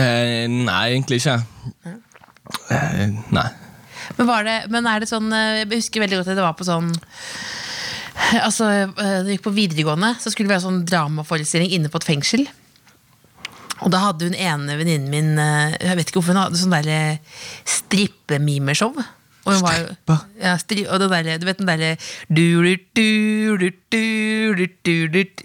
Eh, 0.00 0.46
nei, 0.48 0.80
egentlig 0.94 1.20
ikke. 1.20 1.36
Eh, 2.72 3.04
nei. 3.36 3.46
Men, 4.16 4.26
var 4.30 4.46
det, 4.48 4.56
men 4.72 4.86
er 4.88 5.02
det 5.02 5.08
sånn 5.10 5.28
eh, 5.34 5.60
Jeg 5.64 5.80
husker 5.80 6.04
veldig 6.04 6.20
godt 6.20 6.28
at 6.32 6.38
det 6.38 6.44
var 6.46 6.56
på 6.56 6.64
sånn 6.66 6.92
Altså, 8.46 8.68
eh, 8.88 9.18
det 9.24 9.36
gikk 9.36 9.46
på 9.46 9.54
videregående, 9.56 10.14
så 10.20 10.32
skulle 10.32 10.50
vi 10.50 10.56
ha 10.56 10.62
sånn 10.62 10.84
dramaforestilling 10.88 11.74
inne 11.76 11.90
på 11.92 12.00
et 12.00 12.08
fengsel. 12.08 12.46
Og 13.84 13.92
da 13.92 14.00
hadde 14.06 14.30
hun 14.30 14.38
ene 14.40 14.78
venninnen 14.78 15.12
min 15.12 15.34
eh, 15.36 15.74
Jeg 15.84 15.98
vet 15.98 16.08
ikke 16.08 16.22
hvorfor 16.22 16.32
hun 16.32 16.46
hadde 16.46 16.60
sånn 16.60 16.72
derre 16.72 16.96
eh, 17.12 17.42
strippemimeshow. 17.68 18.96
Og 19.46 19.52
hun 19.54 19.62
var 19.62 19.76
ja, 20.42 20.56
stri, 20.58 20.82
og 20.90 20.98
det 20.98 21.06
der, 21.12 21.36
Du 21.38 21.46
vet 21.46 21.60
den 21.60 21.68
derre 21.68 21.92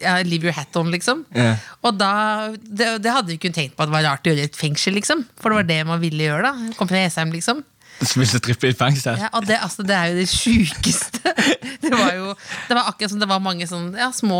ja, 0.01 0.15
Leave 0.25 0.47
your 0.47 0.55
hat 0.57 0.79
on, 0.79 0.89
liksom. 0.93 1.25
Yeah. 1.35 1.61
Og 1.85 1.99
da, 1.99 2.13
det, 2.55 2.95
det 3.03 3.13
hadde 3.13 3.29
hun 3.29 3.37
ikke 3.37 3.53
tenkt 3.53 3.77
på 3.77 3.85
at 3.85 3.91
det 3.91 3.97
var 3.99 4.07
rart 4.07 4.25
å 4.25 4.33
gjøre 4.33 4.47
i 4.47 4.49
et 4.49 4.57
fengsel, 4.57 4.97
liksom. 4.97 5.21
For 5.37 5.53
det 5.53 5.59
var 5.59 5.69
det 5.69 5.79
man 5.91 6.01
ville 6.01 6.25
gjøre, 6.25 6.49
da. 6.49 6.55
Hun 6.57 6.73
kom 6.79 6.89
fra 6.89 7.03
Esheim 7.03 7.35
liksom. 7.35 7.61
Så 8.01 8.39
trippel 8.41 8.71
i 8.71 8.77
fengsel. 8.77 9.19
Ja, 9.21 9.29
og 9.37 9.45
det, 9.45 9.59
altså, 9.61 9.83
det 9.85 9.95
er 9.95 10.11
jo 10.11 10.21
det 10.21 10.29
sjukeste. 10.31 11.19
Det 11.81 11.91
var 11.97 12.13
jo 12.15 12.33
Det 12.69 12.75
var 12.77 12.87
akkurat 12.87 13.11
som 13.11 13.19
det 13.19 13.27
var 13.27 13.41
mange 13.43 13.65
sånn, 13.67 13.89
ja, 13.97 14.11
små 14.15 14.37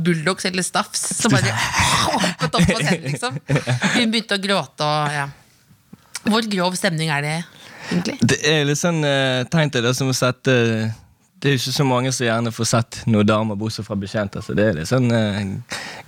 bulldogs 0.00 0.46
eller 0.48 0.64
staffs 0.64 1.02
som 1.18 1.34
bare 1.34 1.50
hoppet 1.52 2.54
opp 2.56 2.68
på 2.70 2.78
scenen, 2.78 3.02
liksom. 3.10 3.36
Hun 3.96 4.12
begynte 4.14 4.38
å 4.38 4.42
gråte 4.42 4.86
og 4.86 5.16
ja. 5.16 5.26
Hvor 6.26 6.46
grov 6.50 6.78
stemning 6.78 7.10
er 7.12 7.26
det 7.26 7.34
egentlig? 7.34 8.16
Det 8.22 8.38
er 8.48 8.64
litt 8.68 8.80
sånn 8.80 9.02
eh, 9.06 9.42
tegn 9.50 9.74
til 9.74 9.84
det 9.86 9.92
som 9.98 10.10
å 10.10 10.16
sette 10.16 10.54
Det 11.36 11.50
er 11.50 11.54
jo 11.54 11.60
ikke 11.60 11.76
så 11.76 11.86
mange 11.86 12.14
som 12.14 12.26
gjerne 12.26 12.54
får 12.54 12.70
sett 12.72 13.00
noen 13.10 13.28
damer 13.28 13.58
bortsett 13.60 13.86
fra 13.86 13.98
bekjente. 13.98 14.42
Så 14.42 14.56
det 14.56 14.70
er 14.70 14.78
litt 14.80 14.90
sånn 14.90 15.10
eh, 15.14 15.42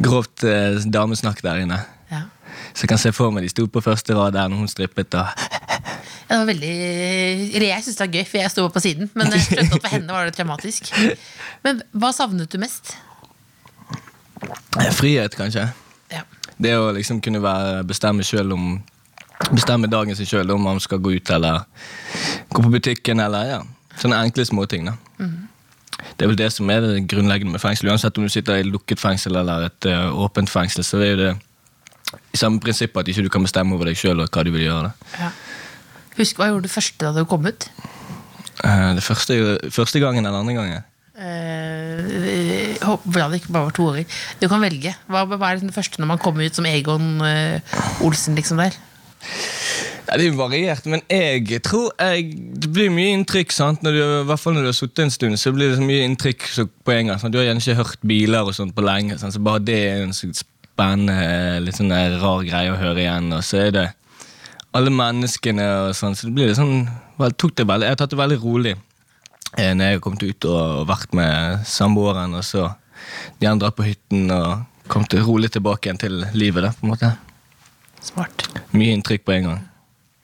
grovt 0.03 0.47
eh, 0.49 0.81
damesnakk 0.87 1.43
der 1.45 1.63
inne. 1.67 1.83
Ja. 2.11 2.25
Så 2.73 2.87
jeg 2.87 2.95
kan 2.95 3.03
se 3.03 3.13
for 3.15 3.35
meg 3.35 3.45
de 3.47 3.53
sto 3.53 3.69
på 3.71 3.85
første 3.85 4.17
rad 4.17 4.39
der 4.39 4.49
når 4.51 4.65
hun 4.65 4.73
strippet. 4.73 5.15
og 5.19 5.58
Det 6.29 6.37
var 6.37 6.45
veldig 6.45 6.73
Jeg 7.57 7.85
syns 7.85 7.97
det 7.97 8.05
var 8.05 8.17
gøy, 8.19 8.25
for 8.29 8.41
jeg 8.43 8.53
sto 8.53 8.67
på 8.73 8.83
siden. 8.85 9.11
Men 9.17 9.33
jeg 9.33 9.47
skjønte 9.47 9.79
at 9.79 9.85
for 9.87 9.95
henne 9.95 10.17
var 10.17 10.29
det 10.29 10.37
traumatisk. 10.37 10.91
Men 11.65 11.81
hva 11.97 12.13
savnet 12.17 12.53
du 12.53 12.61
mest? 12.61 12.97
Frihet, 14.99 15.35
kanskje. 15.39 15.65
Ja. 16.13 16.23
Det 16.61 16.77
å 16.77 16.93
liksom 16.95 17.23
kunne 17.25 17.41
være, 17.43 17.83
bestemme 17.89 18.27
selv 18.27 18.57
om 18.59 18.79
Bestemme 19.55 19.87
dagen 19.87 20.17
sin 20.19 20.27
sjøl 20.27 20.51
om 20.51 20.65
man 20.67 20.81
skal 20.83 20.99
gå 20.99 21.13
ut 21.15 21.31
eller 21.31 21.61
gå 22.51 22.63
på 22.65 22.73
butikken 22.73 23.21
eller 23.23 23.45
ja, 23.47 23.59
sånne 23.95 24.19
enkle 24.27 24.43
småting. 24.45 24.89
da. 24.91 24.97
Det 26.19 26.27
er 26.27 26.33
vel 26.33 26.39
det 26.41 26.49
som 26.51 26.71
er 26.75 26.83
det 26.83 27.05
grunnleggende 27.11 27.55
med 27.55 27.63
fengsel. 27.63 27.93
Uansett 27.93 28.19
om 28.19 28.27
du 28.27 28.33
sitter 28.33 28.59
i 28.59 28.67
lukket 28.67 28.99
fengsel 28.99 29.39
eller 29.39 29.69
et 29.69 29.87
uh, 29.87 30.11
åpent 30.25 30.51
fengsel, 30.51 30.83
så 30.83 30.99
er 31.07 31.21
det 31.23 31.31
i 32.35 32.41
samme 32.41 32.59
prinsipp 32.61 32.97
at 32.99 33.09
ikke 33.09 33.29
du 33.29 33.31
kan 33.31 33.47
bestemme 33.47 33.77
over 33.77 33.87
deg 33.87 34.01
sjøl 34.01 34.25
og 34.25 34.33
hva 34.33 34.43
du 34.43 34.51
vil 34.55 34.67
gjøre. 34.67 34.91
da. 34.91 35.13
Ja. 35.23 35.31
Husk 36.19 36.39
hva 36.39 36.51
gjorde 36.51 36.67
du 36.67 36.73
første 36.73 37.07
da 37.07 37.15
du 37.15 37.29
kom 37.29 37.47
ut? 37.47 37.69
Uh, 38.65 38.95
det 38.99 39.05
første, 39.07 39.35
første 39.71 40.01
gangen 40.03 40.27
eller 40.27 40.43
andre 40.43 40.57
gangen? 40.57 40.87
Uh, 41.19 42.75
håper 42.83 43.15
bra 43.15 43.29
det 43.31 43.41
ikke 43.41 43.55
bare 43.55 43.69
var 43.69 43.75
to 43.75 43.87
år. 43.93 44.03
Du 44.41 44.49
kan 44.51 44.63
velge. 44.63 44.95
Hva, 45.07 45.25
hva 45.31 45.39
er 45.39 45.59
liksom 45.59 45.71
det 45.71 45.79
første 45.79 46.03
når 46.03 46.11
man 46.13 46.23
kommer 46.23 46.47
ut 46.47 46.59
som 46.59 46.67
Egon 46.67 47.23
uh, 47.23 48.03
Olsen? 48.07 48.35
liksom 48.39 48.59
der? 48.63 48.75
Ja, 50.09 50.17
det 50.17 50.25
er 50.25 50.31
jo 50.31 50.39
variert, 50.39 50.87
men 50.89 51.03
jeg 51.11 51.61
tror 51.67 51.91
jeg, 52.01 52.31
det 52.57 52.71
blir 52.73 52.91
mye 52.91 53.13
inntrykk. 53.13 53.53
sant? 53.53 53.83
Når 53.85 53.93
du, 53.93 53.99
I 54.01 54.29
hvert 54.31 54.41
fall 54.41 54.55
når 54.57 54.65
du 54.65 54.71
har 54.71 54.79
sittet 54.79 55.05
en 55.05 55.13
stund, 55.13 55.39
så 55.39 55.53
blir 55.53 55.71
det 55.71 55.79
så 55.79 55.85
mye 55.85 56.07
inntrykk 56.07 56.47
så 56.49 56.65
på 56.67 56.95
en 56.95 57.11
gang. 57.11 57.21
sant? 57.21 57.35
Du 57.35 57.39
har 57.39 57.51
gjerne 57.51 57.63
ikke 57.63 57.83
hørt 57.83 58.07
biler 58.09 58.49
og 58.49 58.57
sånt 58.57 58.75
på 58.75 58.87
lenge, 58.87 59.19
sant? 59.21 59.37
så 59.37 59.43
bare 59.45 59.63
det 59.63 59.79
er 59.91 60.07
en 60.07 60.17
spennende, 60.17 61.19
litt 61.61 61.77
sånn 61.77 61.93
rar 61.93 62.47
greie 62.47 62.73
å 62.73 62.81
høre 62.81 63.05
igjen. 63.05 63.29
Og 63.37 63.45
så 63.45 63.67
er 63.67 63.75
det 63.77 63.87
alle 64.79 64.93
menneskene 64.95 65.65
og 65.83 65.97
sånn, 65.99 66.17
så 66.17 66.29
det 66.29 66.35
blir 66.37 66.51
litt 66.51 66.59
sånn 66.59 66.87
vel, 67.19 67.35
tok 67.35 67.57
det 67.59 67.67
veldig, 67.69 67.89
Jeg 67.89 67.97
har 67.97 68.01
tatt 68.01 68.15
det 68.15 68.21
veldig 68.21 68.39
rolig 68.43 68.75
eh, 68.75 69.73
når 69.75 69.85
jeg 69.85 69.97
har 69.99 70.03
kommet 70.05 70.27
ut 70.27 70.49
og 70.51 70.85
vært 70.89 71.15
med 71.19 71.65
samboeren, 71.69 72.37
og 72.39 72.45
så 72.47 72.69
de 73.41 73.49
andre 73.51 73.71
på 73.75 73.87
hytten 73.87 74.31
og 74.35 74.67
kommet 74.91 75.15
rolig 75.27 75.51
tilbake 75.55 75.89
igjen 75.89 76.01
til 76.01 76.21
livet. 76.35 76.65
da, 76.65 76.73
på 76.73 76.87
en 76.87 76.93
måte. 76.95 77.13
Smart. 78.03 78.47
Mye 78.73 78.95
inntrykk 78.97 79.27
på 79.27 79.35
en 79.37 79.51
gang. 79.51 79.61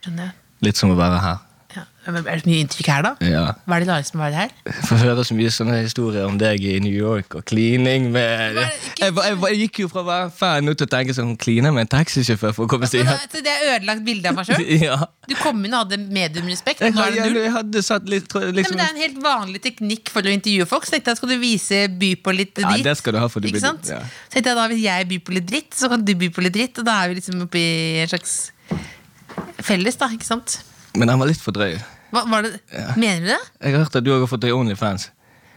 Skjønner. 0.04 0.32
Litt 0.64 0.80
som 0.80 0.94
å 0.94 0.98
være 0.98 1.20
her. 1.22 1.42
Ja. 1.74 1.82
Er 2.04 2.12
det 2.20 2.44
mye 2.46 2.60
inntrykk 2.62 2.88
her, 2.92 3.02
da? 3.06 3.10
Ja. 3.24 3.42
Hva 3.64 3.78
er 3.78 3.84
det 3.84 3.88
rareste 3.88 4.18
med 4.18 4.22
å 4.22 4.26
være 4.28 4.42
her? 4.44 4.80
Får 4.84 5.00
høre 5.00 5.22
så 5.24 5.34
mye 5.34 5.50
sånne 5.54 5.78
historier 5.80 6.26
om 6.28 6.36
deg 6.38 6.62
i 6.68 6.74
New 6.84 6.92
York 6.92 7.34
og 7.38 7.46
klining 7.48 8.10
med 8.14 8.58
jeg, 8.60 8.74
jeg, 9.00 9.14
jeg 9.16 9.58
gikk 9.62 9.80
jo 9.84 9.88
fra 9.90 10.02
å 10.02 10.06
være 10.08 10.28
fan 10.36 10.68
til 10.68 10.86
å 10.86 10.90
tenke 10.92 11.16
sånn 11.16 11.32
Cleaner 11.40 11.72
med 11.74 11.86
en 11.86 11.92
taxisjåfør 11.96 12.52
for 12.56 12.68
å 12.68 12.70
komme 12.74 12.90
seg 12.90 13.02
hjem. 13.02 13.24
Det 13.34 13.54
er 13.54 13.72
ødelagt 13.78 14.04
bilde 14.06 14.30
av 14.30 14.38
meg 14.38 14.50
sjøl. 14.50 14.66
Ja. 14.84 14.98
Du 15.24 15.32
kom 15.40 15.62
inn 15.64 15.72
og 15.72 15.86
hadde 15.86 15.96
mediumrespekt. 16.12 16.82
Jeg, 16.84 16.92
jeg, 17.16 17.32
jeg 17.38 17.52
hadde 17.54 17.82
satt 17.86 18.04
litt 18.10 18.28
jeg, 18.28 18.50
Nei, 18.50 18.58
liksom, 18.58 18.76
men 18.76 18.82
det 18.82 18.84
er 18.84 18.92
en 18.92 19.02
helt 19.06 19.22
vanlig 19.24 19.62
teknikk 19.64 20.12
for 20.12 20.28
å 20.28 20.34
intervjue 20.34 20.68
folk. 20.68 20.84
Så 20.84 20.96
tenkte 20.96 21.14
jeg, 21.14 21.20
skal 21.22 21.32
du 21.32 21.36
vise 21.40 21.80
by 22.02 22.10
på 22.20 22.34
litt 22.36 22.60
Ja, 22.60 22.74
det 22.84 22.96
skal 23.00 23.16
du 23.16 23.20
ha, 23.22 23.30
for 23.32 23.40
du 23.40 23.48
Ikke 23.48 23.62
sant? 23.64 23.88
ja. 23.88 24.02
Så 24.28 24.36
tenkte 24.36 24.52
jeg 24.52 24.60
da 24.60 24.68
Hvis 24.74 24.84
jeg 24.84 25.08
byr 25.14 25.24
på 25.24 25.36
litt 25.38 25.48
dritt, 25.48 25.72
så 25.78 25.88
kan 25.92 26.04
du 26.04 26.12
by 26.20 26.28
på 26.36 26.44
litt 26.44 26.56
dritt. 26.58 26.82
Og 26.82 26.86
da 26.90 26.98
er 27.00 27.10
vi 27.14 27.18
liksom 27.22 27.46
oppe 27.46 27.62
i 27.62 28.04
en 28.04 28.12
slags 28.12 28.36
felles, 29.64 29.96
da. 30.00 30.10
Ikke 30.12 30.28
sant? 30.28 30.58
Men 30.94 31.08
den 31.10 31.18
var 31.18 31.26
litt 31.30 31.40
for 31.42 31.54
drøy. 31.56 31.74
Hva, 32.14 32.22
var 32.30 32.46
det, 32.46 32.60
Mener 32.96 33.20
du 33.24 33.30
det? 33.32 33.40
Jeg 33.64 33.72
har 33.74 33.82
hørt 33.84 33.96
at 33.98 34.04
du 34.06 34.10
har 34.14 34.26
fått 34.30 34.44
deg 34.44 34.54
Onlyfans. 34.54 35.08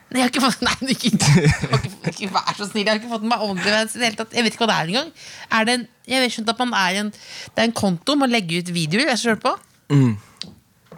Nei, 0.08 0.22
jeg 0.22 0.24
har 0.24 0.32
ikke 0.32 0.42
fått 0.46 0.62
Nei, 0.64 0.74
du 0.80 0.92
ikke, 0.94 1.12
ikke, 1.12 2.14
ikke 2.14 2.30
vær 2.34 2.56
så 2.58 2.66
snill. 2.70 2.86
Jeg 2.86 2.90
har 2.94 3.02
ikke 3.02 3.12
fått 3.12 3.28
meg 3.28 3.44
OnlyFans 3.46 3.98
i 3.98 4.00
det 4.02 4.08
hele 4.08 4.20
tatt. 4.22 4.34
Jeg 4.38 4.46
vet 4.48 4.56
ikke 4.56 4.64
hva 4.66 4.70
det 4.72 4.78
er 4.80 4.92
engang. 4.94 5.12
Er 5.60 5.68
det 5.68 5.76
en, 5.78 5.84
jeg 6.08 6.24
vet 6.24 6.34
skjønt 6.38 6.52
at 6.54 6.62
man 6.64 6.74
er 6.80 7.00
en, 7.04 7.12
det 7.12 7.62
er 7.64 7.68
en 7.70 7.76
konto 7.82 8.16
man 8.18 8.32
legger 8.34 8.64
ut 8.64 8.72
videoer. 8.74 9.12
Jeg 9.12 9.22
selv 9.22 9.44
på. 9.44 9.54
Mm. 9.94 10.16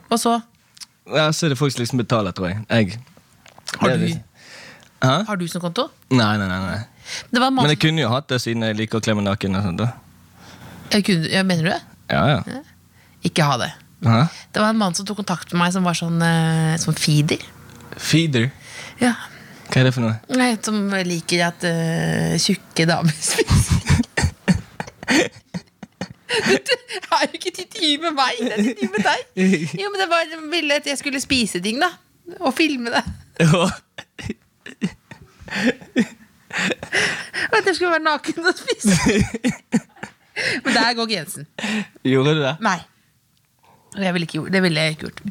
Og 0.10 0.17
så 0.21 0.38
Ja, 1.10 1.28
så 1.34 1.47
er 1.47 1.56
det 1.56 1.58
folk 1.60 1.73
som 1.73 1.82
liksom 1.82 1.99
betaler, 2.04 2.32
tror 2.38 2.52
jeg. 2.52 2.62
jeg. 2.69 2.99
Har 3.82 3.89
du- 3.97 4.06
liksom- 4.06 5.25
har 5.25 5.36
du 5.38 5.45
sånn 5.47 5.62
konto. 5.62 5.89
Nei, 6.12 6.38
nei, 6.38 6.47
nei. 6.47 6.60
nei. 6.69 6.80
Det 7.34 7.41
var 7.41 7.49
Men 7.52 7.69
jeg 7.73 7.80
kunne 7.82 8.02
jo 8.02 8.10
hatt 8.10 8.28
det 8.30 8.39
siden 8.41 8.62
jeg 8.62 8.78
liker 8.78 8.99
å 8.99 9.02
kle 9.04 9.15
meg 9.15 9.25
naken. 9.25 9.56
og 9.58 9.63
sånt 9.63 9.78
da. 9.78 9.91
Jeg 10.91 11.04
kunne, 11.06 11.30
ja, 11.30 11.43
Mener 11.43 11.63
du 11.63 11.69
det? 11.69 11.82
Ja, 12.10 12.28
ja. 12.28 12.62
Ikke 13.23 13.43
ha 13.43 13.58
det. 13.58 13.73
Hæ? 14.06 14.20
Det 14.56 14.62
var 14.64 14.70
en 14.72 14.80
mann 14.80 14.96
som 14.96 15.06
tok 15.08 15.20
kontakt 15.24 15.52
med 15.54 15.60
meg 15.64 15.74
som 15.76 15.84
var 15.88 15.98
sånn, 15.98 16.22
eh, 16.24 16.76
sånn 16.80 16.96
feeder. 16.98 17.42
Feeder? 18.00 18.50
Ja. 19.02 19.14
Hva 19.70 19.82
er 19.82 19.90
det 19.90 19.94
for 19.94 20.06
noe? 20.08 20.16
Nei, 20.34 20.54
Som 20.66 20.88
liker 21.06 21.44
at 21.50 21.64
eh, 21.68 22.38
tjukke 22.42 22.88
damer 22.90 23.14
spiser. 23.30 23.76
Du 26.30 26.74
har 27.12 27.26
jo 27.26 27.34
ikke 27.40 27.52
et 27.52 27.70
tid 27.74 28.02
med 28.04 28.14
meg, 28.18 28.38
det 28.40 28.54
er 28.54 28.60
et 28.64 28.80
tid 28.80 28.92
med 28.94 29.06
deg. 29.06 29.20
Jo, 29.82 29.90
men 29.92 30.00
det 30.02 30.08
var 30.12 30.28
de 30.30 30.40
ville 30.52 30.78
at 30.80 30.88
jeg 30.88 31.00
skulle 31.02 31.22
spise 31.22 31.60
ting, 31.66 31.80
da. 31.82 31.90
Og 32.40 32.54
filme 32.58 32.94
det. 32.94 33.04
Ja. 33.42 33.66
At 37.50 37.66
jeg 37.66 37.76
skulle 37.76 37.92
være 37.92 38.06
naken 38.06 38.46
og 38.46 38.56
spise. 38.58 38.94
Men 40.64 40.72
der 40.74 40.94
går 40.96 41.10
grensen. 41.10 41.48
Gjorde 42.06 42.36
du 42.38 42.42
det? 42.46 42.54
Nei. 42.64 42.78
Jeg 43.97 44.13
ville 44.13 44.28
ikke 44.30 44.43
det 44.54 44.62
ville 44.63 44.84
jeg 44.86 44.95
ikke 44.97 45.08
gjort. 45.10 45.21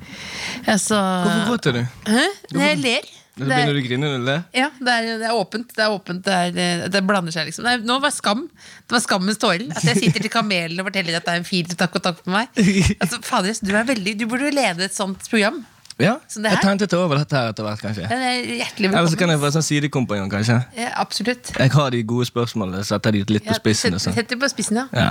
Altså, 0.67 0.99
Hvorfor 0.99 1.47
gråter 1.53 1.73
du? 1.79 1.81
Hæ? 2.11 2.27
Nei, 2.57 2.69
jeg 2.73 2.79
ler. 2.83 3.09
Det 3.39 3.47
Det 3.47 3.55
begynner 3.55 3.69
er, 3.71 3.77
du 3.77 3.79
å 3.79 3.87
grine 3.87 4.09
eller? 4.17 4.39
ja, 4.51 4.67
det 4.83 4.95
er, 4.97 5.05
det 5.21 5.27
er 5.29 5.35
åpent. 5.39 5.69
Det 5.77 5.83
er 5.85 5.93
åpent, 5.95 6.25
det, 6.27 6.35
er, 6.35 6.57
eh, 6.59 6.89
det 6.91 7.03
blander 7.07 7.31
seg, 7.31 7.47
liksom. 7.47 7.63
Nei, 7.69 7.77
nå 7.87 8.01
var 8.03 8.11
skam. 8.11 8.49
Det 8.51 8.97
var 8.97 9.03
skammens 9.05 9.39
tårer. 9.39 9.69
At 9.71 9.85
jeg 9.87 10.01
sitter 10.01 10.25
til 10.25 10.33
kamelen 10.33 10.81
og 10.83 10.89
forteller 10.89 11.21
at 11.21 11.29
det 11.29 11.37
er 11.37 11.43
en 11.45 11.47
fin 11.47 11.69
takk 11.71 11.95
og 12.01 12.03
takk 12.03 12.19
for 12.25 12.35
meg. 12.35 12.51
Altså, 12.99 13.21
fader, 13.23 13.55
du, 13.63 13.71
er 13.79 13.87
veldig, 13.87 14.17
du 14.19 14.25
burde 14.27 14.51
lede 14.51 14.89
et 14.89 14.97
sånt 14.97 15.23
program. 15.31 15.61
Ja, 15.99 16.17
jeg 16.31 16.59
tenkte 16.63 16.87
ta 16.91 16.99
over 17.03 17.19
dette 17.19 17.35
her 17.35 17.49
etter 17.51 17.67
hvert, 17.67 17.81
kanskje. 17.83 18.07
Er 18.07 18.43
Eller 18.79 19.09
så 19.11 19.19
kan 19.19 19.31
jeg 19.33 19.41
være 19.43 19.55
sånn 19.57 19.67
sidekompanjong, 19.67 20.31
kanskje. 20.31 20.59
Ja, 20.79 20.91
absolutt. 21.03 21.51
Jeg 21.59 21.73
har 21.75 21.95
de 21.95 22.03
gode 22.07 22.27
spørsmålene, 22.27 22.83
setter 22.87 23.15
de 23.15 23.23
litt 23.27 23.47
på 23.47 23.55
spissen. 23.59 23.95
og 23.95 24.03
sett- 24.03 24.19
sånn. 24.19 24.43
På 24.43 24.51
spissen, 24.51 24.79
ja. 24.83 24.87
Ja. 24.95 25.09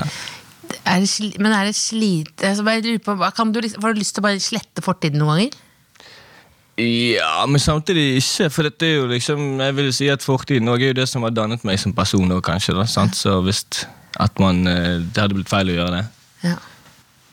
Er 0.88 1.00
det 1.04 1.40
men 1.40 1.52
er 1.52 1.66
det 1.70 1.76
slite 1.76 2.48
altså, 2.48 2.64
bare 2.64 2.82
lurer 2.82 3.00
på, 3.04 3.16
kan 3.36 3.52
du, 3.52 3.60
liksom- 3.62 3.82
Får 3.82 3.94
du 3.94 4.00
lyst 4.00 4.16
til 4.16 4.22
å 4.24 4.28
bare 4.28 4.40
slette 4.44 4.84
fortiden 4.86 5.20
noen 5.22 5.34
ganger? 5.38 5.64
ja, 6.78 7.46
men 7.50 7.60
samtidig 7.60 8.18
ikke. 8.20 8.52
For 8.54 8.68
dette 8.68 8.86
er 8.86 8.96
jo 9.00 9.08
liksom 9.10 9.60
Jeg 9.60 9.76
vil 9.76 9.94
si 9.94 10.08
at 10.14 10.22
fortiden 10.22 10.68
også 10.70 10.84
er 10.84 10.88
jo 10.92 10.94
det 11.02 11.08
som 11.10 11.24
har 11.24 11.32
dannet 11.34 11.64
meg 11.66 11.80
som 11.80 11.94
person 11.94 12.30
Også, 12.32 12.42
kanskje. 12.52 12.76
da, 12.78 12.86
sant? 12.86 13.16
Så 13.16 13.42
hvis 13.42 13.64
at 14.20 14.40
man 14.40 14.68
eh, 14.68 15.00
Det 15.00 15.18
hadde 15.18 15.34
blitt 15.34 15.50
feil 15.50 15.70
å 15.70 15.78
gjøre 15.78 15.96
det. 15.98 16.06
Ja. 16.44 16.56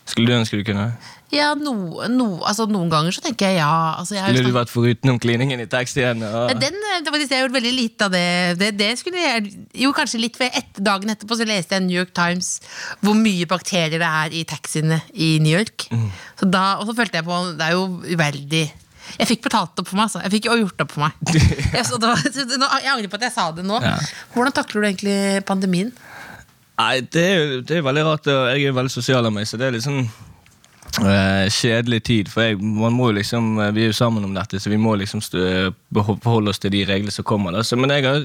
Skulle 0.07 0.29
du 0.29 0.39
ønske 0.39 0.57
du 0.57 0.65
kunne? 0.65 0.93
Ja, 1.35 1.51
no, 1.59 1.75
no, 2.11 2.27
altså 2.47 2.67
Noen 2.71 2.91
ganger 2.93 3.15
så 3.15 3.23
tenker 3.25 3.51
jeg 3.51 3.59
ja. 3.59 3.71
Altså, 3.99 4.17
jeg 4.17 4.31
Skulle 4.31 4.53
du 4.53 4.57
vært 4.57 4.73
foruten 4.73 5.13
om 5.13 5.19
kliningen 5.23 5.63
i 5.63 5.67
igjen? 5.67 6.23
Og... 6.23 6.53
Den, 6.61 6.79
eh, 6.79 7.01
det 7.05 7.13
var, 7.13 7.25
jeg 7.25 7.43
gjorde 7.43 7.57
veldig 7.57 7.75
lite 7.75 8.07
av 8.07 8.15
det. 8.15 8.27
det, 8.61 8.71
det 8.79 8.91
skulle 9.01 9.23
jeg, 9.23 9.53
jo, 9.85 9.91
kanskje 9.97 10.23
litt 10.23 10.39
for 10.39 10.47
et, 10.47 10.71
Dagen 10.79 11.11
etterpå 11.13 11.39
så 11.39 11.49
leste 11.49 11.77
jeg 11.77 11.87
New 11.87 11.99
York 11.99 12.15
Times 12.17 12.57
hvor 13.05 13.19
mye 13.19 13.49
bakterier 13.51 13.99
det 13.99 14.09
er 14.09 14.39
i 14.39 14.45
taxiene 14.49 15.01
i 15.15 15.37
New 15.43 15.55
York. 15.55 15.89
Mm. 15.91 16.09
Så 16.41 16.49
da, 16.51 16.65
og 16.79 16.89
så 16.89 16.97
følte 16.97 17.21
jeg 17.21 17.27
på 17.27 17.43
Det 17.59 17.69
er 17.69 17.77
jo 17.77 17.85
uverdig. 18.05 18.65
Jeg 19.19 19.31
fikk 19.31 19.45
betalt 19.47 19.79
opp 19.81 19.89
for 19.89 19.99
meg. 19.99 20.09
Altså. 20.09 20.23
Jeg 20.25 20.35
fikk 20.37 20.49
jo 20.49 20.59
gjort 20.63 20.85
opp 20.87 20.95
for 20.95 21.05
meg. 21.05 21.19
Jeg, 21.75 21.85
var, 22.01 22.21
jeg 22.81 22.91
angrer 22.93 23.11
på 23.11 23.19
at 23.19 23.25
jeg 23.27 23.35
sa 23.35 23.49
det 23.55 23.65
nå. 23.67 23.79
Ja. 23.83 23.97
Hvordan 24.35 24.55
takler 24.55 24.85
du 24.85 24.87
egentlig 24.89 25.17
pandemien? 25.47 25.91
Nei, 26.79 27.01
det 27.03 27.25
det 27.69 27.79
er 27.79 27.85
veldig 27.87 28.05
rart. 28.07 28.31
Jeg 28.55 28.71
er 28.71 28.77
veldig 28.77 28.93
sosial 28.93 29.27
av 29.27 29.35
meg, 29.35 29.47
så 29.47 29.59
det 29.61 29.69
er 29.69 29.77
litt 29.77 29.85
sånn 29.85 30.07
kjedelig 30.99 32.03
tid. 32.07 32.31
For 32.33 32.47
jeg, 32.47 32.59
man 32.63 32.95
må 32.95 33.11
jo 33.11 33.19
liksom, 33.19 33.59
eh, 33.61 33.73
vi 33.75 33.85
er 33.85 33.93
jo 33.93 33.97
sammen 33.97 34.25
om 34.25 34.35
dette, 34.35 34.61
så 34.61 34.71
vi 34.71 34.81
må 34.81 34.95
liksom 35.01 35.23
Beholde 35.95 36.21
forholde 36.23 36.51
oss 36.51 36.59
til 36.59 36.73
de 36.75 36.85
reglene 36.89 37.11
som 37.15 37.25
kommer. 37.25 37.53
Da. 37.53 37.63
Så, 37.63 37.77
men 37.77 37.91
jeg 37.91 38.05
har 38.05 38.25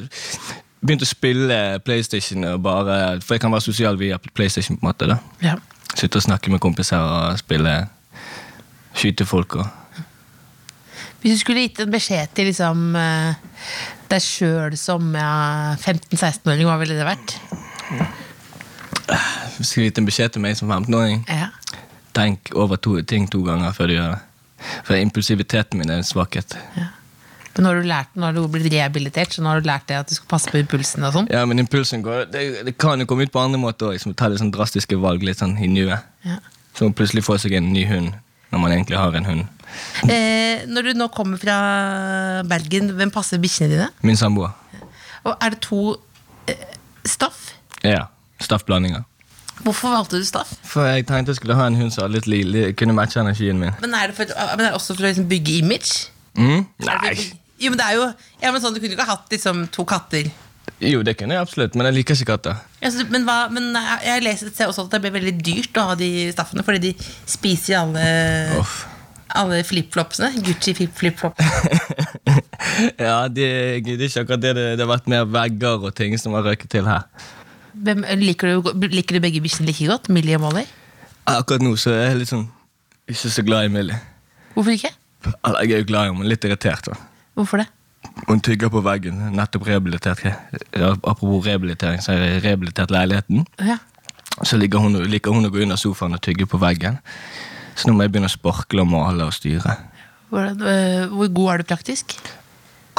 begynt 0.81 1.03
å 1.03 1.09
spille 1.09 1.79
PlayStation, 1.85 2.45
bare, 2.63 3.19
for 3.21 3.35
jeg 3.35 3.43
kan 3.43 3.51
være 3.51 3.67
sosial 3.67 3.99
via 3.99 4.19
PlayStation. 4.33 4.77
på 4.77 4.85
en 4.85 4.91
måte 4.91 5.09
da. 5.09 5.19
Ja. 5.43 5.55
Sitte 5.95 6.19
og 6.19 6.23
snakke 6.23 6.51
med 6.51 6.61
kompiser 6.61 7.01
og 7.01 7.39
spille 7.41 7.87
Skyte 8.93 9.25
folk 9.25 9.55
og 9.55 9.67
Hvis 11.21 11.33
du 11.33 11.39
skulle 11.41 11.65
gitt 11.65 11.79
en 11.83 11.91
beskjed 11.91 12.31
til 12.35 12.47
liksom, 12.47 12.95
eh, 12.95 13.33
deg 14.09 14.23
sjøl 14.23 14.77
som 14.79 15.11
ja, 15.15 15.75
15-16-åring, 15.75 16.63
hva 16.69 16.77
ville 16.79 16.95
det 16.95 17.07
vært? 17.07 17.35
Skal 19.59 19.89
gitt 19.89 19.99
en 19.99 20.07
beskjed 20.07 20.31
til 20.31 20.43
meg 20.45 20.55
som 20.55 20.71
15-åring. 20.71 21.25
Ja. 21.27 21.49
Tenk 22.19 22.51
over 22.59 22.79
to, 22.81 22.99
ting 23.07 23.29
to 23.31 23.41
ganger 23.47 23.75
før 23.75 23.91
du 23.91 23.95
gjør 23.95 24.15
det. 24.15 24.23
For 24.83 24.99
impulsiviteten 24.99 25.79
min 25.79 25.91
er 25.91 26.01
en 26.01 26.07
svakhet. 26.07 26.57
Men 27.55 27.65
nå 27.65 27.71
har 27.71 27.79
du 27.79 27.87
lært, 27.89 28.11
nå 28.15 28.27
har 28.27 28.35
du 28.35 28.43
blitt 28.51 28.69
rehabilitert, 28.71 29.33
så 29.33 29.43
nå 29.43 29.53
har 29.53 29.63
du 29.63 29.67
lært 29.67 29.87
deg 29.89 30.01
at 30.03 30.11
du 30.11 30.15
skal 30.17 30.29
passe 30.31 30.51
på 30.51 30.59
impulsen 30.59 31.03
og 31.07 31.15
sånn. 31.15 31.29
Ja, 31.31 31.45
men 31.49 31.59
impulsen 31.63 32.03
går 32.05 32.29
Det, 32.31 32.43
det 32.67 32.75
kan 32.79 33.01
jo 33.01 33.07
komme 33.09 33.25
ut 33.27 33.33
på 33.33 33.41
andre 33.41 33.59
måter 33.61 33.93
òg. 33.93 34.15
Ta 34.19 34.29
litt 34.31 34.43
sånn 34.43 34.51
drastiske 34.55 34.99
valg 34.99 35.23
litt 35.25 35.41
sånn 35.41 35.57
i 35.59 35.67
nuet. 35.71 36.05
Ja. 36.27 36.41
Så 36.77 36.91
plutselig 36.95 37.25
få 37.27 37.39
seg 37.41 37.55
en 37.57 37.71
ny 37.73 37.85
hund 37.89 38.13
når 38.49 38.63
man 38.63 38.73
egentlig 38.73 38.97
har 38.97 39.15
en 39.15 39.27
hund. 39.27 39.47
Eh, 40.09 40.65
når 40.69 40.89
du 40.89 40.93
nå 40.97 41.09
kommer 41.13 41.37
fra 41.41 41.57
Bergen, 42.49 42.93
hvem 42.97 43.11
passer 43.13 43.41
bikkjene 43.41 43.75
dine? 43.75 43.89
Min 44.07 44.17
samboer. 44.17 44.55
Og 45.27 45.35
er 45.35 45.53
det 45.53 45.59
to 45.65 45.83
eh, 46.49 46.63
staff? 47.05 47.51
Ja. 47.83 48.07
Staffblandinger. 48.41 49.03
Hvorfor 49.65 49.91
valgte 49.93 50.19
du 50.21 50.25
staff? 50.27 50.51
For 50.63 50.87
jeg 50.87 51.05
tenkte 51.09 51.33
jeg 51.33 51.39
skulle 51.41 51.57
ha 51.59 51.65
en 51.67 51.75
hund 51.79 51.91
som 51.95 52.11
litt 52.11 52.27
lille, 52.29 52.51
li, 52.69 52.73
kunne 52.79 52.95
matche 52.95 53.19
energien 53.21 53.59
min. 53.59 53.73
Men 53.83 53.95
er 53.97 54.11
det, 54.11 54.15
for, 54.19 54.31
men 54.55 54.65
er 54.65 54.69
det 54.69 54.75
også 54.77 54.95
for 54.95 55.03
å 55.03 55.09
liksom 55.11 55.27
bygge 55.31 55.57
image? 55.59 56.09
Mm? 56.39 56.63
Nei. 56.87 57.15
Jo, 57.59 57.73
men 57.73 57.79
det 57.81 57.87
er 57.89 57.97
jo 57.97 58.05
ja, 58.39 58.51
men 58.53 58.61
sånn, 58.63 58.75
Du 58.77 58.79
kunne 58.79 58.95
ikke 58.95 59.09
hatt 59.09 59.33
liksom, 59.33 59.65
to 59.75 59.83
katter. 59.89 60.29
Jo, 60.79 61.01
det 61.03 61.17
kunne 61.19 61.35
jeg 61.35 61.43
absolutt, 61.43 61.73
men 61.75 61.89
jeg 61.89 61.97
liker 61.97 62.15
ikke 62.15 62.29
katter. 62.37 62.61
Ja, 62.79 62.91
så, 62.93 63.03
men 63.11 63.25
hva, 63.27 63.49
men 63.51 63.73
jeg 63.75 64.05
jeg 64.05 64.23
leser 64.23 64.53
ser 64.55 64.69
også 64.71 64.85
at 64.87 64.93
det 64.95 65.01
blir 65.03 65.15
veldig 65.17 65.33
dyrt 65.43 65.79
å 65.81 65.89
ha 65.89 65.97
de 65.99 66.29
staffene, 66.31 66.63
fordi 66.63 66.91
de 66.93 67.09
spiser 67.27 67.81
alle 67.81 68.05
Uff. 68.61 68.77
Alle 69.37 69.59
flipflopsene. 69.61 70.31
Gucci 70.41 70.71
flip- 70.73 70.95
flipflop. 70.97 71.37
ja, 72.97 73.27
det, 73.29 73.49
de, 73.85 73.93
er 73.93 74.07
ikke 74.07 74.23
akkurat 74.23 74.41
det. 74.41 74.53
Det, 74.57 74.63
det 74.79 74.85
har 74.85 74.89
vært 74.89 75.11
mer 75.11 75.27
vegger 75.29 75.85
og 75.85 75.93
ting 75.99 76.15
som 76.17 76.33
har 76.33 76.47
røket 76.47 76.71
til 76.73 76.87
her. 76.89 77.03
Hvem, 77.73 78.05
liker, 78.21 78.59
du, 78.59 78.87
liker 78.89 79.17
du 79.17 79.23
begge 79.23 79.41
bikkjene 79.43 79.69
like 79.69 79.89
godt? 79.89 80.09
Millie 80.09 80.37
og 80.39 80.47
Molly? 80.47 80.65
Akkurat 81.29 81.61
nå 81.61 81.75
så 81.77 81.93
er 81.93 82.09
jeg 82.09 82.23
litt 82.23 82.31
sånn 82.31 82.47
ikke 83.09 83.31
så 83.33 83.43
glad 83.45 83.65
i 83.65 83.73
Millie. 83.73 83.97
Hvorfor 84.53 84.75
ikke? 84.75 84.91
Jeg 85.25 85.71
er 85.73 85.81
jo 85.81 85.87
glad 85.89 86.05
i 86.05 86.09
henne, 86.11 86.19
men 86.21 86.29
litt 86.29 86.45
irritert. 86.45 86.85
da. 86.85 86.97
Hvorfor 87.33 87.63
det? 87.63 87.67
Hun 88.27 88.41
tygger 88.45 88.69
på 88.71 88.81
veggen. 88.85 89.17
Nettopp 89.35 89.65
rehabilitert. 89.67 90.21
Apropos 90.77 91.45
rehabilitering, 91.45 92.01
så 92.03 92.13
har 92.13 92.25
jeg 92.25 92.43
rehabilitert 92.43 92.93
leiligheten. 92.93 93.47
Ja. 93.65 93.79
Så 94.43 94.59
liker 94.61 94.83
hun, 94.83 94.95
liker 95.09 95.33
hun 95.35 95.49
å 95.49 95.51
gå 95.51 95.63
under 95.65 95.79
sofaen 95.79 96.15
og 96.15 96.21
tygge 96.23 96.47
på 96.47 96.59
veggen. 96.61 96.99
Så 97.75 97.89
nå 97.89 97.95
må 97.95 98.05
jeg 98.05 98.13
begynne 98.13 98.29
å 98.29 98.35
sparkle 98.35 98.85
og 98.85 98.91
male 98.91 99.27
og 99.27 99.33
styre. 99.35 99.75
Hvor, 100.29 100.45
øh, 100.45 101.09
hvor 101.09 101.33
god 101.33 101.51
er 101.51 101.57
du 101.57 101.69
praktisk? 101.73 102.13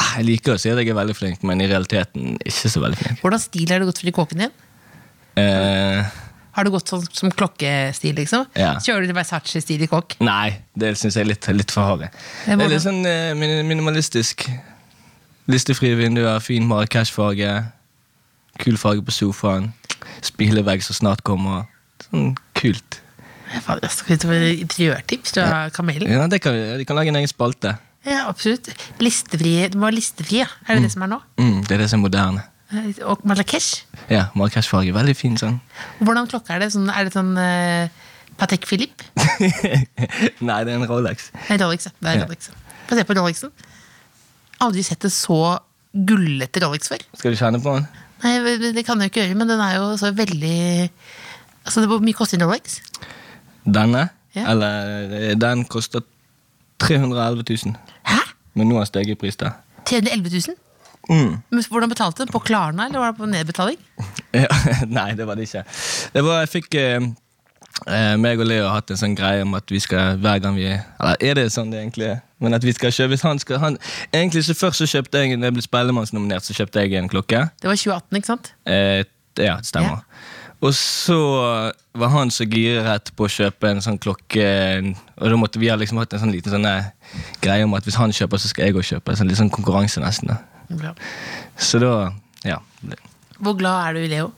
Ah, 0.00 0.14
Jeg 0.16 0.24
liker 0.30 0.54
å 0.56 0.58
si 0.60 0.70
at 0.72 0.78
jeg 0.80 0.88
er 0.88 0.96
veldig 0.96 1.14
flink, 1.18 1.42
men 1.44 1.60
i 1.60 1.66
realiteten 1.68 2.38
ikke 2.40 2.70
så 2.72 2.80
veldig 2.80 2.98
flink. 3.02 3.20
Hvordan 3.20 3.42
stil 3.42 3.68
har 3.72 3.82
du 3.82 3.86
gått 3.90 3.98
for 4.00 4.08
i 4.08 4.14
kåken 4.16 4.38
din? 4.46 4.52
Eh, 5.36 6.04
Har 6.56 6.64
du 6.66 6.70
gått 6.74 6.88
sånn 6.90 7.04
som 7.14 7.30
klokkestil, 7.30 8.16
liksom? 8.18 8.46
Ja. 8.58 8.72
Kjører 8.82 9.06
du 9.06 9.12
Versace-stil 9.14 9.84
i 9.84 9.88
kåk? 9.90 10.16
nei, 10.24 10.56
det 10.76 10.94
syns 10.98 11.14
jeg 11.18 11.22
er 11.26 11.28
litt, 11.30 11.46
litt 11.54 11.70
for 11.70 11.84
harry. 11.86 12.08
Det 12.46 12.56
er 12.56 12.72
litt 12.72 12.82
sånn 12.82 13.04
eh, 13.06 13.34
minimalistisk. 13.38 14.48
Listefrie 15.50 15.96
vinduer, 15.98 16.40
fin 16.42 16.66
Marrakech-farge. 16.68 17.52
Kul 18.60 18.76
farge 18.80 19.02
på 19.06 19.14
sofaen. 19.14 19.70
Spilevegg 20.26 20.82
som 20.82 20.94
snart 20.98 21.22
kommer. 21.26 21.66
Sånn 22.08 22.34
kult. 22.58 23.00
Interiørtips 23.50 25.32
fra 25.34 25.68
Kamelen? 25.74 26.10
Ja, 26.10 26.26
det 26.30 26.40
kan, 26.42 26.52
vi- 26.54 26.78
De 26.78 26.84
kan 26.84 26.96
lage 26.96 27.08
en 27.08 27.16
egen 27.16 27.28
spalte. 27.28 27.76
Ja, 28.06 28.22
absolutt. 28.30 28.70
Listefri, 29.02 29.54
du 29.68 29.76
må 29.78 29.88
være 29.90 29.98
listefri, 29.98 30.38
ja. 30.40 30.46
Er 30.66 30.78
det 30.78 30.86
det 30.88 30.92
som 30.94 31.02
er 31.04 31.10
nå? 31.12 31.18
Mm, 31.40 31.58
det 31.66 31.74
er 31.76 31.82
det 31.84 31.88
som 31.92 32.00
er 32.00 32.06
moderne. 32.08 32.44
Eh, 32.72 32.92
Og 33.04 33.24
Marrakech? 33.28 33.82
Ja, 34.08 34.28
Marrakech-farge. 34.38 34.94
Veldig 34.94 35.16
fin 35.18 35.36
sånn. 35.40 35.58
Hvordan 36.00 36.28
klokke 36.30 36.54
er 36.54 36.62
det? 36.64 36.70
Sånn, 36.72 36.88
er 36.88 37.04
det 37.08 37.12
sånn 37.12 37.32
uh, 37.36 37.88
Patek 38.40 38.64
Philippe? 38.70 39.04
Nei, 40.48 40.60
det 40.64 40.72
er 40.72 40.76
en 40.78 40.86
Rolex. 40.88 41.30
En 41.50 41.60
Rolex, 41.60 41.90
ja. 41.90 41.92
Det 42.00 42.12
er 42.14 42.20
Ja. 42.22 42.28
Rolex. 42.28 42.50
Få 42.88 42.96
se 42.98 43.04
på 43.06 43.16
Rolexen. 43.18 43.52
Aldri 44.64 44.82
sett 44.86 45.04
en 45.04 45.12
så 45.14 45.40
gullete 45.92 46.62
Rolex 46.64 46.88
før. 46.92 47.04
Skal 47.18 47.34
du 47.34 47.40
kjenne 47.40 47.60
på 47.64 47.74
den? 47.76 47.88
Nei, 48.22 48.32
det- 48.44 48.74
det 48.76 48.86
kan 48.86 49.00
jeg 49.00 49.10
jo 49.10 49.12
ikke 49.12 49.26
gjøre, 49.26 49.36
men 49.36 49.48
den 49.48 49.60
er 49.60 49.76
jo 49.76 49.96
så 49.96 50.12
veldig 50.14 50.90
Altså, 51.66 51.80
det 51.82 51.88
Hvor 51.90 52.00
mye 52.00 52.14
koster 52.16 52.38
en 52.40 52.46
Rolex? 52.48 52.80
Denne? 53.68 54.06
Ja. 54.34 54.46
Eller 54.52 55.10
eh, 55.12 55.34
den 55.36 55.64
koster 55.68 56.00
311 56.80 57.44
000. 57.66 57.76
Hæ? 58.08 58.20
Men 58.54 58.68
nå 58.68 58.80
har 58.80 58.88
steget 58.88 59.16
i 59.16 59.20
pris, 59.20 59.36
da. 59.40 59.54
311 59.86 60.30
000? 60.48 60.56
Mm. 61.10 61.36
Men 61.50 61.64
hvordan 61.68 61.88
betalte 61.88 62.26
du? 62.26 62.32
På 62.32 62.38
Klarna, 62.38 62.86
eller 62.86 62.98
var 62.98 63.12
det 63.12 63.18
på 63.18 63.26
nedbetaling? 63.26 63.78
Nei, 64.98 65.10
det 65.18 65.26
var 65.26 65.34
det 65.34 65.48
ikke. 65.48 65.64
Det 66.14 66.24
var, 66.24 66.40
jeg 66.44 66.48
fikk 66.52 66.74
eh, 66.78 67.06
eh, 67.88 68.16
meg 68.20 68.40
og 68.40 68.46
Leo 68.46 68.66
har 68.68 68.80
hatt 68.80 68.92
en 68.92 69.00
sånn 69.00 69.16
greie 69.18 69.42
om 69.46 69.56
at 69.58 69.72
vi 69.72 69.80
skal 69.82 70.20
hver 70.20 70.42
gang 70.44 70.58
vi 70.58 70.68
Eller 70.70 71.24
er 71.24 71.38
det 71.40 71.46
sånn 71.54 71.72
det 71.72 71.80
egentlig 71.82 72.10
er? 72.12 72.20
Men 72.40 72.56
at 72.56 72.64
vi 72.64 72.74
skal 72.76 72.92
kjøpe 72.94 73.14
hvis 73.14 73.24
han 73.26 73.40
skal 73.42 73.60
han, 73.60 73.78
Egentlig 74.12 74.44
så 74.46 74.56
først 74.56 74.84
så 74.84 74.88
kjøpte 74.88 75.24
jeg 75.24 75.40
Da 75.40 75.50
jeg 75.50 75.56
ble 75.56 75.64
Spellemannsnominert, 75.64 76.46
så 76.46 76.56
kjøpte 76.56 76.84
jeg 76.84 77.00
en 77.00 77.10
klokke. 77.10 77.48
Det 77.60 77.68
var 77.70 77.80
2018, 77.80 78.20
ikke 78.20 78.32
sant? 78.32 78.52
Eh, 78.66 79.02
ja, 79.40 79.56
det 79.58 79.68
stemmer. 79.68 80.04
Og 80.60 80.74
så 80.76 81.16
var 81.96 82.10
han 82.12 82.30
så 82.30 82.44
giret 82.44 83.08
på 83.16 83.24
å 83.24 83.30
kjøpe 83.32 83.70
en 83.70 83.80
sånn 83.80 83.96
klokke 83.98 84.44
Og 85.16 85.30
da 85.32 85.38
måtte 85.40 85.58
vi 85.58 85.70
ha 85.72 85.76
liksom 85.80 85.98
hatt 86.02 86.12
en 86.12 86.20
sånn 86.20 86.34
liten 86.34 86.52
sånn 86.52 86.68
eh, 86.68 86.90
greie 87.40 87.64
om 87.64 87.72
at 87.78 87.86
hvis 87.88 87.96
han 87.96 88.12
kjøper, 88.12 88.40
så 88.40 88.50
skal 88.50 88.68
jeg 88.68 88.76
òg 88.76 88.84
kjøpe. 88.84 89.16
Sånn 89.16 89.30
litt 89.30 89.40
sånn 89.40 89.52
konkurranse 89.52 90.02
nesten. 90.04 90.34
da. 90.34 90.92
Så 91.56 91.80
da 91.82 92.12
Ja. 92.44 92.58
Hvor 93.40 93.56
glad 93.56 93.88
er 93.88 93.94
du 93.94 94.00
i 94.04 94.08
Leo? 94.08 94.32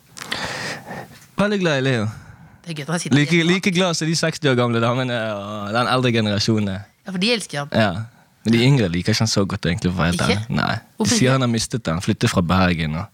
Veldig 1.37 1.59
glad 1.61 1.79
i 1.79 1.87
Leo. 1.89 2.07
Det 2.63 2.71
er 2.71 2.75
gøy 2.79 2.87
han 2.93 3.01
sitter 3.03 3.17
Like, 3.19 3.43
like 3.45 3.71
glad 3.75 3.97
som 3.99 4.07
de 4.07 4.15
60 4.15 4.49
år 4.53 4.55
gamle 4.55 4.81
damene 4.81 5.19
og 5.35 5.73
den 5.75 5.89
eldre 5.91 6.13
generasjonen. 6.15 6.83
Ja, 7.07 7.11
for 7.11 7.19
de 7.19 7.33
elsker 7.35 7.65
han. 7.65 7.69
Ja. 7.75 7.93
Men 8.43 8.55
de 8.57 8.63
yngre 8.67 8.89
liker 8.91 9.15
ikke 9.15 9.23
han 9.23 9.31
så 9.31 9.45
godt, 9.47 9.67
egentlig. 9.71 9.93
For 9.95 10.03
å 10.03 10.39
Nei. 10.51 10.73
De 10.99 11.07
sier 11.11 11.35
han 11.35 11.45
har 11.45 11.51
mistet 11.51 11.85
den. 11.87 12.01
Flyttet 12.03 12.31
fra 12.33 12.43
Bergen. 12.43 12.97
Og 12.99 13.07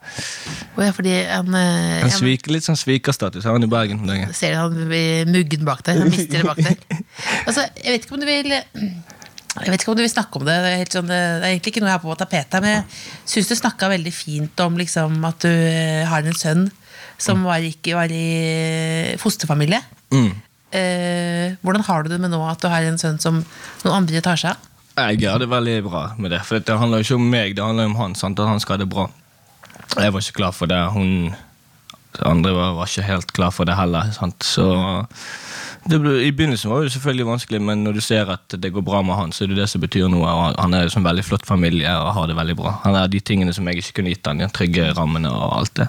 Oh, 0.78 0.84
ja, 0.84 0.92
fordi 0.94 1.10
han, 1.26 1.48
eh, 1.58 2.00
han 2.04 2.12
sviker, 2.14 2.52
litt 2.54 2.64
sånn 2.64 2.78
svikerstatus 2.78 3.44
har 3.44 3.56
han 3.56 3.66
i 3.66 3.70
Bergen. 3.70 4.04
dagen. 4.06 4.32
Ser 4.32 4.54
du 4.54 4.58
han 4.60 4.88
blir 4.88 5.26
muggen 5.26 5.64
bak 5.66 5.82
deg? 5.84 5.98
Han 5.98 6.12
mister 6.12 6.38
det 6.38 6.46
bak 6.46 6.60
deg. 6.62 7.04
Altså, 7.48 7.66
jeg 7.82 7.96
vet 7.96 8.06
ikke 8.06 8.14
om 8.14 8.22
du 8.22 8.28
vil 8.28 8.52
jeg 9.58 9.72
vet 9.72 9.82
ikke 9.82 9.90
om 9.90 9.96
du 9.98 10.04
vil 10.04 10.12
snakke 10.12 10.38
om 10.38 10.44
det. 10.46 10.54
Det 10.62 10.70
er, 10.70 10.80
helt 10.84 10.94
sånn, 10.94 11.08
det 11.10 11.18
er 11.18 11.46
egentlig 11.48 11.72
ikke 11.72 11.82
noe 11.82 11.90
jeg 11.90 11.98
har 11.98 12.04
på 12.04 12.18
tapetet. 12.20 12.58
Men 12.62 12.74
jeg 12.76 13.32
syns 13.32 13.50
du 13.50 13.56
snakka 13.58 13.88
veldig 13.90 14.12
fint 14.14 14.62
om 14.64 14.78
liksom, 14.78 15.18
at 15.26 15.42
du 15.42 15.50
eh, 15.50 16.04
har 16.06 16.22
en 16.22 16.38
sønn 16.38 16.68
som 17.18 17.42
var, 17.42 17.64
ikke 17.66 17.96
var 17.98 18.12
i 18.14 19.16
fosterfamilie. 19.18 19.80
Mm. 20.14 20.30
Eh, 20.78 21.56
hvordan 21.64 21.84
har 21.88 22.04
du 22.04 22.12
det 22.12 22.20
med 22.22 22.30
nå 22.30 22.40
at 22.46 22.60
du 22.62 22.68
har 22.70 22.86
en 22.86 23.00
sønn 23.00 23.18
som 23.22 23.40
noen 23.82 23.96
andre 23.96 24.22
tar 24.24 24.38
seg 24.38 24.54
av? 24.54 24.67
Jeg 24.98 25.30
har 25.30 25.38
det 25.42 25.50
veldig 25.50 25.76
bra 25.86 26.04
med 26.18 26.32
det. 26.34 26.42
For 26.46 26.58
det 26.58 26.78
handler 26.78 27.02
jo 27.02 27.06
ikke 27.08 27.20
om 27.20 27.28
meg, 27.32 27.56
det 27.56 27.64
handler 27.64 27.90
om 27.90 27.98
han. 28.00 28.16
Sant? 28.18 28.40
At 28.40 28.50
han 28.50 28.60
skal 28.62 28.76
ha 28.78 28.84
det 28.84 28.90
bra. 28.90 29.08
Jeg 29.96 30.12
var 30.12 30.24
ikke 30.24 30.40
klar 30.40 30.56
for 30.56 30.70
det. 30.70 30.80
Hun 30.94 31.34
andre 32.26 32.52
var, 32.54 32.72
var 32.78 32.90
ikke 32.90 33.06
helt 33.06 33.32
klar 33.32 33.52
for 33.54 33.68
det 33.68 33.76
heller. 33.78 34.10
Sant? 34.16 34.42
Så 34.44 34.66
det 35.88 36.00
ble, 36.02 36.16
I 36.26 36.32
begynnelsen 36.34 36.70
var 36.72 36.82
det 36.84 36.92
selvfølgelig 36.92 37.26
vanskelig, 37.28 37.60
men 37.64 37.84
når 37.86 37.98
du 37.98 38.00
ser 38.04 38.28
at 38.32 38.56
det 38.60 38.72
går 38.74 38.84
bra 38.84 39.00
med 39.06 39.16
han, 39.16 39.32
så 39.32 39.44
er 39.44 39.52
det 39.52 39.60
det 39.60 39.68
som 39.70 39.82
betyr 39.82 40.08
noe. 40.12 40.26
og 40.28 40.58
Han 40.58 40.74
er 40.74 40.84
jo 40.84 40.92
en 40.98 41.06
veldig 41.06 41.24
flott 41.24 41.46
familie 41.48 41.92
og 41.96 42.12
har 42.16 42.28
det 42.28 42.36
veldig 42.36 42.56
bra. 42.58 42.74
Han 42.84 42.98
er 42.98 43.12
de 43.12 43.20
tingene 43.20 43.54
som 43.56 43.68
jeg 43.68 43.80
ikke 43.80 44.00
kunne 44.00 44.14
gitt 44.14 44.28
han, 44.28 44.42
de 44.42 44.50
trygge 44.52 44.90
rammene 44.98 45.30
og 45.32 45.54
alt 45.60 45.74
det. 45.80 45.88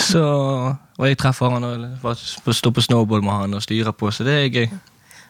Så 0.00 0.22
Og 0.22 1.06
jeg 1.08 1.18
treffer 1.18 1.50
han 1.52 1.64
og 1.64 2.18
står 2.18 2.74
på 2.74 2.84
snowboard 2.84 3.24
med 3.24 3.32
han 3.32 3.54
og 3.56 3.62
styrer 3.64 3.94
på, 3.96 4.10
så 4.12 4.24
det 4.26 4.34
er 4.38 4.52
gøy. 4.52 4.68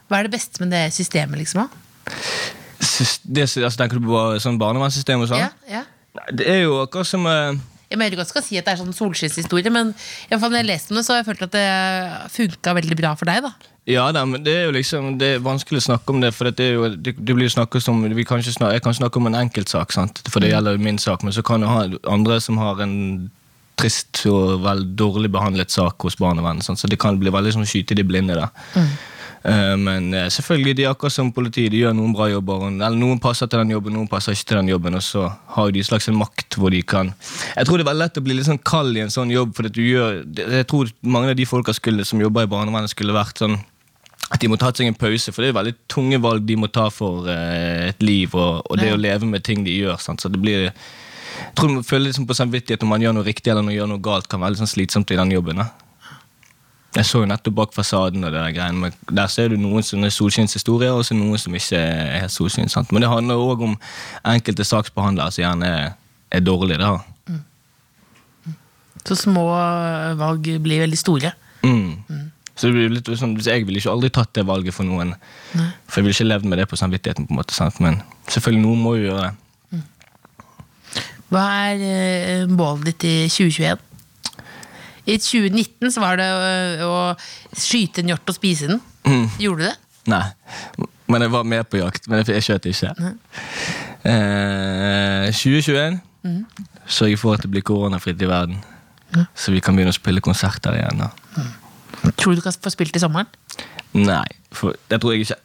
Hva 0.08 0.18
er 0.18 0.26
det 0.26 0.34
beste 0.34 0.60
med 0.60 0.74
det 0.74 0.88
systemet, 0.92 1.38
liksom? 1.38 1.64
da? 1.64 2.58
Det, 2.82 3.46
altså, 3.46 3.76
tenker 3.78 4.00
du 4.00 4.08
på 4.08 4.22
sånn 4.42 4.58
barnevernssystem 4.60 5.22
og 5.22 5.30
sånn? 5.30 5.44
Ja, 5.44 5.50
ja. 5.70 5.84
Det 6.34 6.44
er 6.44 6.64
jo 6.66 6.80
akkurat 6.82 7.08
som 7.08 7.24
uh, 7.24 7.54
Jeg 7.88 8.00
mener 8.00 8.20
jeg 8.20 8.28
skal 8.28 8.44
si 8.44 8.58
at 8.60 8.66
det 8.66 8.74
er 8.74 8.80
sånn 8.82 8.96
solskinnshistorie, 8.96 9.72
men 9.72 9.92
i 9.94 10.36
fall 10.36 10.52
når 10.52 10.62
jeg 10.62 10.68
leste 10.68 10.92
om 10.92 10.98
det, 10.98 11.04
så 11.06 11.14
har 11.14 11.22
jeg 11.22 11.28
følt 11.30 11.44
at 11.46 11.54
det 11.54 11.68
funka 12.34 12.74
veldig 12.80 12.98
bra 12.98 13.12
for 13.18 13.30
deg. 13.30 13.46
da 13.46 13.52
Ja 13.88 14.08
da, 14.14 14.24
men 14.28 14.44
det 14.44 14.56
er 14.56 14.64
jo 14.66 14.74
liksom 14.76 15.16
Det 15.20 15.34
er 15.36 15.44
vanskelig 15.44 15.82
å 15.82 15.86
snakke 15.90 16.14
om 16.14 16.20
det, 16.24 16.32
for 16.36 16.50
det, 16.50 16.68
jo, 16.74 16.88
det, 16.96 17.14
det 17.16 17.36
blir 17.38 17.52
snakket 17.52 17.86
som 17.86 18.02
vi 18.02 18.26
kan 18.28 18.42
ikke 18.42 18.56
snakke, 18.58 18.74
Jeg 18.76 18.86
kan 18.88 18.98
snakke 18.98 19.22
om 19.22 19.30
en 19.30 19.38
enkeltsak, 19.44 19.94
sant? 19.94 20.24
for 20.28 20.44
det 20.44 20.52
gjelder 20.52 20.76
jo 20.76 20.84
min 20.88 21.00
sak, 21.00 21.22
men 21.22 21.36
så 21.36 21.46
kan 21.46 21.62
du 21.62 21.70
ha 21.70 21.86
andre 22.10 22.40
som 22.42 22.60
har 22.60 22.82
en 22.82 23.30
trist 23.80 24.24
og 24.28 24.60
vel 24.62 24.84
dårlig 24.98 25.30
behandlet 25.32 25.72
sak 25.72 26.04
hos 26.04 26.18
barnevernet, 26.20 26.66
så 26.66 26.90
det 26.90 27.00
kan 27.00 27.16
bli 27.18 27.32
veldig 27.32 27.54
sånn 27.56 27.68
skyte 27.68 27.96
i 27.96 27.98
de 27.98 28.04
blinde 28.06 28.36
da. 28.36 28.50
Eh, 28.78 28.92
Men 29.44 30.14
eh, 30.14 30.28
selvfølgelig, 30.30 30.76
de 30.78 30.84
er 30.84 30.90
akkurat 30.92 31.12
som 31.12 31.32
politiet, 31.34 31.72
de 31.74 31.80
gjør 31.82 31.96
noen 31.98 32.12
bra 32.14 32.28
jobber. 32.30 32.68
Eller 32.70 32.94
noen 32.98 33.18
passer 33.22 33.48
til 33.50 33.58
den 33.64 33.72
jobben, 33.74 33.92
noen 33.96 34.08
passer 34.10 34.36
ikke 34.36 34.48
til 34.52 34.60
den 34.60 34.68
jobben. 34.70 34.94
Og 34.94 35.02
så 35.02 35.24
har 35.56 35.70
de 35.72 35.80
de 35.80 35.86
slags 35.88 36.06
en 36.08 36.18
makt 36.20 36.54
hvor 36.60 36.70
de 36.70 36.82
kan 36.86 37.10
Jeg 37.56 37.66
tror 37.66 37.78
det 37.80 37.84
er 37.86 37.90
veldig 37.90 38.04
lett 38.04 38.20
å 38.20 38.24
bli 38.28 38.36
litt 38.38 38.46
sånn 38.46 38.62
kald 38.62 38.96
i 38.96 39.02
en 39.02 39.10
sånn 39.10 39.32
jobb. 39.34 39.54
For 39.56 39.66
du 39.68 39.82
gjør, 39.82 40.22
jeg 40.38 40.66
tror 40.70 40.92
mange 41.02 41.32
av 41.34 41.36
de 41.40 41.46
folka 41.48 41.74
skulle, 41.74 42.04
som 42.06 42.20
jobber 42.22 42.46
i 42.46 42.50
barnevernet, 42.54 42.92
skulle 42.94 43.16
vært 43.16 43.42
sånn 43.42 43.58
at 44.32 44.40
de 44.40 44.48
må 44.48 44.56
ta 44.56 44.70
seg 44.72 44.86
en 44.88 44.96
pause, 44.96 45.28
for 45.34 45.42
det 45.44 45.50
er 45.50 45.58
veldig 45.58 45.74
tunge 45.92 46.16
valg 46.22 46.46
de 46.48 46.54
må 46.56 46.70
ta 46.72 46.86
for 46.94 47.26
eh, 47.28 47.90
et 47.90 48.00
liv. 48.02 48.32
Og, 48.32 48.62
og 48.70 48.78
det 48.80 48.88
Ja. 48.88 48.94
å 48.96 49.00
leve 49.02 49.26
med 49.28 49.42
ting 49.44 49.64
de 49.66 49.74
gjør. 49.82 49.98
Sant? 50.00 50.22
Så 50.22 50.30
det 50.32 50.40
blir 50.40 50.70
Jeg 51.42 51.54
tror 51.58 51.68
man 51.74 51.82
føler 51.84 52.06
liksom 52.10 52.26
på 52.28 52.36
samvittighet 52.36 52.82
om 52.84 52.88
man 52.92 53.00
gjør 53.02 53.14
noe 53.16 53.24
riktig 53.26 53.50
eller 53.50 53.64
noe, 53.66 53.74
gjør 53.74 53.88
noe 53.90 54.00
galt, 54.04 54.28
kan 54.28 54.40
være 54.40 54.54
litt 54.54 54.62
sånn 54.62 54.70
slitsomt 54.70 55.10
i 55.10 55.16
den 55.18 55.30
jobben. 55.34 55.56
Da. 55.56 55.66
Jeg 56.92 57.08
så 57.08 57.22
jo 57.22 57.28
nettopp 57.28 57.54
bak 57.56 57.70
fasaden, 57.72 58.24
og 58.24 58.32
det 58.34 58.40
der 58.40 58.52
greiene, 58.52 58.78
men 58.82 59.16
der 59.16 59.30
ser 59.32 59.48
du 59.48 59.56
noen 59.56 60.04
er 60.04 60.12
solskinnshistorier, 60.12 60.92
og 60.92 61.06
så 61.08 61.16
noen 61.16 61.40
som 61.40 61.54
ikke 61.56 61.78
er 61.78 62.20
helt 62.20 62.34
solskinn. 62.34 62.68
sant? 62.68 62.92
Men 62.92 63.04
det 63.04 63.08
handler 63.08 63.40
òg 63.40 63.64
om 63.64 63.78
enkelte 64.28 64.66
saksbehandlere 64.68 65.32
som 65.32 65.42
gjerne 65.42 65.70
er, 65.72 65.94
er 66.30 66.44
dårlige. 66.44 66.78
da. 66.82 66.98
Så 69.08 69.16
små 69.18 69.48
øh, 69.56 70.18
valg 70.18 70.46
blir 70.62 70.84
veldig 70.84 70.98
store. 70.98 71.32
Mm. 71.64 72.28
Så 72.54 72.68
det 72.68 72.74
blir 72.74 72.92
litt 72.92 73.08
sånn, 73.18 73.38
Jeg 73.40 73.64
ville 73.66 73.80
ikke 73.80 73.90
aldri 73.90 74.10
tatt 74.12 74.34
det 74.36 74.44
valget 74.46 74.74
for 74.76 74.84
noen. 74.84 75.14
For 75.88 76.00
jeg 76.00 76.04
ville 76.04 76.16
ikke 76.18 76.28
levd 76.28 76.44
med 76.50 76.60
det 76.60 76.68
på 76.68 76.76
samvittigheten. 76.76 77.26
på 77.26 77.32
en 77.32 77.40
måte, 77.40 77.54
sant? 77.54 77.80
Men 77.80 78.02
selvfølgelig, 78.28 78.62
noen 78.66 78.82
må 78.84 78.94
jo 78.98 79.08
gjøre 79.08 79.30
det. 79.30 79.32
Hva 81.32 81.46
er 81.72 81.86
øh, 82.44 82.50
målet 82.52 82.92
ditt 82.92 83.08
i 83.08 83.16
2021? 83.32 83.80
I 85.06 85.16
2019 85.18 85.90
så 85.90 86.00
var 86.02 86.16
det 86.20 86.26
å, 86.30 86.42
å 86.86 87.56
skyte 87.58 88.02
en 88.04 88.12
hjort 88.12 88.28
og 88.30 88.36
spise 88.36 88.68
den. 88.70 88.80
Gjorde 89.42 89.64
du 89.64 89.66
det? 89.66 89.76
Nei. 90.12 90.24
Men 91.10 91.24
jeg 91.26 91.32
var 91.34 91.44
med 91.44 91.66
på 91.70 91.80
jakt, 91.80 92.06
men 92.08 92.22
jeg 92.24 92.42
skjøt 92.46 92.68
ikke. 92.70 92.92
Eh, 94.08 95.26
2021 95.34 95.98
sørger 96.86 97.18
for 97.18 97.34
at 97.36 97.42
det 97.44 97.50
blir 97.50 97.64
koronafritt 97.66 98.22
i 98.22 98.28
verden. 98.30 98.60
Så 99.36 99.52
vi 99.52 99.60
kan 99.60 99.76
begynne 99.76 99.92
å 99.92 99.96
spille 99.98 100.22
konserter 100.24 100.78
igjen. 100.78 101.02
Da. 101.02 101.10
Tror 102.16 102.32
du 102.32 102.40
du 102.40 102.44
kan 102.46 102.54
få 102.54 102.70
spilt 102.72 102.96
i 102.96 103.02
sommeren? 103.02 103.28
Nei, 103.98 104.24
for 104.54 104.78
det 104.88 105.00
tror 105.02 105.12
jeg 105.16 105.26
ikke. 105.26 105.40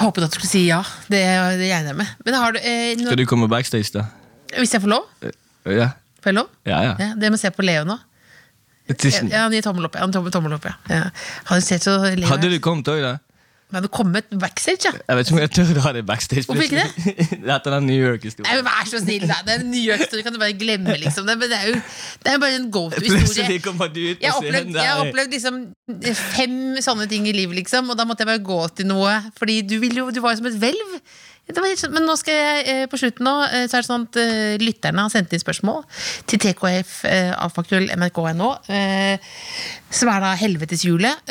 Håpet 0.00 0.24
at 0.26 0.32
du 0.32 0.38
skulle 0.40 0.50
si 0.50 0.64
ja. 0.66 0.80
Det, 1.06 1.20
det 1.60 1.68
regner 1.70 1.92
jeg 1.92 1.98
med. 2.00 2.14
Men 2.26 2.34
har 2.40 2.56
du 2.56 2.58
eh, 2.58 2.94
nå- 2.98 3.06
Skal 3.12 3.20
du 3.20 3.26
komme 3.30 3.46
backstage, 3.52 3.92
da? 3.94 4.08
Hvis 4.58 4.72
jeg 4.74 4.82
får 4.82 4.90
lov? 4.90 5.06
Ja. 5.70 5.92
Får 6.24 6.32
jeg 6.32 6.40
lov? 6.40 6.48
Ja, 6.64 6.80
ja. 6.80 6.96
Ja, 6.96 7.12
det 7.20 7.28
må 7.34 7.36
se 7.40 7.52
på 7.52 7.64
Leo 7.66 7.84
nå. 7.84 7.98
Tusen. 8.96 9.28
Ja, 9.28 9.44
han 9.44 9.52
gir 9.52 9.64
tommel 9.64 9.84
opp. 9.88 9.96
Han 10.00 10.12
tommel, 10.12 10.32
tommel 10.32 10.56
opp 10.56 10.64
ja. 10.68 10.74
Ja. 10.88 11.04
Han 11.52 11.62
ser 11.64 11.84
så 11.84 11.98
Leo 12.16 12.28
Hadde 12.30 12.48
du 12.52 12.56
kommet 12.64 12.88
òg, 12.88 13.04
da? 13.04 13.14
Men 13.72 13.80
hadde 13.80 13.90
kommet 13.90 14.28
backstage, 14.38 14.86
ja. 14.86 14.92
Jeg 15.08 15.18
vet 15.18 15.26
ikke 15.26 15.34
om 15.34 15.40
jeg 15.40 15.50
tør 15.56 15.78
å 15.80 15.82
ha 15.86 15.92
det 15.96 16.02
backstage. 16.06 16.44
Hvorfor 16.46 16.66
ikke 16.66 16.84
det? 16.84 17.14
Etter 17.56 17.74
den 17.74 17.88
New 17.88 17.96
York-historien. 17.96 18.60
Vær 18.68 18.86
så 18.86 19.00
snill, 19.02 19.24
da. 19.26 19.40
Det 19.46 19.56
er 19.56 19.64
en 19.64 19.70
New 19.72 19.82
York-historien 19.82 20.26
kan 20.28 20.36
du 20.36 20.40
bare 20.42 20.56
glemme. 20.60 20.94
liksom 21.00 21.26
Det, 21.26 21.36
men 21.40 21.50
det 21.50 21.58
er 21.58 21.70
jo 21.72 21.80
det 21.80 22.34
er 22.34 22.42
bare 22.44 22.60
en 22.60 22.68
go-to-historie. 22.70 23.48
Jeg 23.50 24.30
har 24.30 24.38
opplevd, 24.38 24.78
jeg 24.78 25.08
opplevd 25.08 25.36
liksom 25.38 25.60
fem 26.36 26.56
sånne 26.84 27.08
ting 27.10 27.26
i 27.26 27.34
livet, 27.34 27.56
liksom 27.64 27.90
og 27.90 27.98
da 27.98 28.06
måtte 28.06 28.22
jeg 28.22 28.30
bare 28.30 28.44
gå 28.46 28.60
til 28.78 28.88
noe. 28.92 29.16
Fordi 29.40 29.58
du, 29.66 29.78
jo, 29.80 30.06
du 30.12 30.22
var 30.22 30.36
jo 30.36 30.42
som 30.44 30.50
et 30.52 30.60
hvelv. 30.60 30.98
Sånn- 31.52 31.92
Men 31.92 32.06
nå 32.08 32.14
skal 32.16 32.34
jeg 32.34 32.68
eh, 32.72 32.86
på 32.88 32.96
slutten 32.96 33.26
nå 33.26 33.34
eh, 33.44 33.66
Så 33.68 33.76
er 33.76 33.82
det 33.82 33.88
sånn 33.88 34.06
at 34.08 34.16
eh, 34.16 34.56
lytterne 34.62 35.04
har 35.04 35.12
sendt 35.12 35.34
inn 35.36 35.42
spørsmål 35.42 35.82
til 36.30 36.40
tkf 36.40 37.02
alfakrøll 37.36 37.90
nrk.no, 37.92 38.48
eh, 38.72 39.20
som 39.92 40.08
er 40.08 40.24
da 40.24 40.32
helveteshjulet. 40.40 41.28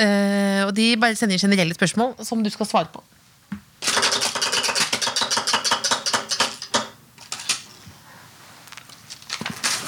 Og 0.67 0.71
de 0.77 0.85
bare 1.01 1.17
sender 1.17 1.41
generelle 1.41 1.73
spørsmål 1.75 2.13
som 2.23 2.43
du 2.45 2.51
skal 2.53 2.69
svare 2.69 2.93
på. 2.93 3.01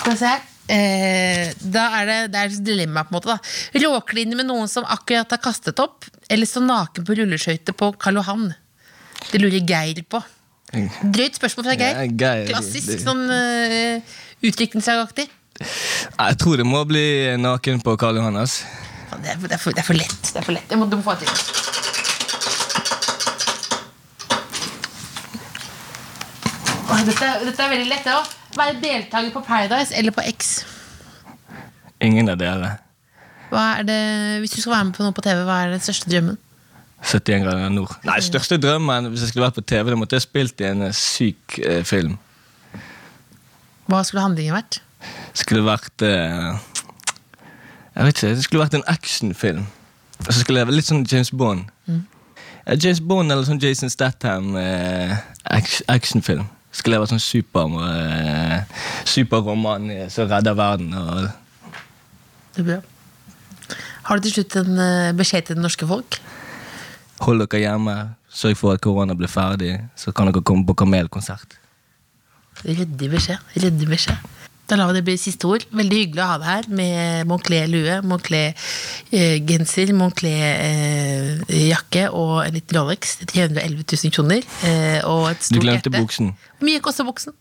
Skal 0.02 0.12
vi 0.12 0.20
se 0.20 0.36
da 0.66 1.84
er 2.00 2.08
det, 2.10 2.20
det 2.34 2.40
er 2.42 2.50
et 2.50 2.62
dilemma, 2.66 3.04
på 3.06 3.14
en 3.14 3.18
måte. 3.20 3.36
da 3.36 3.84
Råkline 3.86 4.34
med 4.34 4.48
noen 4.50 4.70
som 4.72 4.88
akkurat 4.90 5.30
har 5.30 5.42
kastet 5.44 5.78
opp, 5.84 6.08
eller 6.26 6.50
stå 6.50 6.64
naken 6.66 7.06
på 7.06 7.18
rulleskøyter 7.20 7.78
på 7.78 7.92
Karl 8.02 8.18
Johan. 8.18 8.48
Det 9.32 9.42
lurer 9.42 9.62
Geir 9.68 10.02
på. 10.10 10.22
Drøyt 11.16 11.38
spørsmål 11.40 11.68
fra 11.70 11.76
Geir. 11.80 12.00
Ja, 12.02 12.08
Geir, 12.20 12.48
Klassisk, 12.52 12.96
sånn 13.04 13.24
uh, 13.30 14.16
utviklingslagaktig. 14.46 15.28
Jeg 15.62 16.38
tror 16.42 16.60
det 16.60 16.66
må 16.68 16.82
bli 16.90 17.06
naken 17.40 17.80
på 17.86 17.96
Karl 18.02 18.20
Johannes. 18.20 18.60
Det, 19.16 19.32
er- 19.32 19.40
det, 19.46 19.54
er 19.56 19.62
for- 19.62 19.72
det 19.78 19.84
er 19.86 19.88
for 19.88 19.96
lett. 20.02 20.22
Det 20.34 20.42
er 20.42 20.48
for 20.50 20.58
lett. 20.58 20.68
Jeg 20.74 20.82
må, 20.82 20.90
du 20.92 20.98
må 21.00 21.06
få 21.06 21.16
et 21.16 21.24
til. 21.24 21.54
Dette, 27.06 27.28
dette 27.46 27.62
er 27.66 27.70
veldig 27.74 27.90
lett. 27.92 28.08
Å 28.10 28.22
Være 28.56 28.78
deltaker 28.82 29.32
på 29.36 29.42
Paradise 29.46 29.94
eller 30.00 30.14
på 30.16 30.24
X. 30.32 30.54
Ingen 32.04 32.30
av 32.32 32.40
dere. 32.40 32.72
Hva 33.52 33.66
er 33.80 33.88
det, 33.88 33.98
hvis 34.42 34.56
du 34.56 34.62
skal 34.62 34.78
være 34.78 34.88
med 34.90 34.96
på 34.98 35.04
noe 35.06 35.16
på 35.16 35.24
TV, 35.26 35.44
hva 35.48 35.58
er 35.66 35.74
den 35.76 35.84
største 35.84 36.10
drømmen? 36.12 36.40
71 37.04 37.44
grader 37.44 37.70
nord. 37.70 37.92
Nei, 38.08 38.20
største 38.24 38.58
drømmen 38.62 39.10
hvis 39.12 39.26
jeg 39.26 39.34
skulle 39.34 39.46
vært 39.48 39.60
på 39.60 39.66
TV, 39.68 39.90
det 39.92 39.98
måtte 40.00 40.18
jeg 40.18 40.26
spilt 40.26 40.62
i 40.64 40.70
en 40.72 40.88
eh, 40.88 40.96
syk 40.96 41.60
eh, 41.60 41.84
film. 41.86 42.16
Hva 43.92 44.02
skulle 44.08 44.24
handlingen 44.26 44.56
vært? 44.58 44.80
Skulle 45.38 45.62
vært 45.68 46.02
eh, 46.02 46.56
Jeg 47.96 48.08
vet 48.08 48.18
ikke, 48.18 48.34
det 48.40 48.46
skulle 48.48 48.64
vært 48.64 48.78
en 48.80 48.88
actionfilm. 48.90 49.66
Og 50.26 50.32
så 50.32 50.40
skulle 50.40 50.62
jeg 50.64 50.70
være 50.70 50.78
litt 50.80 50.88
sånn 50.90 51.06
James 51.12 51.30
Bond. 51.36 51.68
Eh, 51.92 52.78
James 52.82 53.02
Bond 53.04 53.32
eller 53.32 53.46
sånn 53.46 53.62
Jason 53.62 53.92
Statham 53.94 54.56
eh, 54.58 55.14
actionfilm. 55.92 56.48
Skulle 56.76 56.98
jeg 56.98 57.06
vært 57.06 57.14
sånn 57.14 57.24
super, 57.24 57.76
eh, 57.86 58.82
superroman 59.08 59.92
eh, 59.94 60.08
som 60.12 60.28
redder 60.32 60.58
verden. 60.58 60.90
Og 60.98 61.30
Det 62.56 62.64
er 62.66 62.70
bra. 62.72 62.80
Har 64.10 64.18
du 64.20 64.26
til 64.28 64.40
slutt 64.40 64.58
en 64.64 64.82
eh, 64.82 65.14
beskjed 65.18 65.48
til 65.48 65.58
det 65.60 65.64
norske 65.64 65.88
folk? 65.90 66.18
Hold 67.22 67.40
dere 67.48 67.60
hjemme, 67.62 68.16
sørg 68.30 68.58
for 68.58 68.74
at 68.76 68.82
korona 68.82 69.14
blir 69.16 69.28
ferdig, 69.32 69.80
så 69.96 70.12
kan 70.14 70.28
dere 70.32 70.44
komme 70.44 70.66
på 70.68 70.74
Kamelkonsert. 70.76 71.58
Ryddig 72.66 73.10
beskjed. 73.12 73.38
Ryddig 73.62 73.88
beskjed. 73.88 74.18
Da 74.66 74.76
lar 74.80 74.88
vi 74.90 74.96
det 74.98 75.04
bli 75.06 75.14
siste 75.22 75.46
ord. 75.46 75.62
Veldig 75.78 75.98
hyggelig 76.00 76.24
å 76.24 76.28
ha 76.32 76.38
deg 76.42 76.48
her 76.50 76.64
med 76.74 77.28
Moncler-lue, 77.30 78.00
Moncler-genser, 78.10 79.92
Moncler-jakke 79.94 82.08
og 82.12 82.40
en 82.48 82.54
liten 82.58 82.78
Rolex 82.80 83.02
311 83.30 83.84
000 83.94 84.12
kroner. 84.16 84.42
eh, 84.66 85.02
Og 85.06 85.30
et 85.32 85.50
Du 85.52 85.60
glemte 85.60 85.90
hjerte. 85.92 86.02
buksen. 86.02 86.34
Mye 86.62 86.80
koster 86.82 87.04
buksen? 87.06 87.34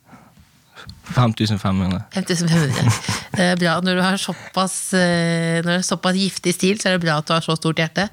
5500. 1.14 2.01
5500. 2.14 2.93
Det 3.37 3.45
er 3.45 3.59
bra. 3.61 3.75
Når 3.85 3.99
du 3.99 4.03
har 4.03 4.16
såpass, 4.20 4.77
eh, 4.97 5.61
når 5.61 5.68
du 5.68 5.72
har 5.77 5.85
såpass 5.87 6.16
giftig 6.18 6.55
stil, 6.57 6.81
så 6.81 6.89
er 6.89 6.97
det 6.97 7.05
bra 7.05 7.18
at 7.20 7.29
du 7.29 7.35
har 7.35 7.45
så 7.45 7.57
stort 7.59 7.83
hjerte. 7.83 8.09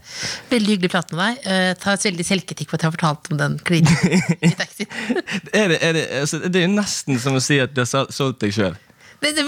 Veldig 0.52 0.76
hyggelig 0.76 0.92
å 0.92 0.96
prate 0.98 1.16
med 1.16 1.24
deg. 1.24 1.48
Eh, 1.54 1.72
Ta 1.82 1.96
et 1.96 2.06
veldig 2.10 2.28
selvkritikk 2.28 2.70
for 2.70 2.78
at 2.78 2.84
jeg 2.86 2.92
har 2.92 2.98
fortalt 2.98 3.32
om 3.32 3.40
den 3.40 3.58
klinen 3.66 4.38
i 4.42 4.52
taxien. 4.60 4.92
Er 5.62 5.72
det, 5.74 5.80
er 5.84 5.94
det, 5.98 6.04
altså, 6.22 6.40
det 6.48 6.64
er 6.64 6.70
nesten 6.72 7.20
som 7.20 7.36
å 7.38 7.42
si 7.44 7.58
at 7.62 7.74
du 7.76 7.82
har 7.84 8.12
solgt 8.14 8.42
deg 8.44 8.54
sjøl. 8.56 8.78
Det, 9.22 9.34
det, 9.38 9.46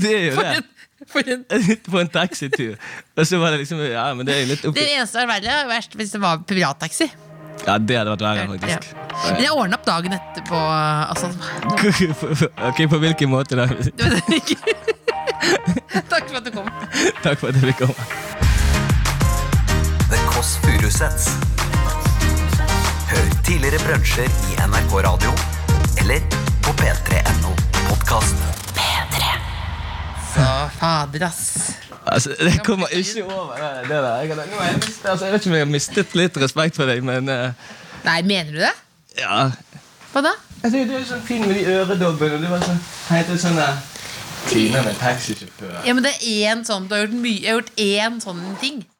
Det 0.00 0.12
er 0.12 0.26
jo 0.30 0.36
for 0.36 0.44
det. 0.44 0.52
En, 0.60 0.68
for 1.10 1.32
en, 1.34 1.44
På 1.92 2.02
en 2.02 2.12
taxitur. 2.12 2.76
Og 3.16 3.26
så 3.26 3.40
var 3.40 3.54
det 3.54 3.64
liksom 3.64 3.82
Ja, 3.86 4.10
men 4.16 4.28
det 4.28 4.36
er 4.36 4.48
litt 4.48 4.64
litt 4.64 4.76
det 4.76 4.86
eneste 4.94 5.16
som 5.16 5.24
er 5.24 5.32
verre, 5.34 5.58
er 5.64 5.98
hvis 6.00 6.14
det 6.16 6.22
var 6.22 6.44
privattaxi. 6.48 7.10
Ja, 7.66 7.76
det 7.78 7.96
hadde 7.98 8.10
vært 8.14 8.24
verre, 8.24 8.40
Ja. 8.40 8.46
faktisk. 8.54 8.94
Men 9.26 9.42
jeg 9.44 9.52
ordna 9.52 9.76
opp 9.76 9.84
dagen 9.86 10.12
etterpå. 10.16 10.58
Altså, 11.10 11.26
Ok, 12.70 12.78
På 12.90 12.98
hvilken 13.02 13.28
måte 13.30 13.56
da? 13.58 13.66
Takk 16.10 16.28
for 16.28 16.36
at 16.40 16.44
du 16.44 16.50
kom. 16.54 16.68
Takk 17.24 17.38
for 17.40 17.48
at 17.50 17.54
jeg 17.58 17.64
fikk 17.72 17.80
komme. 17.84 17.94
The 20.10 20.18
Kåss 20.30 20.56
Furuseths. 20.64 21.26
Hør 23.10 23.26
tidligere 23.46 23.80
brunsjer 23.84 24.28
i 24.50 24.56
NRK 24.70 24.92
Radio 25.06 25.32
eller 26.00 26.20
på 26.64 26.70
p3.no 26.80 27.52
podkast. 27.88 28.36
Så 30.30 30.46
fader, 30.78 31.24
ass. 31.26 31.42
Altså, 32.10 32.34
Det 32.38 32.60
kommer 32.66 32.86
ikke 32.92 33.24
over 33.24 33.54
det, 33.56 33.88
det 33.88 34.02
der. 34.02 34.16
Jeg, 34.16 34.28
nå 34.36 34.62
jeg, 34.64 34.74
mistet, 34.76 35.08
altså, 35.08 35.24
jeg 35.24 35.32
vet 35.32 35.40
ikke 35.40 35.50
om 35.50 35.58
jeg 35.58 35.66
har 35.66 35.72
mistet 35.72 36.14
litt 36.18 36.40
respekt 36.42 36.76
for 36.76 36.90
deg, 36.90 37.04
men 37.06 37.28
uh, 37.30 37.70
Nei, 38.04 38.22
mener 38.22 38.52
du 38.52 38.60
det? 38.64 38.74
ja 39.18 39.50
Hva 40.12 40.22
da? 40.24 40.34
Jeg 40.62 40.70
synes 40.74 40.90
Du 40.90 40.96
er 40.96 41.04
så 41.08 41.20
fin 41.24 41.46
med 41.46 41.54
de 41.54 41.64
øredobbene. 41.72 42.40
Du 42.42 42.48
var 42.50 42.62
sånn 42.66 42.80
helt 43.10 43.32
sånn 43.40 43.60
Tina 44.48 44.82
med 44.82 44.96
taxisjåfør. 44.96 45.82
Ja, 45.84 45.92
men 45.94 46.04
det 46.04 46.14
er 46.16 46.54
én 46.54 46.64
sånn 46.66 46.88
Du 46.88 46.94
har 46.96 47.04
gjort 47.04 47.18
mye 47.20 47.36
Jeg 47.42 47.50
har 47.50 47.60
gjort 47.60 47.74
én 47.84 48.20
sånn 48.24 48.40
ting. 48.62 48.80